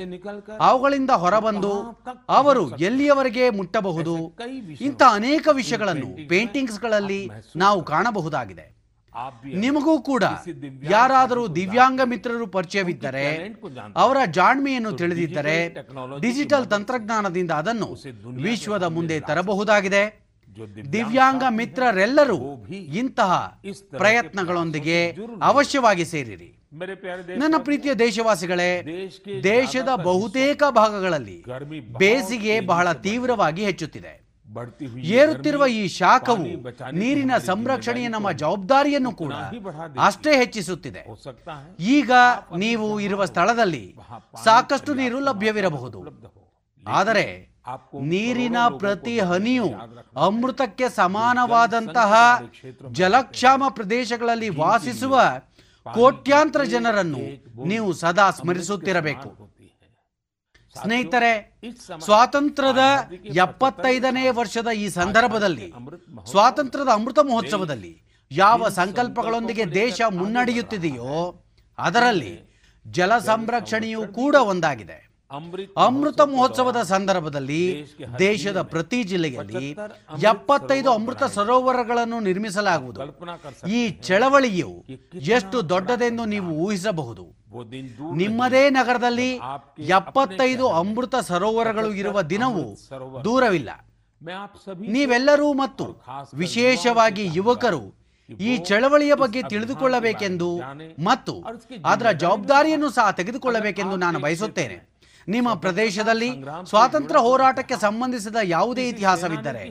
ಅವುಗಳಿಂದ 0.60 1.10
ಹೊರಬಂದು 1.10 2.02
ಅವರು 2.28 2.76
ಎಲ್ಲಿಯವರೆಗೆ 2.76 3.50
ಮುಟ್ಟಬಹುದು? 3.50 4.36
ಇಂಥ 4.80 5.02
ಅನೇಕ 5.10 5.48
ವಿಷಯಗಳನ್ನು 5.52 6.28
ಪೇಂಟಿಂಗ್ಸ್ಗಳಲ್ಲಿ 6.28 7.30
ನಾವು 7.56 7.82
ಕಾಣಬಹುದಾಗಿದೆ. 7.82 8.80
ನಿಮಗೂ 9.54 10.00
ಕೂಡ 10.00 10.24
ಯಾರಾದರೂ 10.82 11.48
ದಿವ್ಯಾಂಗ 11.48 12.00
ಮಿತ್ರರು 12.04 12.46
ಪರಿಚಯವಿದ್ದರೆ 12.46 13.54
ಅವರ 13.96 14.16
ಜಾಣ್ಮೆಯನ್ನು 14.30 14.92
ತಿಳಿದಿದ್ದರೆ 14.92 15.76
ಡಿಜಿಟಲ್ 16.20 16.66
ತಂತ್ರಜ್ಞಾನದಿಂದ 16.66 17.50
ಅದನ್ನು 17.50 17.96
ವಿಶ್ವದ 18.42 18.82
ಮುಂದೆ 18.82 19.20
ತರಬಹುದಾಗಿದೆ. 19.20 20.19
ದಿವ್ಯಾಂಗ 20.92 21.42
ಮಿತ್ರರೆಲ್ಲರೂ 21.48 22.66
ಇಂತಹ 22.70 23.60
ಪ್ರಯತ್ನಗಳೊಂದಿಗೆ 23.96 25.16
ಅವಶ್ಯವಾಗಿ 25.42 26.04
ಸೇರಿರಿ. 26.04 26.56
ನನ್ನ 27.36 27.54
ಪ್ರೀತಿಯ 27.58 27.94
ದೇಶವಾಸಿಗಳೇ 27.94 28.86
ದೇಶದ 29.42 29.88
ಬಹುತೇಕ 29.94 30.62
ಭಾಗಗಳಲ್ಲಿ 30.70 31.44
ಬೇಸಿಗೆ 31.98 32.60
ಬಹಳ 32.60 32.92
ತೀವ್ರವಾಗಿ 32.92 33.64
ಹೆಚ್ಚುತ್ತಿದೆ. 33.64 34.30
ಏರುತ್ತಿರುವ 34.98 35.66
ಈ 35.66 35.88
ಶಾಖವು 35.88 36.46
ನೀರಿನ 36.92 37.38
ಸಂರಕ್ಷಣೆಯ 37.38 38.08
ನಮ್ಮ 38.08 38.32
ಜವಾಬ್ದಾರಿಯನ್ನು 38.32 39.12
ಕೂಡ 39.12 39.32
ಅಷ್ಟೇ 40.00 40.36
ಹೆಚ್ಚಿಸುತ್ತಿದೆ. 40.36 41.06
ಈಗ 41.80 42.10
ನೀವು 42.56 43.00
ಇರುವ 43.00 43.24
ಸ್ಥಳದಲ್ಲಿ 43.24 43.96
ಸಾಕಷ್ಟು 44.44 44.94
ನೀರು 44.94 45.20
ಲಭ್ಯವಿರಬಹುದು. 45.20 46.00
ಆದರೆ 46.86 47.49
ನೀರಿನ 48.10 48.58
ಪ್ರತಿ 48.68 49.18
ಹನಿಯು 49.18 49.68
ಅಮೃತಕ್ಕೆ 50.16 50.88
ಸಮಾನವಾದಂತಹ 50.88 52.12
ಜಲಕ್ಷಾಮ 52.92 53.62
ಪ್ರದೇಶಗಳಲ್ಲಿ 53.68 54.48
ವಾಸಿಸುವ 54.48 55.20
ಕೋಟ್ಯಾಂತರ 55.86 56.62
ಜನರನ್ನು 56.62 57.18
ನೀವು 57.66 57.92
ಸದಾ 57.92 58.30
ಸ್ಮರಿಸುತ್ತಿರಬೇಕು. 58.30 59.28
ಸ್ನೇಹಿತರೆ 60.80 61.60
ಸ್ವಾತಂತ್ರ್ಯದ 62.04 62.82
ಎಪ್ಪತ್ತೈದನೇ 63.34 64.30
ವರ್ಷದ 64.30 64.68
ಈ 64.68 64.88
ಸಂದರ್ಭದಲ್ಲಿ 64.88 65.72
ಸ್ವಾತಂತ್ರ್ಯದ 66.30 66.88
ಅಮೃತ 66.88 67.18
ಮಹೋತ್ಸವದಲ್ಲಿ 67.18 67.92
ಯಾವ 68.30 68.68
ಸಂಕಲ್ಪಗಳೊಂದಿಗೆ 68.68 69.74
ದೇಶ 69.74 70.00
ಮುನ್ನಡೆಯುತ್ತಿದೆಯೋ 70.10 71.42
ಅದರಲ್ಲಿ 71.78 72.34
ಜಲ 72.86 73.12
ಸಂರಕ್ಷಣೆಯೂ 73.18 74.02
ಕೂಡ 74.08 74.34
ಒಂದಾಗಿದೆ. 74.34 75.09
ಅಮೃತ 75.86 76.20
ಮಹೋತ್ಸವದ 76.30 76.80
ಸಂದರ್ಭದಲ್ಲಿ 76.82 77.60
ದೇಶದ 78.18 78.60
ಪ್ರತಿ 78.72 78.98
ಜಿಲ್ಲೆಯಲ್ಲಿ 79.10 79.66
ಎಪ್ಪತ್ತೈದು 80.30 80.88
ಅಮೃತ 80.98 81.22
ಸರೋವರಗಳನ್ನು 81.36 82.18
ನಿರ್ಮಿಸಲಾಗುವುದು. 82.20 83.00
ಈ 83.78 83.90
ಚಳವಳಿಯು 84.08 84.72
ಎಷ್ಟು 85.36 85.68
ದೊಡ್ಡದೆಂದು 85.68 86.24
ನೀವು 86.34 86.50
ಊಹಿಸಬಹುದು. 86.64 87.26
ನಿಮ್ಮದೇ 88.22 88.64
ನಗರದಲ್ಲಿ 88.78 89.30
ಎಪ್ಪತ್ತೈದು 89.98 90.66
ಅಮೃತ 90.80 91.14
ಸರೋವರಗಳು 91.30 91.92
ಇರುವ 92.02 92.22
ದಿನವೂ 92.34 92.66
ದೂರವಿಲ್ಲ. 93.28 93.70
ನೀವೆಲ್ಲರೂ 94.96 95.48
ಮತ್ತು 95.62 95.86
ವಿಶೇಷವಾಗಿ 96.44 97.26
ಯುವಕರು 97.38 97.82
ಈ 98.48 98.52
ಚಳವಳಿಯ 98.68 99.12
ಬಗ್ಗೆ 99.14 99.40
ತಿಳಿದುಕೊಳ್ಳಬೇಕೆಂದು 99.52 100.50
ಮತ್ತು 101.10 101.32
ಅದರ 101.92 102.10
ಜವಾಬ್ದಾರಿಯನ್ನು 102.22 102.90
ಸಹ 102.90 103.10
ತೆಗೆದುಕೊಳ್ಳಬೇಕೆಂದು 103.10 103.96
ನಾನು 103.96 104.18
ಬಯಸುತ್ತೇನೆ. 104.26 104.89
ನಿಮ್ಮ 105.28 105.54
ಪ್ರದೇಶದಲ್ಲಿ 105.54 106.30
ಸ್ವಾತಂತ್ರ್ಯ 106.64 107.20
ಹೋರಾಟಕ್ಕೆ 107.20 107.76
ಸಂಬಂಧಿಸಿದ 107.80 108.36
ಯಾವುದೇ 108.44 108.88
ಇತಿಹಾಸವಿದ್ದರೆ 108.88 109.64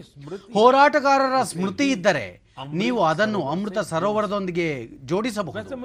ಹೋರಾಟಗಾರರ 0.54 1.44
ಸ್ಮೃತಿ 1.44 1.88
ಇದ್ದರೆ 1.90 2.49
ನೀವು 2.68 3.04
ಅದನ್ನು 3.04 3.48
ಅಮೃತ 3.48 3.80
ಸರೋವರದೊಂದಿಗೆ 3.80 4.88
ಜೋಡಿಸಬಹುದು. 5.06 5.76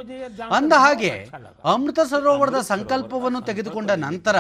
ಅಂದ 0.51 0.73
ಹಾಗೆ 0.73 1.29
ಅಮೃತ 1.65 2.01
ಸರೋವರದ 2.01 2.61
ಸಂಕಲ್ಪವನ್ನು 2.61 3.41
ತೆಗೆದುಕೊಂಡ 3.41 3.91
ನಂತರ 3.91 4.37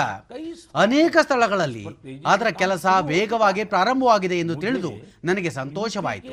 ಅನೇಕ 0.74 1.16
ಸ್ಥಳಗಳಲ್ಲಿ 1.22 1.86
ಅದರ 2.26 2.46
ಕೆಲಸ 2.46 2.86
ವೇಗವಾಗಿ 3.00 3.64
ಪ್ರಾರಂಭವಾಗಿದೆ 3.64 4.38
ಎಂದು 4.38 4.56
ತಿಳಿದು 4.56 4.92
ನನಗೆ 5.24 5.50
ಸಂತೋಷವಾಯಿತು. 5.50 6.32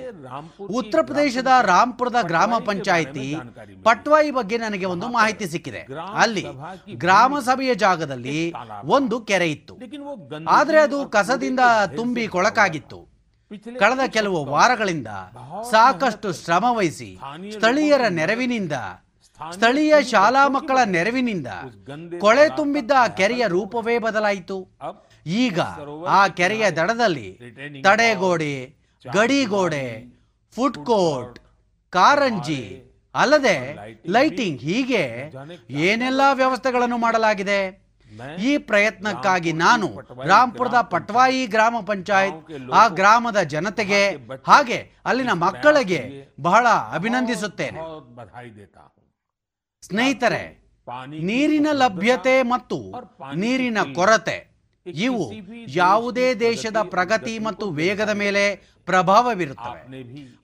ಉತ್ತರ 0.66 1.00
ಪ್ರದೇಶದ 1.02 1.48
ರಾಂಪುರದ 1.62 2.16
ಗ್ರಾಮ 2.22 2.54
ಪಂಚಾಯಿತಿ 2.66 3.36
ಪಟ್ವಾಯಿ 3.84 4.32
ಬಗ್ಗೆ 4.32 4.58
ನನಗೆ 4.58 4.86
ಒಂದು 4.86 5.08
ಮಾಹಿತಿ 5.08 5.48
ಸಿಕ್ಕಿದೆ. 5.48 5.88
ಅಲ್ಲಿ 6.16 6.46
ಗ್ರಾಮ 6.94 7.40
ಸಭೆಯ 7.40 7.76
ಜಾಗದಲ್ಲಿ 7.76 8.54
ಒಂದು 8.84 9.20
ಕೆರೆ 9.20 9.52
ಇತ್ತು. 9.52 9.78
ಆದರೆ 10.48 10.82
ಅದು 10.82 11.06
ಕಸದಿಂದ 11.06 11.60
ತುಂಬಿ 11.96 12.28
ಕೊಳಕಾಗಿತ್ತು. 12.28 13.11
ಕಳೆದ 13.80 14.00
ಕೆಲವು 14.10 14.46
ವಾರಗಳಿಂದ 14.46 15.08
ಸಾಕಷ್ಟು 15.72 16.34
ಶ್ರಮ 16.34 16.66
ವಹಿಸಿ 16.70 17.20
ಸ್ಥಳೀಯರ 17.52 18.08
ನೆರವಿನಿಂದ 18.08 18.72
ಸ್ಥಳೀಯ 19.54 20.04
ಶಾಲಾ 20.04 20.48
ಮಕ್ಕಳ 20.48 20.78
ನೆರವಿನಿಂದ 20.86 21.48
ಕೊಳೆ 22.20 22.50
ತುಂಬಿದ್ದ 22.56 22.92
ಆ 22.98 23.08
ಕೆರೆಯ 23.08 23.48
ರೂಪವೇ 23.48 23.98
ಬದಲಾಯಿತು. 23.98 24.68
ಈಗ 25.26 25.60
ಆ 26.08 26.28
ಕೆರೆಯ 26.28 26.72
ದಡದಲ್ಲಿ 26.72 27.40
ತಡೆಗೋಡೆ 27.84 28.76
ಗಡಿಗೋಡೆ 29.14 30.16
ಫುಡ್ 30.56 30.78
ಕೋರ್ಟ್ 30.78 31.40
ಕಾರಂಜಿ 31.90 32.84
ಅಲ್ಲದೆ 33.16 33.78
ಲೈಟಿಂಗ್ 34.08 34.62
ಹೀಗೆ 34.62 35.32
ಏನೆಲ್ಲಾ 35.70 36.34
ವ್ಯವಸ್ಥೆಗಳನ್ನು 36.34 36.98
ಮಾಡಲಾಗಿದೆ? 36.98 37.81
ಈ 38.40 38.58
ಪ್ರಯತ್ನಕ್ಕಾಗಿ 38.58 39.52
ನಾನು 39.54 39.88
ರಾಂಪುರದ 40.26 40.82
ಪಟ್ವಾಯಿ 40.82 41.48
ಗ್ರಾಮ 41.48 41.76
ಪಂಚಾಯತ್ 41.86 42.72
ಆ 42.74 42.88
ಗ್ರಾಮದ 42.88 43.42
ಜನತೆಗೆ 43.42 44.02
ಹಾಗೆ 44.48 44.80
ಅಲ್ಲಿನ 45.06 45.32
ಮಕ್ಕಳಿಗೆ 45.32 46.02
ಬಹಳ 46.42 46.68
ಅಭಿನಂದಿಸುತ್ತೇನೆ. 46.68 47.80
ಸ್ನೇಹಿತರೆ 49.82 50.44
ನೀರಿನ 51.08 51.68
ಲಭ್ಯತೆ 51.72 52.36
ಮತ್ತು 52.44 52.78
ನೀರಿನ 53.36 53.78
ಕೊರತೆ 53.96 54.38
ಇವು 54.86 55.26
ಯಾವುದೇ 55.68 56.34
ದೇಶದ 56.34 56.80
ಪ್ರಗತಿ 56.82 57.40
ಮತ್ತು 57.40 57.70
ವೇಗದ 57.70 58.10
ಮೇಲೆ 58.10 58.44
ಪ್ರಭಾವ 58.86 59.34
ಬೀರುತ್ತವೆ. 59.34 59.82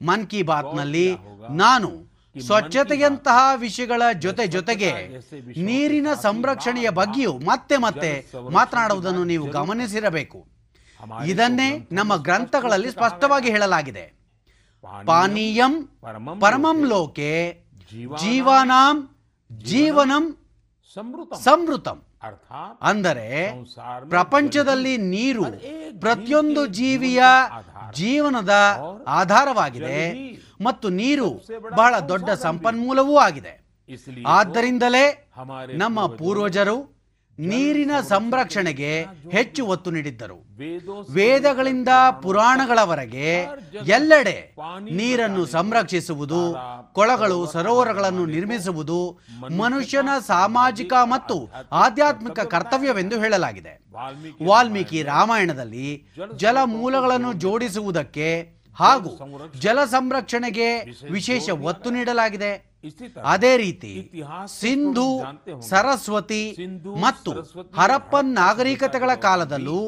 ಮನ್ 0.05 0.27
ಕಿ 0.27 0.41
ಬಾತ್ನಲ್ಲಿ 0.41 1.07
ನಾನು 1.49 1.89
ಸ್ವಚ್ಛತೆಯಂತಹ 2.41 3.37
ವಿಷಯಗಳ 3.55 4.01
ಜೊತೆ 4.19 4.47
ಜೊತೆಗೆ 4.47 4.91
ನೀರಿನ 5.61 6.07
ಸಂರಕ್ಷಣೆಯ 6.13 6.89
ಬಗ್ಗೆಯೂ 6.89 7.33
ಮತ್ತೆ 7.37 7.77
ಮತ್ತೆ 7.77 8.11
ಮಾತನಾಡುವುದನ್ನು 8.51 9.23
ನೀವು 9.23 9.45
ಗಮನಿಸಿರಬೇಕು. 9.49 10.47
ಇದನ್ನೇ 11.25 11.87
ನಮ್ಮ 11.91 12.15
ಗ್ರಂಥಗಳಲ್ಲಿ 12.15 12.91
ಸ್ಪಷ್ಟವಾಗಿ 12.91 13.49
ಹೇಳಲಾಗಿದೆ. 13.49 14.05
ಪಾನೀಯಂ 15.05 15.73
ಪರಮಂ 16.39 16.85
ಲೋಕೆ 16.85 17.63
ಜೀವಾನಾಂ 18.21 19.09
ಜೀವನಂ 19.51 20.37
ಸಮೃತಂ. 21.43 22.01
ಅಂದರೆ 22.81 23.27
ಪ್ರಪಂಚದಲ್ಲಿ 24.09 24.97
ನೀರು 24.97 25.43
ಪ್ರತಿಯೊಂದು 25.99 26.65
ಜೀವಿಯ 26.65 27.21
ಜೀವನದ 27.93 28.53
ಆಧಾರವಾಗಿದೆ 29.07 29.99
ಮತ್ತು 30.61 30.89
ನೀರು 30.89 31.29
ಬಹಳ 31.75 31.99
ದೊಡ್ಡ 31.99 32.29
ಸಂಪನ್ಮೂಲವೂ 32.29 33.17
ಆಗಿದೆ. 33.17 33.53
ಆದ್ದರಿಂದಲೇ 34.27 35.05
ನಮ್ಮ 35.77 36.05
ಪೂರ್ವಜರು 36.05 36.96
ನೀರಿನ 37.39 37.91
ಸಂರಕ್ಷಣೆಗೆ 38.09 38.91
ಹೆಚ್ಚು 39.31 39.65
ಒತ್ತು 39.65 39.89
ನೀಡಿದ್ದರು. 39.91 40.37
ವೇದಗಳಿಂದ 41.09 41.91
ಪುರಾಣಗಳವರೆಗೆ 42.23 43.29
ಎಲ್ಲೆಡೆ 43.97 44.37
ನೀರನ್ನು 44.91 45.45
ಸಂರಕ್ಷಿಸುವುದು 45.45 46.41
ಕೊಳಗಳು 46.93 47.39
ಸರೋವರಗಳನ್ನು 47.45 48.25
ನಿರ್ಮಿಸುವುದು 48.25 48.99
ಮನುಷ್ಯನ 49.61 50.09
ಸಾಮಾಜಿಕ 50.27 50.93
ಮತ್ತು 51.13 51.37
ಆಧ್ಯಾತ್ಮಿಕ 51.71 52.39
ಕರ್ತವ್ಯವೆಂದು 52.39 53.19
ಹೇಳಲಾಗಿದೆ. 53.19 53.73
ವಾಲ್ಮೀಕಿ 54.43 55.03
ರಾಮಾಯಣದಲ್ಲಿ 55.03 55.89
ಜಲ 56.35 56.57
ಮೂಲಗಳನ್ನು 56.65 57.33
ಜೋಡಿಸುವುದಕ್ಕೆ 57.33 58.29
ಹಾಗೂ 58.77 59.11
ಜಲ 59.59 59.79
ಸಂರಕ್ಷಣೆಗೆ 59.85 60.67
ವಿಶೇಷ 61.11 61.49
ಒತ್ತು 61.49 61.89
ನೀಡಲಾಗಿದೆ. 61.89 62.51
ಅದೇ 63.25 63.57
ರೀತಿ 63.57 63.93
ಸಿಂಧು 64.55 65.07
ಸರಸ್ವತಿ 65.61 66.43
ಮತ್ತು 66.97 67.31
ಹರಪ್ಪನ್ 67.77 68.31
ನಾಗರಿಕತೆಗಳ 68.33 69.13
ಕಾಲದಲ್ಲೂ 69.19 69.79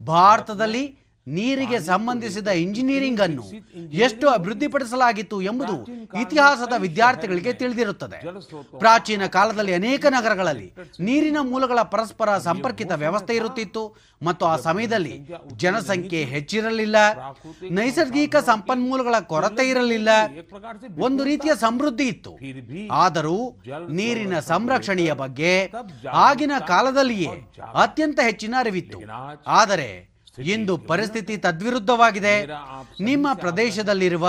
ಭಾರತದಲ್ಲಿ 0.00 0.84
ನೀರಿಗೆ 1.26 1.80
ಸಂಬಂಧಿಸಿದ 1.80 2.48
ಇಂಜಿನಿಯರಿಂಗ್ 2.48 3.20
ಅನ್ನು 3.20 3.44
ಎಷ್ಟು 3.92 4.28
ಅಭಿವೃದ್ಧಿಪಡಿಸಲಾಗಿತ್ತು 4.28 5.42
ಎಂಬುದು 5.42 5.86
ಇತಿಹಾಸದ 6.20 6.72
ವಿದ್ಯಾರ್ಥಿಗಳಿಗೆ 6.78 7.52
ತಿಳಿದಿರುತ್ತದೆ. 7.52 8.18
ಪ್ರಾಚೀನ 8.78 9.26
ಕಾಲದಲ್ಲಿ 9.26 9.74
ಅನೇಕ 9.74 10.06
ನಗರಗಳಲ್ಲಿ 10.06 10.74
ನೀರಿನ 11.00 11.36
ಮೂಲಗಳ 11.40 11.82
ಪರಸ್ಪರ 11.82 12.38
ಸಂಪರ್ಕಿತ 12.38 12.92
ವ್ಯವಸ್ಥೆ 12.92 13.36
ಇರುತ್ತಿತ್ತು 13.36 13.96
ಮತ್ತು 14.22 14.46
ಆ 14.46 14.56
ಸಮಯದಲ್ಲಿ 14.56 15.28
ಜನಸಂಖ್ಯೆ 15.56 16.24
ಹೆಚ್ಚಿರಲಿಲ್ಲ. 16.24 16.96
ನೈಸರ್ಗಿಕ 17.70 18.36
ಸಂಪನ್ಮೂಲಗಳ 18.36 19.18
ಕೊರತೆ 19.18 19.68
ಇರಲಿಲ್ಲ. 19.68 20.08
ಒಂದು 20.98 21.24
ರೀತಿಯ 21.24 21.50
ಸಮೃದ್ಧಿ 21.60 22.04
ಇತ್ತು. 22.04 22.38
ಆದರೂ 22.92 23.62
ನೀರಿನ 23.88 24.38
ಸಂರಕ್ಷಣೆಯ 24.38 25.12
ಬಗ್ಗೆ 25.12 25.72
ಆಗಿನ 26.12 26.52
ಕಾಲದಲ್ಲಿಯೇ 26.66 27.52
ಅತ್ಯಂತ 27.74 28.20
ಹೆಚ್ಚಿನ 28.22 28.54
ಅರಿವಿತ್ತು. 28.58 28.98
ಆದರೆ 29.46 30.11
ಇಂದು 30.38 30.76
ಪರಿಸ್ಥಿತಿ 30.76 31.36
ತದ್ವಿರುದ್ಧವಾಗಿದೆ. 31.36 32.46
ನಿಮ್ಮ 33.00 33.26
ಪ್ರದೇಶದಲ್ಲಿರುವ 33.34 34.28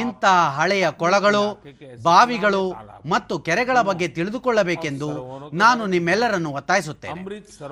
ಇಂಥ 0.00 0.24
ಹಳೆಯ 0.24 0.90
ಕೊಳಗಳು 0.90 1.62
ಬಾವಿಗಳು 2.02 2.74
ಮತ್ತು 3.06 3.38
ಕೆರೆಗಳ 3.38 3.80
ಬಗ್ಗೆ 3.80 4.08
ತಿಳಿದುಕೊಳ್ಳಬೇಕೆಂದು 4.08 5.08
ನಾನು 5.52 5.86
ನಿಮ್ಮೆಲ್ಲರನ್ನು 5.86 6.50
ಒತ್ತಾಯಿಸುತ್ತೇನೆ. 6.50 7.20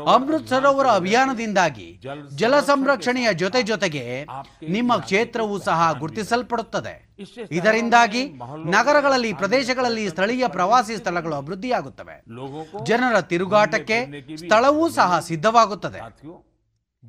ಅಮೃತ್ 0.07 0.49
ಸರೋವರ 0.49 0.87
ಅಭಿಯಾನದಿಂದಾಗಿ 0.87 2.01
ಜಲ 2.35 2.61
ಸಂರಕ್ಷಣೆಯ 2.61 3.33
ಜೊತೆ 3.33 3.63
ಜೊತೆಗೆ 3.63 4.27
ನಿಮ್ಮ 4.69 4.97
ಕ್ಷೇತ್ರವೂ 4.97 5.59
ಸಹ 5.59 5.93
ಗುರುತಿಸಲ್ಪಡುತ್ತದೆ. 5.99 7.13
ಇದರಿಂದಾಗಿ 7.51 8.33
ನಗರಗಳಲ್ಲಿ 8.65 9.33
ಪ್ರದೇಶಗಳಲ್ಲಿ 9.33 10.09
ಸ್ಥಳೀಯ 10.09 10.49
ಪ್ರವಾಸಿ 10.49 10.97
ಸ್ಥಳಗಳು 10.97 11.35
ಅಭಿವೃದ್ಧಿಯಾಗುತ್ತವೆ. 11.35 12.25
ಜನರ 12.85 13.21
ತಿರುಗಾಟಕ್ಕೆ 13.21 14.07
ಸ್ಥಳವೂ 14.37 14.89
ಸಹ 14.89 15.19
ಸಿದ್ಧವಾಗುತ್ತದೆ. 15.19 15.99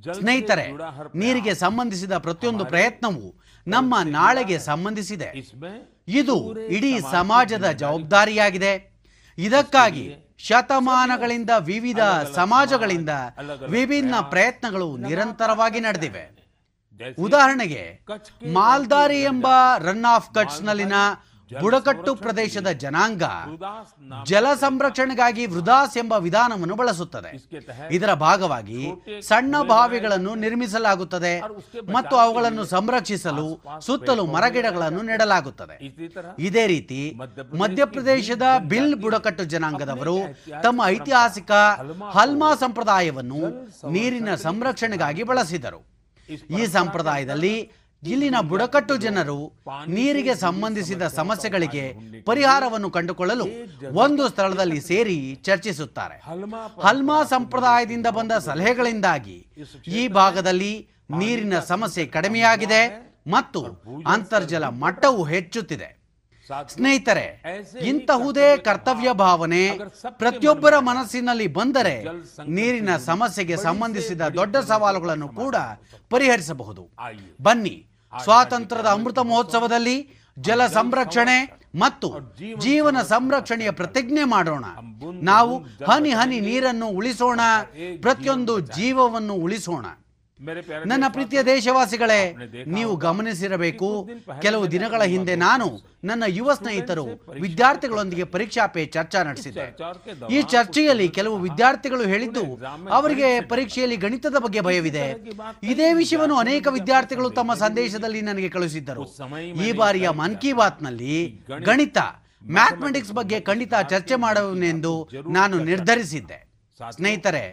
ಸ್ನೇಹಿತರೆ 0.02 0.72
ನೀರಿಗೆ 1.16 1.54
ಸಂಬಂಧಿಸಿದ 1.54 2.18
ಪ್ರತಿಯೊಂದು 2.18 2.66
ಪ್ರಯತ್ನವು 2.66 3.36
ನಮ್ಮ 3.68 3.96
ನಾಳೆಗೆ 4.04 4.60
ಸಂಬಂಧಿಸಿದೆ. 4.60 5.28
ಇದು 6.08 6.60
ಇಡೀ 6.68 7.00
ಸಮಾಜದ 7.00 7.72
ಜವಾಬ್ದಾರಿಯಾಗಿದೆ. 7.72 8.74
ಇದಕ್ಕಾಗಿ 9.38 10.06
ಶತಮಾನಗಳಿಂದ 10.38 11.50
ವಿವಿಧ 11.60 12.00
ಸಮಾಜಗಳಿಂದ 12.36 13.10
ವಿಭಿನ್ನ 13.68 14.16
ಪ್ರಯತ್ನಗಳು 14.20 14.98
ನಿರಂತರವಾಗಿ 14.98 15.80
ನಡೆದಿವೆ. 15.80 16.24
ಉದಾಹರಣೆಗೆ 17.20 18.06
ಮಾಲ್ದಾರಿ 18.54 19.22
ಎಂಬ 19.22 19.48
ರನ್ 19.78 20.06
ಆಫ್ 20.06 20.34
ಕಟ್ಸ್ನಲ್ಲಿನ 20.36 20.94
ಬುಡಕಟ್ಟು 21.62 22.12
ಪ್ರದೇಶದ 22.16 22.70
ಜನಾಂಗ 22.84 23.24
ಜಲ 24.32 24.48
ಸಂರಕ್ಷಣೆಗಾಗಿ 24.54 25.44
ವೃದಾಸ್ 25.46 25.98
ಎಂಬ 25.98 26.14
ವಿಧಾನವನ್ನು 26.26 26.76
ಬಳಸುತ್ತದೆ. 26.82 27.32
ಇದರ 27.98 28.14
ಭಾಗವಾಗಿ 28.28 28.82
ಸಣ್ಣ 29.30 29.62
ಬಾವಿಗಳನ್ನು 29.74 30.34
ನಿರ್ಮಿಸಲಾಗುತ್ತದೆ 30.36 31.34
ಮತ್ತು 31.96 32.16
ಅವುಗಳನ್ನು 32.16 32.66
ಸಂರಕ್ಷಿಸಲು 32.66 33.48
ಸುತ್ತಲೂ 33.88 34.26
ಮರಗಿಡಗಳನ್ನು 34.36 35.02
ನೆಡಲಾಗುತ್ತದೆ. 35.12 35.78
ಇದೇ 36.48 36.66
ರೀತಿ 36.74 37.02
ಮಧ್ಯಪ್ರದೇಶದ 37.62 38.46
ಬಿಲ್ 38.74 38.96
ಬುಡಕಟ್ಟು 39.06 39.44
ಜನಾಂಗದವರು 39.44 40.18
ತಮ್ಮ 40.64 40.82
ಐತಿಹಾಸಿಕ 40.96 41.52
ಹಲ್ಮಾ 42.18 42.52
ಸಂಪ್ರದಾಯವನ್ನು 42.56 43.42
ನೀರಿನ 43.96 44.36
ಸಂರಕ್ಷಣೆಗಾಗಿ 44.48 45.24
ಬಳಸಿದರು. 45.24 45.82
ಈ 46.60 46.66
ಸಂಪ್ರದಾಯದಲ್ಲಿ 46.78 47.56
ಇಲ್ಲಿನ 48.12 48.38
ಬುಡಕಟ್ಟು 48.52 48.96
ಜನರು 49.04 49.38
ನೀರಿಗೆ 49.88 50.34
ಸಂಬಂಧಿಸಿದ 50.36 51.04
ಸಮಸ್ಯೆಗಳಿಗೆ 51.20 51.84
ಪರಿಹಾರವನ್ನು 52.26 52.90
ಕಂಡುಕೊಳ್ಳಲು 52.90 53.48
ಒಂದು 54.04 54.24
ಸ್ಥಳದಲ್ಲಿ 54.30 54.80
ಸೇರಿ 54.82 55.18
ಚರ್ಚಿಸುತ್ತಾರೆ. 55.48 56.18
ಹಲ್ಮಾ 56.88 57.20
ಸಂಪ್ರದಾಯದಿಂದ 57.24 58.08
ಬಂದ 58.18 58.32
ಸಲಹೆಗಳಿಂದಾಗಿ 58.32 59.38
ಈ 60.00 60.04
ಭಾಗದಲ್ಲಿ 60.20 60.74
ನೀರಿನ 61.20 61.60
ಸಮಸ್ಯೆ 61.72 62.06
ಕಡಿಮೆಯಾಗಿದೆ 62.16 62.84
ಮತ್ತು 63.36 63.62
ಅಂತರ್ಜಲ 64.16 64.66
ಮಟ್ಟವು 64.84 65.24
ಹೆಚ್ಚುತ್ತಿದೆ. 65.24 65.90
ಸ್ನೇಹಿತರೆ, 66.74 67.26
ಇಂತಹುದೇ 67.90 68.48
ಕರ್ತವ್ಯ 68.58 69.10
ಭಾವನೆ 69.22 69.62
ಪ್ರತಿಯೊಬ್ಬರ 70.22 70.74
ಮನಸ್ಸಿನಲ್ಲಿ 70.90 71.48
ಬಂದರೆ 71.48 71.96
ನೀರಿನ 72.58 72.92
ಸಮಸ್ಯೆಗೆ 73.06 73.58
ಸಂಬಂಧಿಸಿದ 73.68 74.22
ದೊಡ್ಡ 74.40 74.56
ಸವಾಲುಗಳನ್ನು 74.72 75.30
ಕೂಡ 75.42 75.56
ಪರಿಹರಿಸಬಹುದು. 76.10 76.84
ಬನ್ನಿ 77.42 77.76
ಸ್ವಾತಂತ್ರ್ಯದ 78.22 78.86
ಅಮೃತ 78.86 79.20
ಮಹೋತ್ಸವದಲ್ಲಿ 79.20 80.10
ಜಲ 80.40 80.68
ಸಂರಕ್ಷಣೆ 80.68 81.70
ಮತ್ತು 81.80 82.10
ಜೀವನ 82.60 83.02
ಸಂರಕ್ಷಣೆಯ 83.02 83.72
ಪ್ರತಿಜ್ಞೆ 83.72 84.24
ಮಾಡೋಣ. 84.24 84.66
ನಾವು 85.22 85.58
ಹನಿ 85.60 86.10
ಹನಿ 86.10 86.40
ನೀರನ್ನು 86.40 86.88
ಉಳಿಸೋಣ. 86.88 87.40
ಪ್ರತಿಯೊಂದು 88.02 88.60
ಜೀವವನ್ನು 88.60 89.34
ಉಳಿಸೋಣ. 89.34 89.86
ನನ್ನ 90.86 91.04
ಪ್ರೀತಿಯ 91.08 91.44
ದೇಶವಾಸಿಗಳೇ 91.44 92.36
ನೀವು 92.66 92.96
ಗಮನಿಸಿರಬೇಕು 92.96 94.10
ಕೆಲವು 94.42 94.72
ದಿನಗಳ 94.72 95.02
ಹಿಂದೆ 95.04 95.36
ನಾನು 95.36 95.80
ನನ್ನ 96.04 96.24
ಯುವ 96.28 96.54
ಸ್ನೇಹಿತರು 96.54 97.06
ವಿದ್ಯಾರ್ಥಿಗಳೊಂದಿಗೆ 97.42 98.24
ಪರೀಕ್ಷಾ 98.24 98.68
ಪೇ 98.68 98.86
ಚರ್ಚಾ 98.86 99.24
ನಡೆಸಿದೆ 99.24 99.76
ಈ 100.32 100.42
ಚರ್ಚೆಯಲ್ಲಿ 100.42 101.08
ಕೆಲವು 101.08 101.38
ವಿದ್ಯಾರ್ಥಿಗಳು 101.38 102.04
ಹೇಳಿದ್ದು 102.04 102.60
ಅವರಿಗೆ 102.90 103.42
ಪರೀಕ್ಷೆಯಲ್ಲಿ 103.42 103.96
ಗಣಿತದ 103.96 104.36
ಬಗ್ಗೆ 104.40 104.62
ಭಯವಿದೆ. 104.62 105.16
ಇದೇ 105.64 105.94
ವಿಷಯವನ್ನು 105.94 106.36
ಅನೇಕ 106.36 106.68
ವಿದ್ಯಾರ್ಥಿಗಳು 106.68 107.30
ತಮ್ಮ 107.30 107.54
ಸಂದೇಶದಲ್ಲಿ 107.54 108.22
ನನಗೆ 108.22 108.50
ಕಳುಹಿಸಿದ್ದರು. 108.50 109.06
ಈ 109.66 109.72
ಬಾರಿಯ 109.72 110.10
ಮನ್ 110.10 110.38
ಕಿ 110.38 110.54
ಬಾತ್ನಲ್ಲಿ 110.54 111.42
ಗಣಿತ 111.66 111.98
ಮ್ಯಾಥಮೆಟಿಕ್ಸ್ 112.52 113.12
ಬಗ್ಗೆ 113.12 113.40
ಖಂಡಿತ 113.40 113.74
ಚರ್ಚೆ 113.90 114.16
ಮಾಡುವನೆಂದು 114.16 115.10
ನಾನು 115.30 115.64
ನಿರ್ಧರಿಸಿದ್ದೆ. 115.64 116.53
ಸ್ನೇಹಿತರೆ 116.92 117.44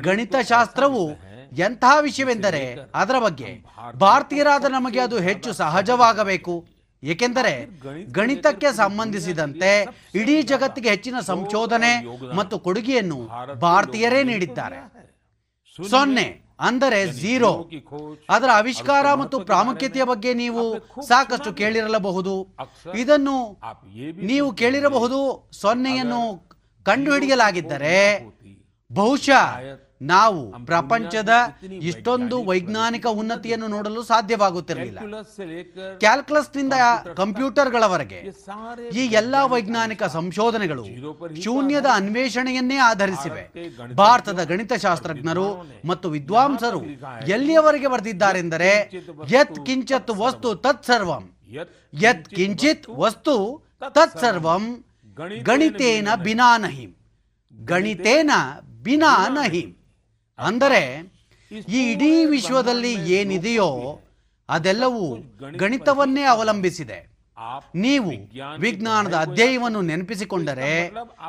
ಗಣಿತಶಾಸ್ತ್ರವು 0.00 1.04
ಎಂತಹ 1.56 1.94
ವಿಷಯವೆಂದರೆ 2.00 2.62
ಅದರ 2.94 3.18
ಬಗ್ಗೆ 3.18 3.48
ಭಾರತೀಯರಾದ 3.96 4.64
ನಮಗೆ 4.64 5.00
ಅದು 5.00 5.16
ಹೆಚ್ಚು 5.20 5.52
ಸಹಜವಾಗಬೇಕು. 5.52 6.54
ಏಕೆಂದರೆ 7.02 7.52
ಗಣಿತಕ್ಕೆ 8.18 8.72
ಸಂಬಂಧಿಸಿದಂತೆ 8.72 9.70
ಇಡೀ 10.14 10.36
ಜಗತ್ತಿಗೆ 10.42 10.88
ಹೆಚ್ಚಿನ 10.88 11.20
ಸಂಶೋಧನೆ 11.20 11.92
ಮತ್ತು 12.36 12.58
ಕೊಡುಗೆಯನ್ನು 12.58 13.18
ಭಾರತೀಯರೇ 13.66 14.22
ನೀಡಿದ್ದಾರೆ. 14.22 14.78
ಸೊನ್ನೆ 15.90 16.26
ಅಂದರೆ 16.60 17.00
ಝೀರೋ. 17.12 17.52
ಅದರ 18.30 18.48
ಆವಿಷ್ಕಾರ 18.54 19.14
ಮತ್ತು 19.14 19.40
ಪ್ರಾಮುಖ್ಯತೆಯ 19.50 20.04
ಬಗ್ಗೆ 20.04 20.34
ನೀವು 20.34 20.62
ಸಾಕಷ್ಟು 21.08 21.52
ಕೇಳಿರಲಬಹುದು. 21.60 22.34
ಇದನ್ನು 23.02 23.36
ನೀವು 24.30 24.52
ಕೇಳಿರಬಹುದು. 24.52 25.20
ಸೊನ್ನೆಯನ್ನು 25.60 26.22
ಕಂಡುಹಿಡಿಯಲಾಗಿದ್ದರೆ 26.86 27.96
ಬಹುಶಃ 28.94 29.46
ನಾವು 30.02 30.40
ಪ್ರಪಂಚದ 30.66 31.32
ಇಷ್ಟೊಂದು 31.80 32.36
ವೈಜ್ಞಾನಿಕ 32.44 33.06
ಉನ್ನತಿಯನ್ನು 33.06 33.68
ನೋಡಲು 33.68 34.02
ಸಾಧ್ಯವಾಗುತ್ತಿರಲಿಲ್ಲ. 34.02 34.98
ಕ್ಯಾಲ್ಕುಲಸ್ನಿಂದ 35.98 36.72
ಕಂಪ್ಯೂಟರ್ಗಳವರೆಗೆ 37.16 38.18
ಈ 38.92 39.02
ಎಲ್ಲಾ 39.20 39.42
ವೈಜ್ಞಾನಿಕ 39.44 40.02
ಸಂಶೋಧನೆಗಳು 40.02 40.84
ಶೂನ್ಯದ 41.42 41.86
ಅನ್ವೇಷಣೆಯನ್ನೇ 41.94 42.76
ಆಧರಿಸಿವೆ. 42.76 43.42
ಭಾರತದ 43.94 44.44
ಗಣಿತಶಾಸ್ತ್ರಜ್ಞರು 44.44 45.46
ಮತ್ತು 45.84 46.10
ವಿದ್ವಾಂಸರು 46.10 46.82
ಎಲ್ಲಿಯವರೆಗೆ 47.26 47.86
ಬರೆದಿದ್ದಾರೆಂದರೆ 47.86 48.72
ಯತ್ 49.30 49.66
ಕಿಂಚತ್ 49.66 50.10
ವಸ್ತು 50.24 50.54
ತತ್ 50.54 50.84
ಸರ್ವಂ. 50.84 51.24
ಯತ್ 52.00 52.28
ಕಿಂಚಿತ್ 52.28 52.88
ವಸ್ತು 52.96 53.36
ತತ್ಸರ್ವಂ 53.94 54.84
ಗಣಿತೇನ 55.42 56.08
ಬಿನಾನಹಿಂ 56.24 56.90
ಗಣಿತೇನ 57.54 58.30
ಬಿನಾ 58.82 59.28
ನಹಿ. 59.28 59.64
ಅಂದರೆ 60.38 60.82
ಈ 61.68 61.80
ಇಡೀ 61.92 62.24
ವಿಶ್ವದಲ್ಲಿ 62.24 62.92
ಏನಿದೆಯೋ 63.12 63.70
ಅದೆಲ್ಲವೂ 64.48 65.04
ಗಣಿತವನ್ನೇ 65.58 66.22
ಅವಲಂಬಿಸಿದೆ. 66.22 66.98
ನೀವು 67.74 68.10
ವಿಜ್ಞಾನದ 68.58 69.14
ಅಧ್ಯಯನವನ್ನು 69.14 69.80
ನೆನಪಿಸಿಕೊಂಡರೆ 69.82 70.72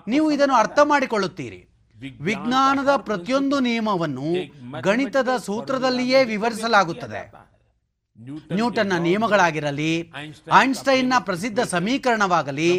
ನೀವು 0.08 0.32
ಇದನ್ನು 0.32 0.56
ಅರ್ಥ 0.56 0.80
ಮಾಡಿಕೊಳ್ಳುತ್ತೀರಿ. 0.84 1.62
ವಿಜ್ಞಾನದ 2.22 2.92
ಪ್ರತಿಯೊಂದು 2.96 3.60
ನಿಯಮವನ್ನು 3.60 4.28
ಗಣಿತದ 4.82 5.30
ಸೂತ್ರದಲ್ಲಿಯೇ 5.38 6.24
ವಿವರಿಸಲಾಗುತ್ತದೆ. 6.24 7.22
ನ್ಯೂಟನ್ನ 8.54 8.94
ನಿಯಮಗಳಾಗಿರಲಿ 8.98 10.12
ಐನ್ಸ್ಟೈನ್ನ 10.62 11.14
ಪ್ರಸಿದ್ಧ 11.20 11.60
ಸಮೀಕರಣವಾಗಲಿ 11.60 12.70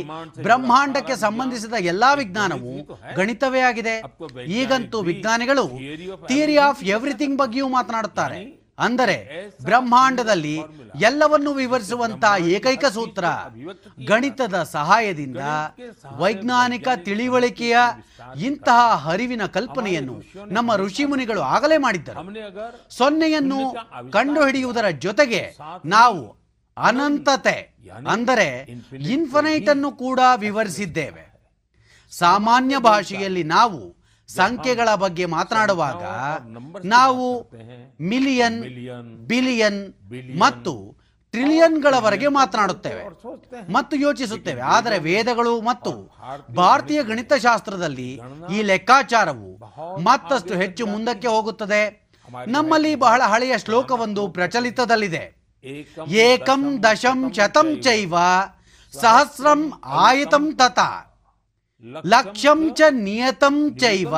ಬ್ರಹ್ಮಾಂಡಕ್ಕೆ 0.42 1.16
ಸಂಬಂಧಿಸಿದ 1.16 1.74
ಎಲ್ಲಾ 1.80 2.14
ವಿಜ್ಞಾನವು 2.14 2.72
ಗಣಿತವೇ 3.16 3.60
ಆಗಿದೆ. 3.60 3.94
ಈಗಂತೂ 4.58 5.00
ವಿಜ್ಞಾನಿಗಳು 5.00 5.64
ಥಿಯರಿ 6.26 6.56
ಆಫ್ 6.56 6.84
ಎವ್ರಿಥಿಂಗ್ 6.84 7.38
ಬಗ್ಗೆಯೂ 7.38 7.68
ಮಾತನಾಡುತ್ತಾರೆ. 7.68 8.63
ಅಂದರೆ 8.78 9.16
ಬ್ರಹ್ಮಾಂಡದಲ್ಲಿ 9.64 10.54
ಎಲ್ಲವನ್ನು 11.00 11.52
ವಿವರಿಸುವಂತ 11.52 12.24
ಏಕೈಕ 12.54 12.84
ಸೂತ್ರ. 12.96 13.24
ಗಣಿತದ 14.10 14.56
ಸಹಾಯದಿಂದ 14.76 15.42
ವೈಜ್ಞಾನಿಕ 16.22 16.88
ತಿಳಿವಳಿಕೆಯ 17.04 17.76
ಇಂತಹ 18.48 18.80
ಹರಿವಿನ 19.06 19.46
ಕಲ್ಪನೆಯನ್ನು 19.56 20.16
ನಮ್ಮ 20.56 20.76
ಋಷಿಮುನಿಗಳು 20.76 21.40
ಆಗಲೇ 21.54 21.78
ಮಾಡಿದ್ದರು. 21.78 22.22
ಸೊನ್ನೆಯನ್ನು 22.98 23.60
ಕಂಡುಹಿಡಿಯುವುದರ 24.16 24.88
ಜೊತೆಗೆ 25.06 25.42
ನಾವು 25.96 26.22
ಅನಂತತೆ 26.76 27.56
ಅಂದರೆ 28.14 28.48
ಇನ್ಫಿನೈಟ್ 29.14 29.68
ಅನ್ನು 29.68 29.90
ಕೂಡ 30.04 30.20
ವಿವರಿಸಿದ್ದೇವೆ. 30.36 31.24
ಸಾಮಾನ್ಯ 32.12 32.74
ಭಾಷೆಯಲ್ಲಿ 32.78 33.44
ನಾವು 33.56 33.80
ಸಂಖ್ಯೆಗಳ 34.28 34.94
ಬಗ್ಗೆ 34.94 35.26
ಮಾತನಾಡುವಾಗ 35.26 36.02
ನಾವು 36.84 37.50
ಮಿಲಿಯನ್ 38.00 38.60
ಬಿಲಿಯನ್ 39.26 39.80
ಮತ್ತು 40.38 40.96
ಟ್ರಿಲಿಯನ್ಗಳವರೆಗೆ 41.32 42.28
ಮಾತನಾಡುತ್ತೇವೆ 42.28 43.04
ಮತ್ತು 43.72 43.96
ಯೋಚಿಸುತ್ತೇವೆ. 43.96 44.60
ಆದರೆ 44.60 44.98
ವೇದಗಳು 44.98 45.60
ಮತ್ತು 45.60 45.92
ಭಾರತೀಯ 46.54 47.02
ಗಣಿತಶಾಸ್ತ್ರದಲ್ಲಿ 47.02 48.20
ಈ 48.52 48.62
ಲೆಕ್ಕಾಚಾರವು 48.62 49.50
ಮತ್ತಷ್ಟು 50.00 50.54
ಹೆಚ್ಚು 50.54 50.86
ಮುಂದಕ್ಕೆ 50.86 51.28
ಹೋಗುತ್ತದೆ. 51.28 51.82
ನಮ್ಮಲ್ಲಿ 52.46 52.94
ಬಹಳ 52.94 53.22
ಹಳೆಯ 53.22 53.58
ಶ್ಲೋಕವೊಂದು 53.58 54.28
ಪ್ರಚಲಿತದಲ್ಲಿದೆ. 54.28 55.24
ಏಕಂ 56.08 56.82
ದಶಂ 56.82 57.32
ಶತಂ 57.32 57.80
ಚೈವ 57.82 58.14
ಸಹಸ್ರಂ 58.94 59.72
ಆಯತಂ 59.84 60.52
ತಥಾ 60.52 61.13
ಲಕ್ಷಂ 61.84 62.60
ಚ 62.74 62.80
ನಿಯತಂ 62.90 63.56
ಚೈವ. 63.80 64.14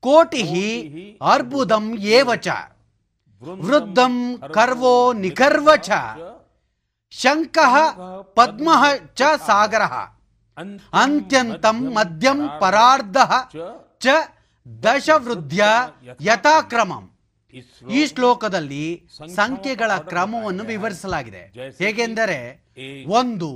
ಕೋಟಿ 0.00 0.42
ಅರ್ಬುದಂ 1.32 1.86
ಏವ 2.16 2.34
ಚ. 2.34 2.48
ವೃದ್ಧಂ 3.42 4.14
ಕರ್ವೋ 4.54 5.12
ನಿಖರ್ವ 5.12 5.68
ಚ. 5.76 5.90
ಶಂಕಃ 7.10 7.74
ಪದ್ಮಃ 8.36 8.82
ಚ 9.18 9.22
ಸಾಗರಃ. 9.46 9.94
ಅಂತ್ಯಂತಂ 11.02 11.78
ಮಧ್ಯಂ 11.96 12.40
ಪರಾರ್ಧಃ 12.60 13.32
ಚ 14.00 14.06
ದಶವೃದ್ಧ್ಯ 14.66 15.64
ಯಥಾಕ್ರಮಂ. 16.22 17.04
ಈ 17.90 18.00
ಶ್ಲೋಕದಲ್ಲಿ 18.06 18.84
ಸಂಖ್ಯೆಗಳ 19.36 19.92
ಕ್ರಮವನ್ನು 20.10 20.64
ವಿವರಿಸಲಾಗಿದೆ. 20.64 21.42
ಹೇಗೆಂದರೆ 21.78 22.38
ಒಂದು, 23.20 23.50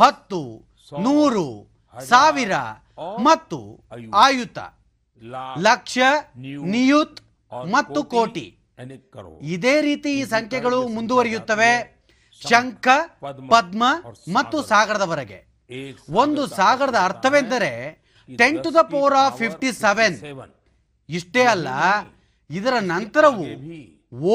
ಹತ್ತು, 0.00 0.42
ನೂರು 0.92 1.46
ಸಾವಿರ 2.10 2.54
ಮತ್ತು 3.26 3.58
ಆಯುತ. 4.24 4.58
ಲಕ್ಷ 5.68 5.98
ನಿಯುತ್ 6.74 7.20
ಮತ್ತು 7.74 8.00
ಕೋಟಿ 8.14 8.46
ಇದೇ 9.54 9.74
ರೀತಿ 9.88 10.10
ಈ 10.20 10.22
ಸಂಖ್ಯೆಗಳು 10.34 10.78
ಮುಂದುವರಿಯುತ್ತವೆ. 10.96 11.72
ಶಂಖ 12.42 12.86
ಪದ್ಮ 13.54 13.82
ಮತ್ತು 14.36 14.56
ಸಾಗರದವರೆಗೆ. 14.70 15.38
ಒಂದು 16.22 16.42
ಸಾಗರದ 16.58 16.98
ಅರ್ಥವೆಂದರೆ 17.08 17.72
ten 18.28 18.58
to 18.64 18.70
the 18.76 18.82
power 18.92 19.16
of 19.22 19.38
fifty 19.42 19.70
seven 19.84 20.16
ಇಷ್ಟೇ 21.08 21.42
ಅಲ್ಲ 21.54 21.68
ಇದರ 22.50 22.74
ನಂತರವೂ 22.92 23.46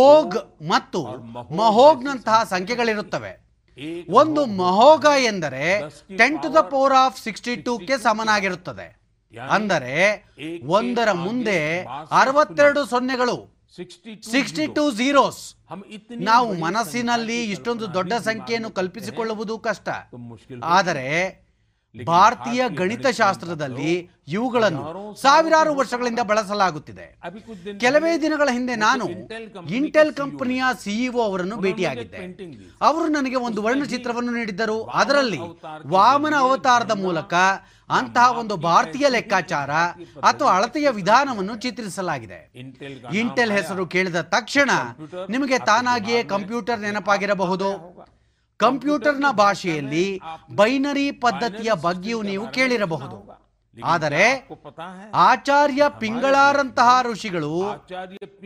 ಓಗ್ 0.05 0.37
ಮತ್ತು 0.71 1.01
ಮಹೋಗ್ನಂತಹ 1.61 2.37
ಸಂಖ್ಯೆಗಳಿರುತ್ತವೆ. 2.53 3.31
ಒಂದು 4.19 4.41
ಮಹೋಗ 4.61 5.05
ಎಂದರೆ 5.31 5.65
ten 6.19 6.37
to 6.43 6.49
the 6.55 6.61
power 6.73 6.95
of 7.03 7.19
sixty 7.25 7.55
two 7.67 7.73
ಗೆ 7.89 7.97
ಸಮನಾಗಿರುತ್ತದೆ. 8.07 8.87
ಅಂದರೆ 9.55 9.95
ಒಂದರ 10.77 11.09
ಮುಂದೆ 11.25 11.59
ಅರವತ್ತೆರಡು 12.21 12.83
ಸೊನ್ನೆಗಳು 12.93 13.37
ಸಿಕ್ಸ್ಟಿ 14.33 14.65
ಟೂ 14.77 14.83
ಝೀರೋಸ್ 14.99 15.43
ನಾವು 16.29 16.47
ಮನಸ್ಸಿನಲ್ಲಿ 16.63 17.37
ಇಷ್ಟೊಂದು 17.53 17.85
ದೊಡ್ಡ 17.97 18.13
ಸಂಖ್ಯೆಯನ್ನು 18.29 18.71
ಕಲ್ಪಿಸಿಕೊಳ್ಳುವುದು 18.79 19.57
ಕಷ್ಟ. 19.67 19.89
ಆದರೆ 20.77 21.07
ಭಾರತೀಯ 22.05 22.69
ಗಣಿತಶಾಸ್ತ್ರದಲ್ಲಿ 22.69 24.09
ಇವುಗಳನ್ನು 24.27 25.15
ಸಾವಿರಾರು 25.21 25.75
ವರ್ಷಗಳಿಂದ 25.75 26.19
ಬಳಸಲಾಗುತ್ತಿದೆ. 26.19 27.19
ಕೆಲವೇ 27.79 28.17
ದಿನಗಳ 28.21 28.49
ಹಿಂದೆ 28.51 28.75
ನಾನು 28.75 29.05
ಇಂಟೆಲ್ 29.69 30.13
ಕಂಪನಿಯ 30.13 30.63
ಸಿಇಒ 30.83 31.21
ಅವರನ್ನು 31.21 31.57
ಭೇಟಿಯಾಗಿದ್ದೆ. 31.57 32.19
ಅವರು 32.81 33.07
ನನಗೆ 33.07 33.35
ಒಂದು 33.35 33.63
ವರ್ಣಚಿತ್ರವನ್ನು 33.63 34.31
ನೀಡಿದ್ದರು. 34.31 34.83
ಅದರಲ್ಲಿ 34.83 35.39
ವಾಮನ 35.87 36.35
ಅವತಾರದ 36.35 36.91
ಮೂಲಕ 36.91 37.33
ಅಂತಹ 37.89 38.37
ಒಂದು 38.39 38.57
ಭಾರತೀಯ 38.57 39.05
ಲೆಕ್ಕಾಚಾರ 39.09 39.71
ಅಥವಾ 40.21 40.51
ಅಳತೆಯ 40.55 40.89
ವಿಧಾನವನ್ನು 40.89 41.55
ಚಿತ್ರಿಸಲಾಗಿದೆ. 41.55 42.39
ಇಂಟೆಲ್ 43.13 43.51
ಹೆಸರು 43.51 43.85
ಕೇಳಿದ 43.85 44.21
ತಕ್ಷಣ 44.21 44.69
ನಿಮಗೆ 45.29 45.59
ತಾನಾಗಿಯೇ 45.59 46.23
ಕಂಪ್ಯೂಟರ್ 46.23 46.79
ನೆನಪಾಗಿರಬಹುದು. 46.79 47.71
ಕಂಪ್ಯೂಟರ್ನ 48.59 49.27
ಭಾಷೆಯಲ್ಲಿ 49.31 50.05
ಬೈನರಿ 50.55 51.11
ಪದ್ಧತಿಯ 51.11 51.71
ಬಗ್ಗೆಯೂ 51.81 52.21
ನೀವು 52.21 52.47
ಕೇಳಿರಬಹುದು. 52.47 53.17
ಆದರೆ 53.83 54.23
ಆಚಾರ್ಯ 55.13 55.83
ಪಿಂಗಳಾರಂತಹ 55.99 56.89
ಋಷಿಗಳು 57.11 57.53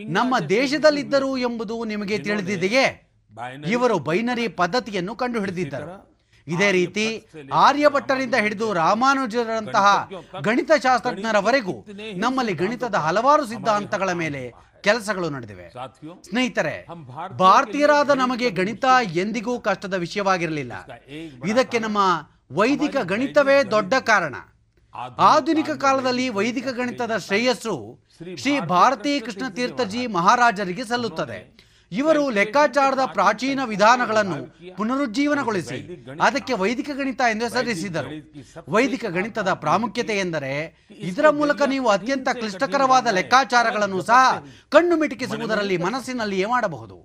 ನಮ್ಮ 0.09 0.39
ದೇಶದಲ್ಲಿದ್ದರು 0.49 1.37
ಎಂಬುದು 1.37 1.85
ನಿಮಗೆ 1.85 2.17
ತಿಳಿದಿದೆಯೇ? 2.19 2.85
ಇವರು 3.67 3.99
ಬೈನರಿ 3.99 4.47
ಪದ್ಧತಿಯನ್ನು 4.47 5.15
ಕಂಡುಹಿಡಿದಿದ್ದರು. 5.15 5.87
ಇದೇ 6.47 6.71
ರೀತಿ 6.71 7.05
ಆರ್ಯಭಟ್ಟರಿಂದ 7.53 8.35
ಹಿಡಿದು 8.35 8.73
ರಾಮಾನುಜರಂತಹ 8.73 9.85
ಗಣಿತಶಾಸ್ತ್ರಜ್ಞರವರೆಗೂ 10.41 11.75
ನಮ್ಮಲ್ಲಿ 12.15 12.53
ಗಣಿತದ 12.53 12.95
ಹಲವಾರು 12.95 13.45
ಸಿದ್ಧಾಂತಗಳ 13.45 14.11
ಮೇಲೆ 14.11 14.41
ಕೆಲಸಗಳು 14.83 15.29
ನಡೆದಿವೆ. 15.29 15.69
ಸ್ನೇಹಿತರೆ 16.29 16.87
ಭಾರತೀಯರಾದ 17.37 18.09
ನಮಗೆ 18.09 18.49
ಗಣಿತ 18.49 18.85
ಎಂದಿಗೂ 19.01 19.59
ಕಷ್ಟದ 19.59 19.93
ವಿಷಯವಾಗಿರಲಿಲ್ಲ. 19.93 20.73
ಇದಕ್ಕೆ 21.45 21.79
ನಮ್ಮ 21.79 21.97
ವೈದಿಕ 22.51 22.95
ಗಣಿತವೇ 22.97 23.63
ದೊಡ್ಡ 23.63 23.93
ಕಾರಣ. 23.93 24.35
ಆಧುನಿಕ 25.17 25.69
ಕಾಲದಲ್ಲಿ 25.69 26.29
ವೈದಿಕ 26.29 26.67
ಗಣಿತದ 26.67 27.17
ಶ್ರೇಯಸ್ಸು 27.17 27.99
ಶ್ರೀ 28.37 28.59
ಭಾರತೀ 28.59 29.19
ಕೃಷ್ಣ 29.19 29.49
ತೀರ್ಥಜಿ 29.49 30.07
ಮಹಾರಾಜರಿಗೆ 30.07 30.85
ಸಲ್ಲುತ್ತದೆ. 30.85 31.62
ಇವರು 31.99 32.29
ಲೆಕ್ಕಾಚಾರದ 32.29 33.03
ಪ್ರಾಚೀನ 33.15 33.61
ವಿಧಾನಗಳನ್ನು 33.71 34.37
ಪುನರುಜ್ಜೀವನಗೊಳಿಸಿ 34.77 35.79
ಅದಕ್ಕೆ 36.25 36.53
ವೈದಿಕ 36.61 36.89
ಗಣಿತ 36.99 37.21
ಎಂದು 37.33 37.45
ಹೆಸರಿಸಿದರು 37.47 38.09
ವೈದಿಕ 38.75 39.05
ಗಣಿತದ 39.17 39.49
ಪ್ರಾಮುಖ್ಯತೆ 39.63 40.15
ಎಂದರೆ 40.17 40.53
ಇದರ 41.09 41.29
ಮೂಲಕ 41.39 41.61
ನೀವು 41.73 41.87
ಅತ್ಯಂತ 41.89 42.29
ಕ್ಲಿಷ್ಟಕರವಾದ 42.39 43.07
ಲೆಕ್ಕಾಚಾರಗಳನ್ನು 43.19 44.01
ಸಹ 44.01 44.21
ಕಣ್ಣು 44.75 44.95
ಮಿಟುಕಿಸುವುದರಲ್ಲಿ 44.97 45.77
ಮನಸ್ಸಿನಲ್ಲಿಯೇ 45.77 46.45
ಮಾಡಬಹುದು. 46.45 46.95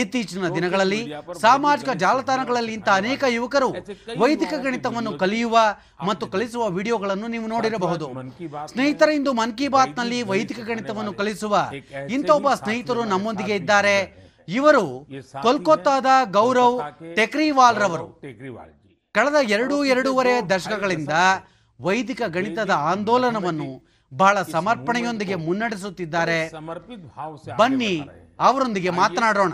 ಇತ್ತೀಚಿನ 0.00 0.48
ದಿನಗಳಲ್ಲಿ 0.54 1.00
ಸಾಮಾಜಿಕ 1.40 1.90
ಜಾಲತಾಣಗಳಲ್ಲಿ 2.04 2.72
ಇಂಥ 2.78 2.88
ಅನೇಕ 3.02 3.24
ಯುವಕರು 3.36 3.70
ವೈದಿಕ 4.22 4.54
ಗಣಿತವನ್ನು 4.66 5.12
ಕಲಿಯುವ 5.18 5.58
ಮತ್ತು 6.08 6.26
ಕಲಿಸುವ 6.26 6.64
ವಿಡಿಯೋಗಳನ್ನು 6.78 7.28
ನೀವು 7.28 7.46
ನೋಡಿರಬಹುದು. 7.46 8.06
ಸ್ನೇಹಿತರ, 8.72 9.08
ಇಂದು 9.18 9.32
ಮನ್ 9.32 9.54
ಕಿ 9.58 9.68
ಬಾತ್ನಲ್ಲಿ 9.68 10.20
ವೈದಿಕ 10.22 10.60
ಗಣಿತವನ್ನು 10.70 11.12
ಕಲಿಸುವ 11.12 11.54
ಇಂಥ 12.16 12.30
ಒಬ್ಬ 12.30 12.48
ಸ್ನೇಹಿತರು 12.62 13.04
ನಮ್ಮೊಂದಿಗೆ 13.04 13.56
ಇದ್ದಾರೆ. 13.56 13.96
ಇವರು 14.48 14.84
ಕೋಲ್ಕತ್ತಾದ 15.42 16.06
ಗೌರವ್ 16.30 16.76
ಟೆಕ್ರಿವಾಲ್ 17.14 17.76
ರವರು 17.76 18.06
ಕಳೆದ 19.14 19.34
ಎರಡು 19.42 19.84
ಎರಡೂವರೆ 19.84 20.34
ದಶಕಗಳಿಂದ 20.50 21.14
ವೈದಿಕ 21.80 22.22
ಗಣಿತದ 22.26 22.70
ಆಂದೋಲನವನ್ನು 22.70 23.68
ಬಹಳ 24.12 24.42
ಸಮರ್ಪಣೆಯೊಂದಿಗೆ 24.42 25.34
ಮುನ್ನಡೆಸುತ್ತಿದ್ದಾರೆ. 25.46 26.38
ಬನ್ನಿ 27.56 27.94
ಅವರೊಂದಿಗೆ 28.40 28.90
ಮಾತನಾಡೋಣ. 28.90 29.52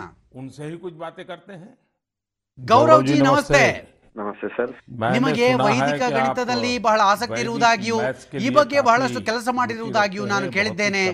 ಗೌರವ್ 2.59 3.07
ಜಿ 3.07 3.13
ನಮಸ್ತೆ. 3.31 3.94
ನಮಸ್ತೆ 4.16 4.48
ಸರ್ 4.56 4.70
ನಿಮಗೆ 5.14 5.46
ವೈದಿಕ 5.64 6.02
ಗಣಿತದಲ್ಲಿ 6.14 6.70
ಬಹಳ 6.86 7.00
ಆಸಕ್ತಿ 7.12 7.40
ಇರುವುದಾಗಿಯೂ 7.44 7.98
ಈ 8.44 8.48
ಬಗ್ಗೆ 8.56 8.78
ಬಹಳಷ್ಟು 8.88 9.20
ಕೆಲಸ 9.28 9.48
ಮಾಡಿರುವುದಾಗಿಯೂ 9.58 10.24
ನಾನು 10.32 10.46
ಕೇಳಿದ್ದೇನೆ 10.56 11.04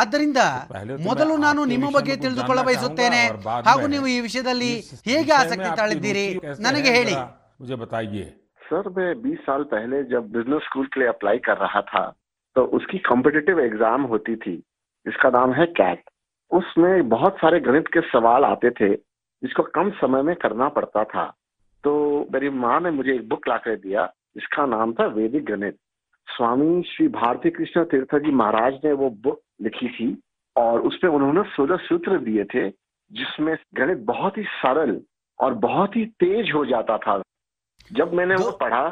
ಆದ್ದರಿಂದ 0.00 0.40
ಮೊದಲು 1.08 1.36
ನಾನು 1.46 1.60
ನಿಮ್ಮ 1.72 1.88
ಬಗ್ಗೆ 1.96 2.16
ತಿಳಿದುಕೊಳ್ಳ 2.24 2.62
ಬಯಸುತ್ತೇನೆ 2.68 3.22
ಹಾಗೂ 3.68 3.86
ನೀವು 3.94 4.08
ಈ 4.14 4.18
ವಿಷಯದಲ್ಲಿ 4.20 4.72
ಹೇಗೆ 5.10 5.34
ಆಸಕ್ತಿ 5.42 5.70
ತಾಳಿದ್ದೀರಿ 5.80 6.28
ನನಗೆ 6.68 6.92
ಹೇಳಿ 6.98 7.16
मुझे 7.60 7.76
बताइए 7.82 8.24
सर 8.62 8.84
मैं 8.88 9.08
20 9.16 9.42
साल 9.42 9.62
पहले 9.66 9.96
जब 10.06 10.22
बिजनेस 10.30 10.62
स्कूल 10.64 10.86
के 10.86 11.00
लिए 11.00 11.08
अप्लाई 11.08 11.38
कर 11.38 11.56
रहा 11.58 11.80
था 11.90 12.02
तो 12.56 12.60
उसकी 12.76 12.98
कॉम्पिटिटिव 13.04 13.60
एग्जाम 13.60 14.02
होती 14.04 14.34
थी 14.36 14.54
जिसका 15.06 15.28
नाम 15.30 15.52
है 15.52 15.66
कैट 15.72 16.00
उसमें 16.50 16.92
बहुत 17.08 17.36
सारे 17.36 17.60
गणित 17.60 17.88
के 17.88 18.00
सवाल 18.08 18.44
आते 18.46 18.70
थे 18.72 18.90
जिसको 19.42 19.62
कम 19.74 19.90
समय 19.96 20.22
में 20.22 20.34
करना 20.36 20.68
पड़ता 20.70 21.04
था 21.12 21.24
तो 21.83 21.91
मेरी 22.33 22.49
माँ 22.49 22.79
ने 22.81 22.91
मुझे 22.91 23.13
एक 23.13 23.27
बुक 23.29 23.47
ला 23.47 23.57
कर 23.57 23.75
दिया 23.75 24.05
जिसका 24.35 24.65
नाम 24.65 24.93
था 24.93 25.05
वैदिक 25.07 25.45
गणित। 25.45 25.75
स्वामी 26.27 26.81
श्री 26.87 27.07
भारती 27.09 27.49
कृष्ण 27.49 27.83
तीर्थ 27.83 28.15
जी 28.15 28.31
महाराज 28.31 28.79
ने 28.85 28.91
वो 28.93 29.09
बुक 29.23 29.41
लिखी 29.61 29.87
थी 29.89 30.15
और 30.55 30.81
उसमें 30.81 31.11
उन्होंने 31.11 31.43
सोलह 31.49 31.77
सूत्र 31.83 32.17
दिए 32.19 32.43
थे 32.45 32.69
जिसमें 33.11 33.55
गणित 33.75 33.97
बहुत 34.05 34.37
ही 34.37 34.43
सरल 34.43 34.99
और 35.39 35.53
बहुत 35.55 35.95
ही 35.95 36.05
तेज 36.19 36.51
हो 36.55 36.65
जाता 36.65 36.97
था। 36.97 37.21
जब 37.91 38.13
मैंने 38.13 38.35
वो 38.35 38.51
पढ़ा 38.51 38.87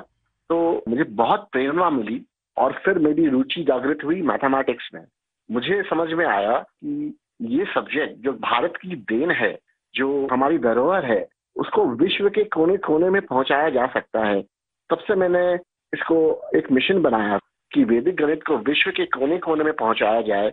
तो 0.49 0.84
मुझे 0.88 1.03
बहुत 1.03 1.47
प्रेरणा 1.51 1.89
मिली 1.89 2.22
और 2.57 2.73
फिर 2.85 2.99
मेरी 2.99 3.27
रुचि 3.27 3.64
जागृत 3.64 4.03
हुई 4.03 4.22
मैथमेटिक्स 4.22 4.89
में। 4.93 5.05
मुझे 5.49 5.81
समझ 5.89 6.11
में 6.14 6.26
आया 6.26 6.57
कि 6.59 7.18
ये 7.41 7.65
सब्जेक्ट 7.73 8.23
जो 8.23 8.31
भारत 8.34 8.73
की 8.81 8.95
देन 9.09 9.31
है 9.31 9.57
जो 9.93 10.27
हमारी 10.31 10.57
धरोहर 10.59 11.05
है 11.05 11.26
उसको 11.57 11.85
विश्व 11.85 12.29
के 12.29 12.43
कोने 12.43 12.77
कोने 12.77 13.09
में 13.09 13.21
पहुँचाया 13.21 13.69
जा 13.69 13.88
सकता 13.88 14.25
है। 14.25 14.41
तब 14.89 14.97
से 14.97 15.15
मैंने 15.15 15.53
इसको 15.93 16.49
एक 16.55 16.71
मिशन 16.71 17.01
बनाया 17.01 17.39
कि 17.73 17.84
वैदिक 17.84 18.15
गणित 18.15 18.43
को 18.43 18.57
विश्व 18.57 18.91
के 18.91 19.05
कोने 19.05 19.38
कोने 19.38 19.63
में 19.63 19.73
पहुँचाया 19.73 20.21
जाए, 20.21 20.49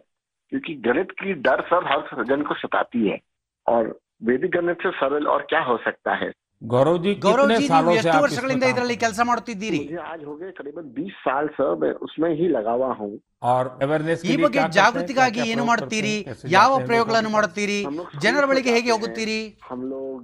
क्योंकि 0.49 0.75
गणित 0.75 1.11
की 1.11 1.33
डर 1.33 1.61
सब 1.61 1.83
हर 1.87 2.01
सृजन 2.01 2.43
को 2.43 2.55
सताती 2.55 3.09
है। 3.09 3.21
और 3.67 3.99
वैदिक 4.25 4.51
गणित 4.51 4.83
से 4.83 4.91
सरल 4.91 5.27
और 5.27 5.43
क्या 5.43 5.61
हो 5.61 5.77
सकता 5.77 6.15
है? 6.15 6.33
गौरव 6.64 6.98
जी 6.98 7.12
ಗೌರವ್ 7.16 7.48
कितने 7.48 7.58
ಜಿ 7.58 7.62
ನೀವು 7.62 7.72
सालों 7.72 7.92
से 7.92 8.00
ಎಷ್ಟು 8.00 8.10
आप 8.12 8.24
ವರ್ಷಗಳಿಂದ 8.24 8.64
इसमें 8.64 8.74
ಇದರಲ್ಲಿ 8.74 8.96
ಕೆಲಸ 9.04 9.20
ಮಾಡುತ್ತಿದ್ದೀರಿ 9.28 9.80
मुझे 9.82 10.00
आज 10.06 10.22
हो 10.30 10.34
गए 10.36 10.50
करीबन 10.58 10.86
20 10.98 11.14
साल 11.26 11.46
सर 11.58 11.70
मैं 11.82 11.92
उसमें 12.06 12.30
ही 12.40 12.48
लगा 12.50 12.74
हुआ 12.74 12.90
हूँ 13.00 13.12
और 13.50 13.64
अवेयरनेस 13.86 14.20
ಈ 14.26 14.36
ಬಗ್ಗೆ 14.42 14.64
ಜಾಗೃತಿಗಾಗಿ 14.80 15.42
ಏನು 15.52 15.64
ಮಾಡುತ್ತೀರಿ 15.70 16.16
ಯಾವ 16.56 16.72
ಪ್ರಯೋಗಗಳನ್ನು 16.90 17.32
ಮಾಡುತ್ತೀರಿ 17.38 17.78
ಜನರ 18.26 18.44
ಬಳಿಗೆ 18.52 18.74
ಹೇಗೆ 18.78 18.92
ಹೋಗುತ್ತೀರಿ 18.96 19.40
हम 19.70 19.82
लोग 19.94 20.22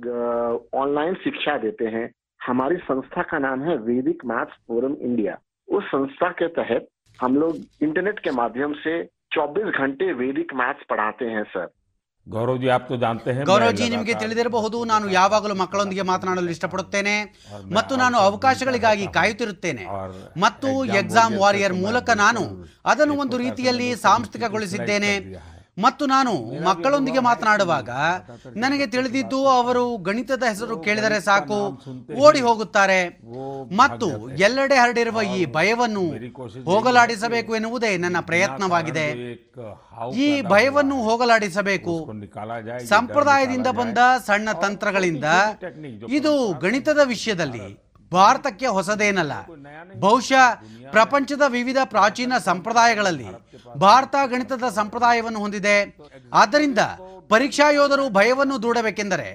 ऑनलाइन 0.81 1.15
शिक्षा 1.23 1.55
देते 1.59 1.87
हैं 1.95 2.05
हमारी 2.41 2.77
संस्था 2.83 3.21
का 3.25 3.39
नाम 3.39 3.61
है 3.63 3.75
वैदिक 3.85 4.19
मैथ्स 4.25 4.57
फोरम 4.67 4.95
इंडिया 5.01 5.33
उस 5.67 5.85
संस्था 5.89 6.29
के 6.39 6.47
तहत 6.57 6.83
हम 7.19 7.35
लोग 7.37 7.53
इंटरनेट 7.81 8.19
के 8.19 8.31
माध्यम 8.33 8.73
से 8.83 8.93
24 9.35 9.71
घंटे 9.79 10.11
वैदिक 10.15 10.53
मैथ्स 10.55 10.83
पढ़ाते 10.89 11.25
हैं 11.29 11.45
सर 11.53 11.67
गौरव 12.29 12.57
जी 12.57 12.67
आप 12.69 12.85
तो 12.89 12.95
जानते 12.97 13.31
हैं 13.31 13.43
ಗೌರವ್ 13.45 13.67
मैं 13.67 13.75
ಜಿ 13.75 13.85
ನಿಮಗೆ 13.85 13.97
लगातार- 14.05 14.21
ತಿಳಿದಿರಬಹುದು 14.21 14.77
ನಾನು 14.91 15.05
ಯಾವಾಗಲೂ 15.11 15.55
ಮಕ್ಕಳೊಂದಿಗೆ 15.55 16.03
ಮಾತನಾಡಲು 16.03 16.49
ಇಷ್ಟಪಡುತ್ತೇನೆ 16.49 17.13
ಮತ್ತು 17.71 17.93
ನಾನು 17.95 18.17
ಅವಕಾಶಗಳಿಗಾಗಿ 18.19 19.05
ಕಾಯುತ್ತಿರುತ್ತೇನೆ 19.17 19.83
ಮತ್ತು 20.37 20.69
ಎಕ್ಸಾಮ್ 21.01 21.35
ವಾರಿಯರ್ 21.43 21.75
ಮೂಲಕ 21.83 22.09
ನಾನು 22.17 22.43
ಅದನ್ನು 22.85 23.17
ಒಂದು 23.23 23.37
ರೀತಿಯಲ್ಲಿ 23.45 23.89
ಸಾಂಸ್ಥಿಕಗೊಳಿಸಿದ್ದೇನೆ 24.05 25.11
ಮತ್ತು 25.84 26.04
ನಾನು 26.06 26.32
ಮಕ್ಕಳೊಂದಿಗೆ 26.68 27.20
ಮಾತನಾಡುವಾಗ 27.28 27.90
ನನಗೆ 28.64 28.86
ತಿಳಿದಿದ್ದು 28.94 29.38
ಅವರು 29.48 29.84
ಗಣಿತದ 30.08 30.44
ಹೆಸರು 30.48 30.76
ಕೇಳಿದರೆ 30.86 31.18
ಸಾಕು. 31.20 31.58
ಓಡಿ 32.26 32.40
ಹೋಗುತ್ತಾರೆ. 32.48 33.00
ಮತ್ತು 33.82 34.08
ಎಲ್ಲೆಡೆ 34.46 34.76
ಹರಡಿರುವ 34.82 35.22
ಈ 35.36 35.40
ಭಯವನ್ನು 35.58 36.04
ಹೋಗಲಾಡಿಸಬೇಕು 36.70 37.50
ಎನ್ನುವುದೇ 37.56 37.92
ನನ್ನ 38.04 38.20
ಪ್ರಯತ್ನವಾಗಿದೆ. 38.30 39.06
ಈ 40.24 40.28
ಭಯವನ್ನು 40.54 40.96
ಹೋಗಲಾಡಿಸಬೇಕು. 41.08 41.94
ಸಂಪ್ರದಾಯದಿಂದ 42.88 43.68
ಬಂದ 43.80 43.98
ಸಣ್ಣ 44.26 44.48
ತಂತ್ರಗಳಿಂದ 44.64 45.24
ಇದು 46.18 46.34
ಗಣಿತದ 46.66 47.00
ವಿಷಯದಲ್ಲಿ 47.14 47.64
ಭಾರತಕ್ಕೆ 48.11 48.67
ಹೊಸದೇನಲ್ಲ 48.67 49.33
ಬಹುಶಃ 49.99 50.43
ಪ್ರಪಂಚದ 50.93 51.43
ವಿವಿಧ 51.49 51.79
ಪ್ರಾಚೀನ 51.93 52.33
ಸಂಪ್ರದಾಯಗಳಲ್ಲಿ 52.45 53.27
ಭಾರತ 53.75 54.15
ಗಣಿತದ 54.25 54.67
ಸಂಪ್ರದಾಯವನ್ನು 54.71 55.39
ಹೊಂದಿದೆ 55.39 55.77
ಆದ್ದರಿಂದ 56.33 56.81
ಪರೀಕ್ಷಾ 57.29 57.67
ಯೋಧರು 57.71 58.05
ಭಯವನ್ನು 58.09 58.57
ದೂಡಬೇಕೆಂದರೆ 58.63 59.29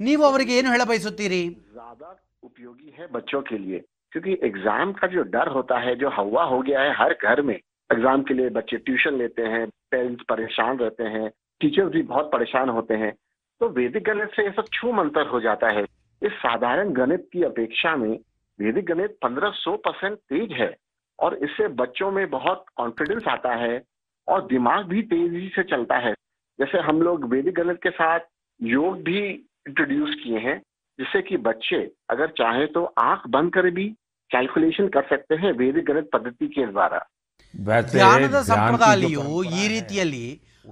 ನೀವು 0.00 0.22
ಅವರಿಗೆ 0.24 0.54
ಏನು 0.54 0.70
ಹೇಳ 0.74 0.84
ಬಯಸುತ್ತೀರಿ 0.84 1.42
ज्यादा 1.76 2.08
उपयोगी 2.42 2.90
है 2.90 3.04
बच्चों 3.08 3.40
के 3.42 3.56
लिए 3.58 3.78
क्योंकि 4.12 4.32
एग्जाम 4.42 4.92
का 4.94 5.06
जो 5.08 5.22
डर 5.28 5.48
होता 5.48 5.76
है 5.78 5.94
जो 5.96 6.08
हवा 6.10 6.42
हो 6.44 6.58
गया 6.62 6.80
है 6.80 6.92
हर 6.94 7.12
घर 7.22 7.38
में 7.42 7.54
एग्जाम 7.90 8.22
के 8.22 8.34
लिए 8.34 8.48
बच्चे 8.50 8.76
ट्यूशन 8.78 9.14
लेते 9.16 9.42
हैं 9.44 9.64
पेरेंट्स 9.90 10.24
परेशान 10.28 10.78
रहते 10.78 11.04
हैं 11.06 11.26
टीचर्स 11.60 11.90
भी 11.92 12.02
बहुत 12.04 12.30
परेशान 12.32 12.68
होते 12.70 12.94
हैं 12.96 13.12
तो 13.60 13.68
वैदिक 13.70 14.04
गणित 14.04 14.30
से 14.30 14.44
ये 14.44 14.52
सब 14.52 14.66
छू 14.72 14.92
मंतर 14.92 15.26
हो 15.28 15.40
जाता 15.40 15.68
है 15.70 15.84
इस 16.22 16.32
साधारण 16.38 16.92
गणित 16.92 17.28
की 17.32 17.42
अपेक्षा 17.44 17.94
में 17.96 18.12
वैदिक 18.58 18.84
गणित 18.84 19.16
पंद्रह 19.22 19.50
सौ 19.54 19.76
परसेंट 19.78 20.16
तेज 20.30 20.52
है 20.52 20.74
और 21.18 21.34
इससे 21.38 21.68
बच्चों 21.74 22.10
में 22.10 22.28
बहुत 22.30 22.64
कॉन्फिडेंस 22.76 23.28
आता 23.28 23.54
है 23.56 23.82
और 24.28 24.46
दिमाग 24.46 24.86
भी 24.86 25.02
तेजी 25.04 25.48
से 25.48 25.62
चलता 25.64 25.98
है 25.98 26.12
जैसे 26.58 26.78
हम 26.80 27.02
लोग 27.02 27.24
वैदिक 27.32 27.54
गणित 27.54 27.78
के 27.82 27.90
साथ 27.92 28.20
योग 28.60 29.02
भी 29.02 29.20
इंट्रोड्यूस 29.68 30.14
किए 30.22 30.38
हैं 30.38 30.58
जिससे 30.98 31.22
कि 31.22 31.36
बच्चे 31.42 31.82
अगर 32.10 32.30
चाहे 32.38 32.66
तो 32.68 32.84
आंख 33.00 33.26
बंद 33.28 33.52
कर 33.52 33.70
भी 33.70 33.88
कैलकुलेशन 34.30 34.88
कर 34.88 35.06
सकते 35.06 35.34
हैं 35.36 35.52
वैदिक 35.54 35.84
गणित 35.84 36.08
पद्धति 36.12 36.48
के 36.48 36.66
द्वारा 36.66 37.06
वैसे 37.54 37.98
ಧ್ಯಾನದ 37.98 38.18
ध्यान 38.20 38.22
की 38.22 38.32
जो 38.32 38.42
ಸಂಪ್ರದಾಯವು 38.48 39.36
ಈ 39.52 39.62
ರೀತಿಯಲ್ಲಿ 39.68 40.26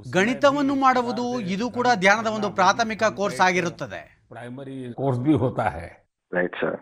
ಗಣಿತವನ್ನು 0.07 0.75
ಮಾಡುವುದು 0.77 1.25
ಇದು 1.55 1.67
ಕೂಡ 1.69 1.89
ಧ್ಯಾನದ 1.95 2.29
ಒಂದು 2.29 2.49
ಪ್ರಾಥಮಿಕ 2.51 3.03
ಕೋರ್ಸ್ 3.19 3.41
ಆಗಿರುತ್ತದೆ 3.41 4.01
प्राइमरी 4.29 4.77
कोर्स 4.95 5.19
भी 5.21 5.35
होता 5.45 5.67
है 5.71 5.87
राइट 6.33 6.55
सर 6.57 6.75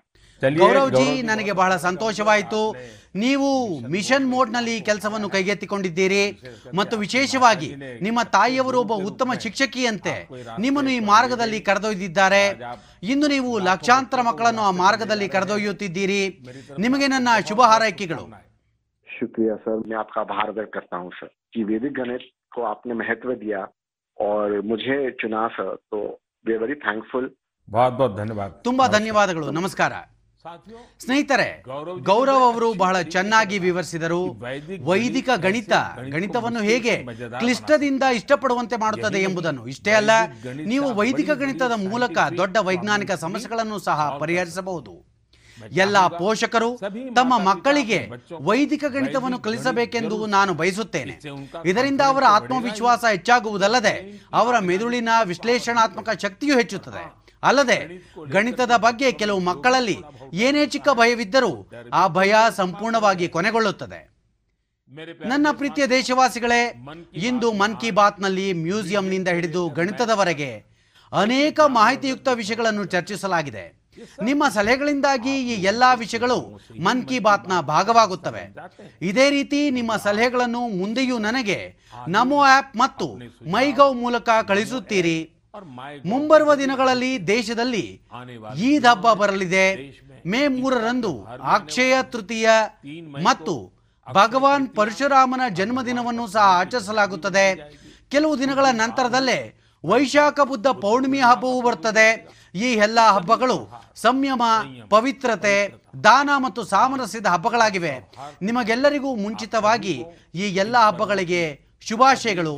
चलिए 0.43 0.61
ಗೌರವ್ 0.61 0.89
ಜಿ 0.91 0.95
गौरव 0.97 1.15
जी, 1.15 1.27
ನನಗೆ 1.27 1.53
ಬಹಳ 1.59 1.73
ಸಂತೋಷವಾಯಿತು 1.85 2.61
ನೀವು 3.23 3.49
ಮಿಷನ್ 3.95 4.27
ಮೋಡ್ 4.31 4.51
ನಲ್ಲಿ 4.55 4.75
ಕೆಲಸವನ್ನು 4.81 5.29
ಕೈಗೆತ್ತಿಕೊಂಡಿದ್ದೀರಿ 5.35 6.23
ಮತ್ತು 6.79 6.95
ವಿಶೇಷವಾಗಿ 6.97 7.69
ನಿಮ್ಮ 8.07 8.21
ತಾಯಿಯವರು 8.37 8.79
ಒಬ್ಬ 8.85 8.95
ಉತ್ತಮ 9.11 9.35
ಶಿಕ್ಷಕಿಯಂತೆ 9.45 10.15
ನಿಮ್ಮನ್ನು 10.65 10.91
ಈ 10.91 11.01
ಮಾರ್ಗದಲ್ಲಿ 11.13 11.61
ಕರೆದೊಯ್ದಿದ್ದಾರೆ 11.69 12.43
ಇಂದು 13.13 13.29
ನೀವು 13.29 13.53
ಲಕ್ಷಾಂತರ 13.69 14.21
ಮಕ್ಕಳನ್ನು 14.31 14.63
ಆ 14.63 14.73
ಮಾರ್ಗದಲ್ಲಿ 14.83 15.29
ಕರೆದೊಯ್ಯುತ್ತಿದ್ದೀರಿ 15.37 16.23
ನಿಮಗೆ 16.87 17.09
ನನ್ನ 17.09 17.29
ಶುಭ 17.51 17.63
ಹಾರೈಕೆಗಳು 17.73 18.25
शुक्रिया 19.09 19.55
सर 19.57 19.75
मैं 19.83 19.97
आपका 19.97 20.21
आभार 20.21 20.51
व्यक्त 20.53 20.73
करता 20.73 20.97
हूँ 20.97 21.11
सर 21.15 21.29
कि 21.53 21.61
वैदिक 21.65 21.93
गणित 21.95 22.23
को 22.53 22.63
आपने 22.65 22.95
महत्व 22.97 23.35
दिया 23.37 23.61
और 24.19 24.61
मुझे 24.65 24.97
चुना 25.21 25.43
सर 25.51 25.69
तो 25.87 25.99
वी 26.47 26.53
आर 26.53 26.59
वेरी 26.59 26.75
थैंकफुल 26.83 27.25
बहुत 27.69 27.93
बहुत 27.93 28.13
धन्यवाद 28.17 28.51
ತುಂಬಾ 28.65 28.85
ಧನ್ಯವಾದಗಳು 28.97 29.47
ನಮಸ್ಕಾರ 29.53 29.93
ಸ್ನೇಹಿತರೆ 31.01 31.47
ಗೌರವ್ 32.09 32.45
ಅವರು 32.45 32.69
ಬಹಳ 32.75 32.97
ಚೆನ್ನಾಗಿ 33.15 33.57
ವಿವರಿಸಿದರು 33.59 34.19
ವೈದಿಕ 34.85 35.29
ಗಣಿತ 35.37 35.73
ಗಣಿತವನ್ನು 36.17 36.63
ಹೇಗೆ 36.63 36.95
ಕ್ಲಿಷ್ಟದಿಂದ 37.39 38.05
ಇಷ್ಟಪಡುವಂತೆ 38.19 38.77
ಮಾಡುತ್ತದೆ 38.77 39.21
ಎಂಬುದನ್ನು 39.23 39.63
ಇಷ್ಟೇ 39.67 39.93
ಅಲ್ಲ 39.93 40.13
ನೀವು 40.65 40.89
ವೈದಿಕ 40.95 41.31
ಗಣಿತದ 41.43 41.77
ಮೂಲಕ 41.87 42.19
ದೊಡ್ಡ 42.41 42.57
ವೈಜ್ಞಾನಿಕ 42.65 43.13
ಸಮಸ್ಯೆಗಳನ್ನು 43.25 43.79
ಸಹ 43.89 44.09
ಪರಿಹರಿಸಬಹುದು 44.19 44.95
ಎಲ್ಲ 45.72 46.08
ಪೋಷಕರು 46.08 46.80
ತಮ್ಮ 47.16 47.38
ಮಕ್ಕಳಿಗೆ 47.38 48.10
ವೈದಿಕ 48.42 48.84
ಗಣಿತವನ್ನು 48.88 49.40
ಕಲಿಸಬೇಕೆಂದು 49.40 50.26
ನಾನು 50.26 50.54
ಬಯಸುತ್ತೇನೆ. 50.54 51.20
ಇದರಿಂದ 51.66 52.02
ಅವರ 52.02 52.24
ಆತ್ಮವಿಶ್ವಾಸ 52.30 53.04
ಹೆಚ್ಚಾಗುವುದಲ್ಲದೆ 53.12 54.26
ಅವರ 54.34 54.60
ಮೆದುಳಿನ 54.60 55.10
ವಿಶ್ಲೇಷಣಾತ್ಮಕ 55.24 56.10
ಶಕ್ತಿಯು 56.22 56.58
ಹೆಚ್ಚುತ್ತದೆ. 56.58 57.04
ಅಲ್ಲದೆ 57.44 58.08
ಗಣಿತದ 58.30 58.72
ಬಗ್ಗೆ 58.78 59.12
ಕೆಲವು 59.12 59.40
ಮಕ್ಕಳಲ್ಲಿ 59.40 59.98
ಏನೇ 60.34 60.66
ಚಿಕ್ಕ 60.66 60.90
ಭಯವಿದ್ದರೂ 60.94 61.70
ಆ 61.94 62.08
ಭಯ 62.08 62.36
ಸಂಪೂರ್ಣವಾಗಿ 62.56 63.28
ಕೊನೆಗೊಳ್ಳುತ್ತದೆ. 63.28 64.18
ನನ್ನ 65.26 65.48
ಪ್ರೀತಿಯ 65.52 65.88
ದೇಶವಾಸಿಗಳೇ 65.88 66.62
ಇಂದು 67.14 67.54
ಮನ್ 67.54 67.78
ಕಿ 67.78 67.92
ಬಾತ್ನಲ್ಲಿ 67.92 68.54
ಮ್ಯೂಸಿಯಂನಿಂದ 68.54 69.28
ಹಿಡಿದು 69.28 69.70
ಗಣಿತದವರೆಗೆ 69.70 70.52
ಅನೇಕ 71.12 71.60
ಮಾಹಿತಿಯುಕ್ತ 71.60 72.28
ವಿಷಯಗಳನ್ನು 72.34 72.86
ಚರ್ಚಿಸಲಾಗಿದೆ. 72.86 73.87
ನಿಮ್ಮ 74.30 74.44
ಸಲಹೆಗಳಿಂದಾಗಿ 74.58 75.34
ಈ 75.52 75.56
ಎಲ್ಲ 75.72 75.84
ವಿಷಯಗಳು 76.04 76.40
ಮನ್ 76.86 77.04
ಕಿ 77.10 77.20
ಬಾತ್ನ 77.28 77.54
ಭಾಗವಾಗುತ್ತವೆ. 77.74 78.44
ಇದೇ 79.02 79.30
ರೀತಿ 79.30 79.60
ನಿಮ್ಮ 79.78 79.96
ಸಲಹೆಗಳನ್ನು 80.06 80.62
ಮುಂದೆಯೂ 80.80 81.18
ನನಗೆ 81.18 81.60
ನಮೋ 82.16 82.40
ಆಪ್ 82.58 82.76
ಮತ್ತು 82.84 83.08
ಮೈಗೌ 83.56 83.90
ಮೂಲಕ 84.04 84.30
ಕಳಿಸುತ್ತೀರಿ. 84.48 85.18
ಮುಂಬರುವ 86.06 86.52
ದಿನಗಳಲ್ಲಿ 86.56 87.28
ದೇಶದಲ್ಲಿ 87.28 87.86
ಈದ್ 88.70 88.86
ಹಬ್ಬ 88.86 89.14
ಬರಲಿದೆ. 89.14 89.68
ಮೇ 90.26 90.42
ಮೂರರಂದು 90.48 91.14
ಅಕ್ಷಯ 91.56 91.94
ತೃತೀಯ 92.04 92.50
ಮತ್ತು 93.28 93.56
ಭಗವಾನ್ 94.08 94.68
ಪರಶುರಾಮನ 94.76 95.42
ಜನ್ಮದಿನವನ್ನು 95.50 96.26
ಸಹ 96.28 96.46
ಆಚರಿಸಲಾಗುತ್ತದೆ. 96.62 97.48
ಕೆಲವು 98.12 98.40
ದಿನಗಳ 98.40 98.66
ನಂತರದಲ್ಲೇ 98.82 99.40
ವೈಶಾಖ 99.84 100.40
ಬುದ್ಧ 100.50 100.68
ಪೌರ್ಣಿಮೆ 100.68 101.20
ಹಬ್ಬವೂ 101.20 101.62
ಬರ್ತದೆ. 101.62 102.08
ಈ 102.66 102.68
ಎಲ್ಲ 102.86 103.00
ಹಬ್ಬಗಳು 103.16 103.58
ಸಂಯಮ 103.96 104.44
ಪವಿತ್ರತೆ 104.90 105.56
ದಾನ 106.04 106.30
ಮತ್ತು 106.46 106.62
ಸಾಮರಸ್ಯದ 106.74 107.28
ಹಬ್ಬಗಳಾಗಿವೆ. 107.34 107.94
ನಿಮಗೆಲ್ಲರಿಗೂ 108.42 109.10
ಮುಂಚಿತವಾಗಿ 109.24 109.96
ಈ 110.36 110.46
ಎಲ್ಲ 110.64 110.76
ಹಬ್ಬಗಳಿಗೆ 110.88 111.44
ಶುಭಾಶಯಗಳು. 111.88 112.56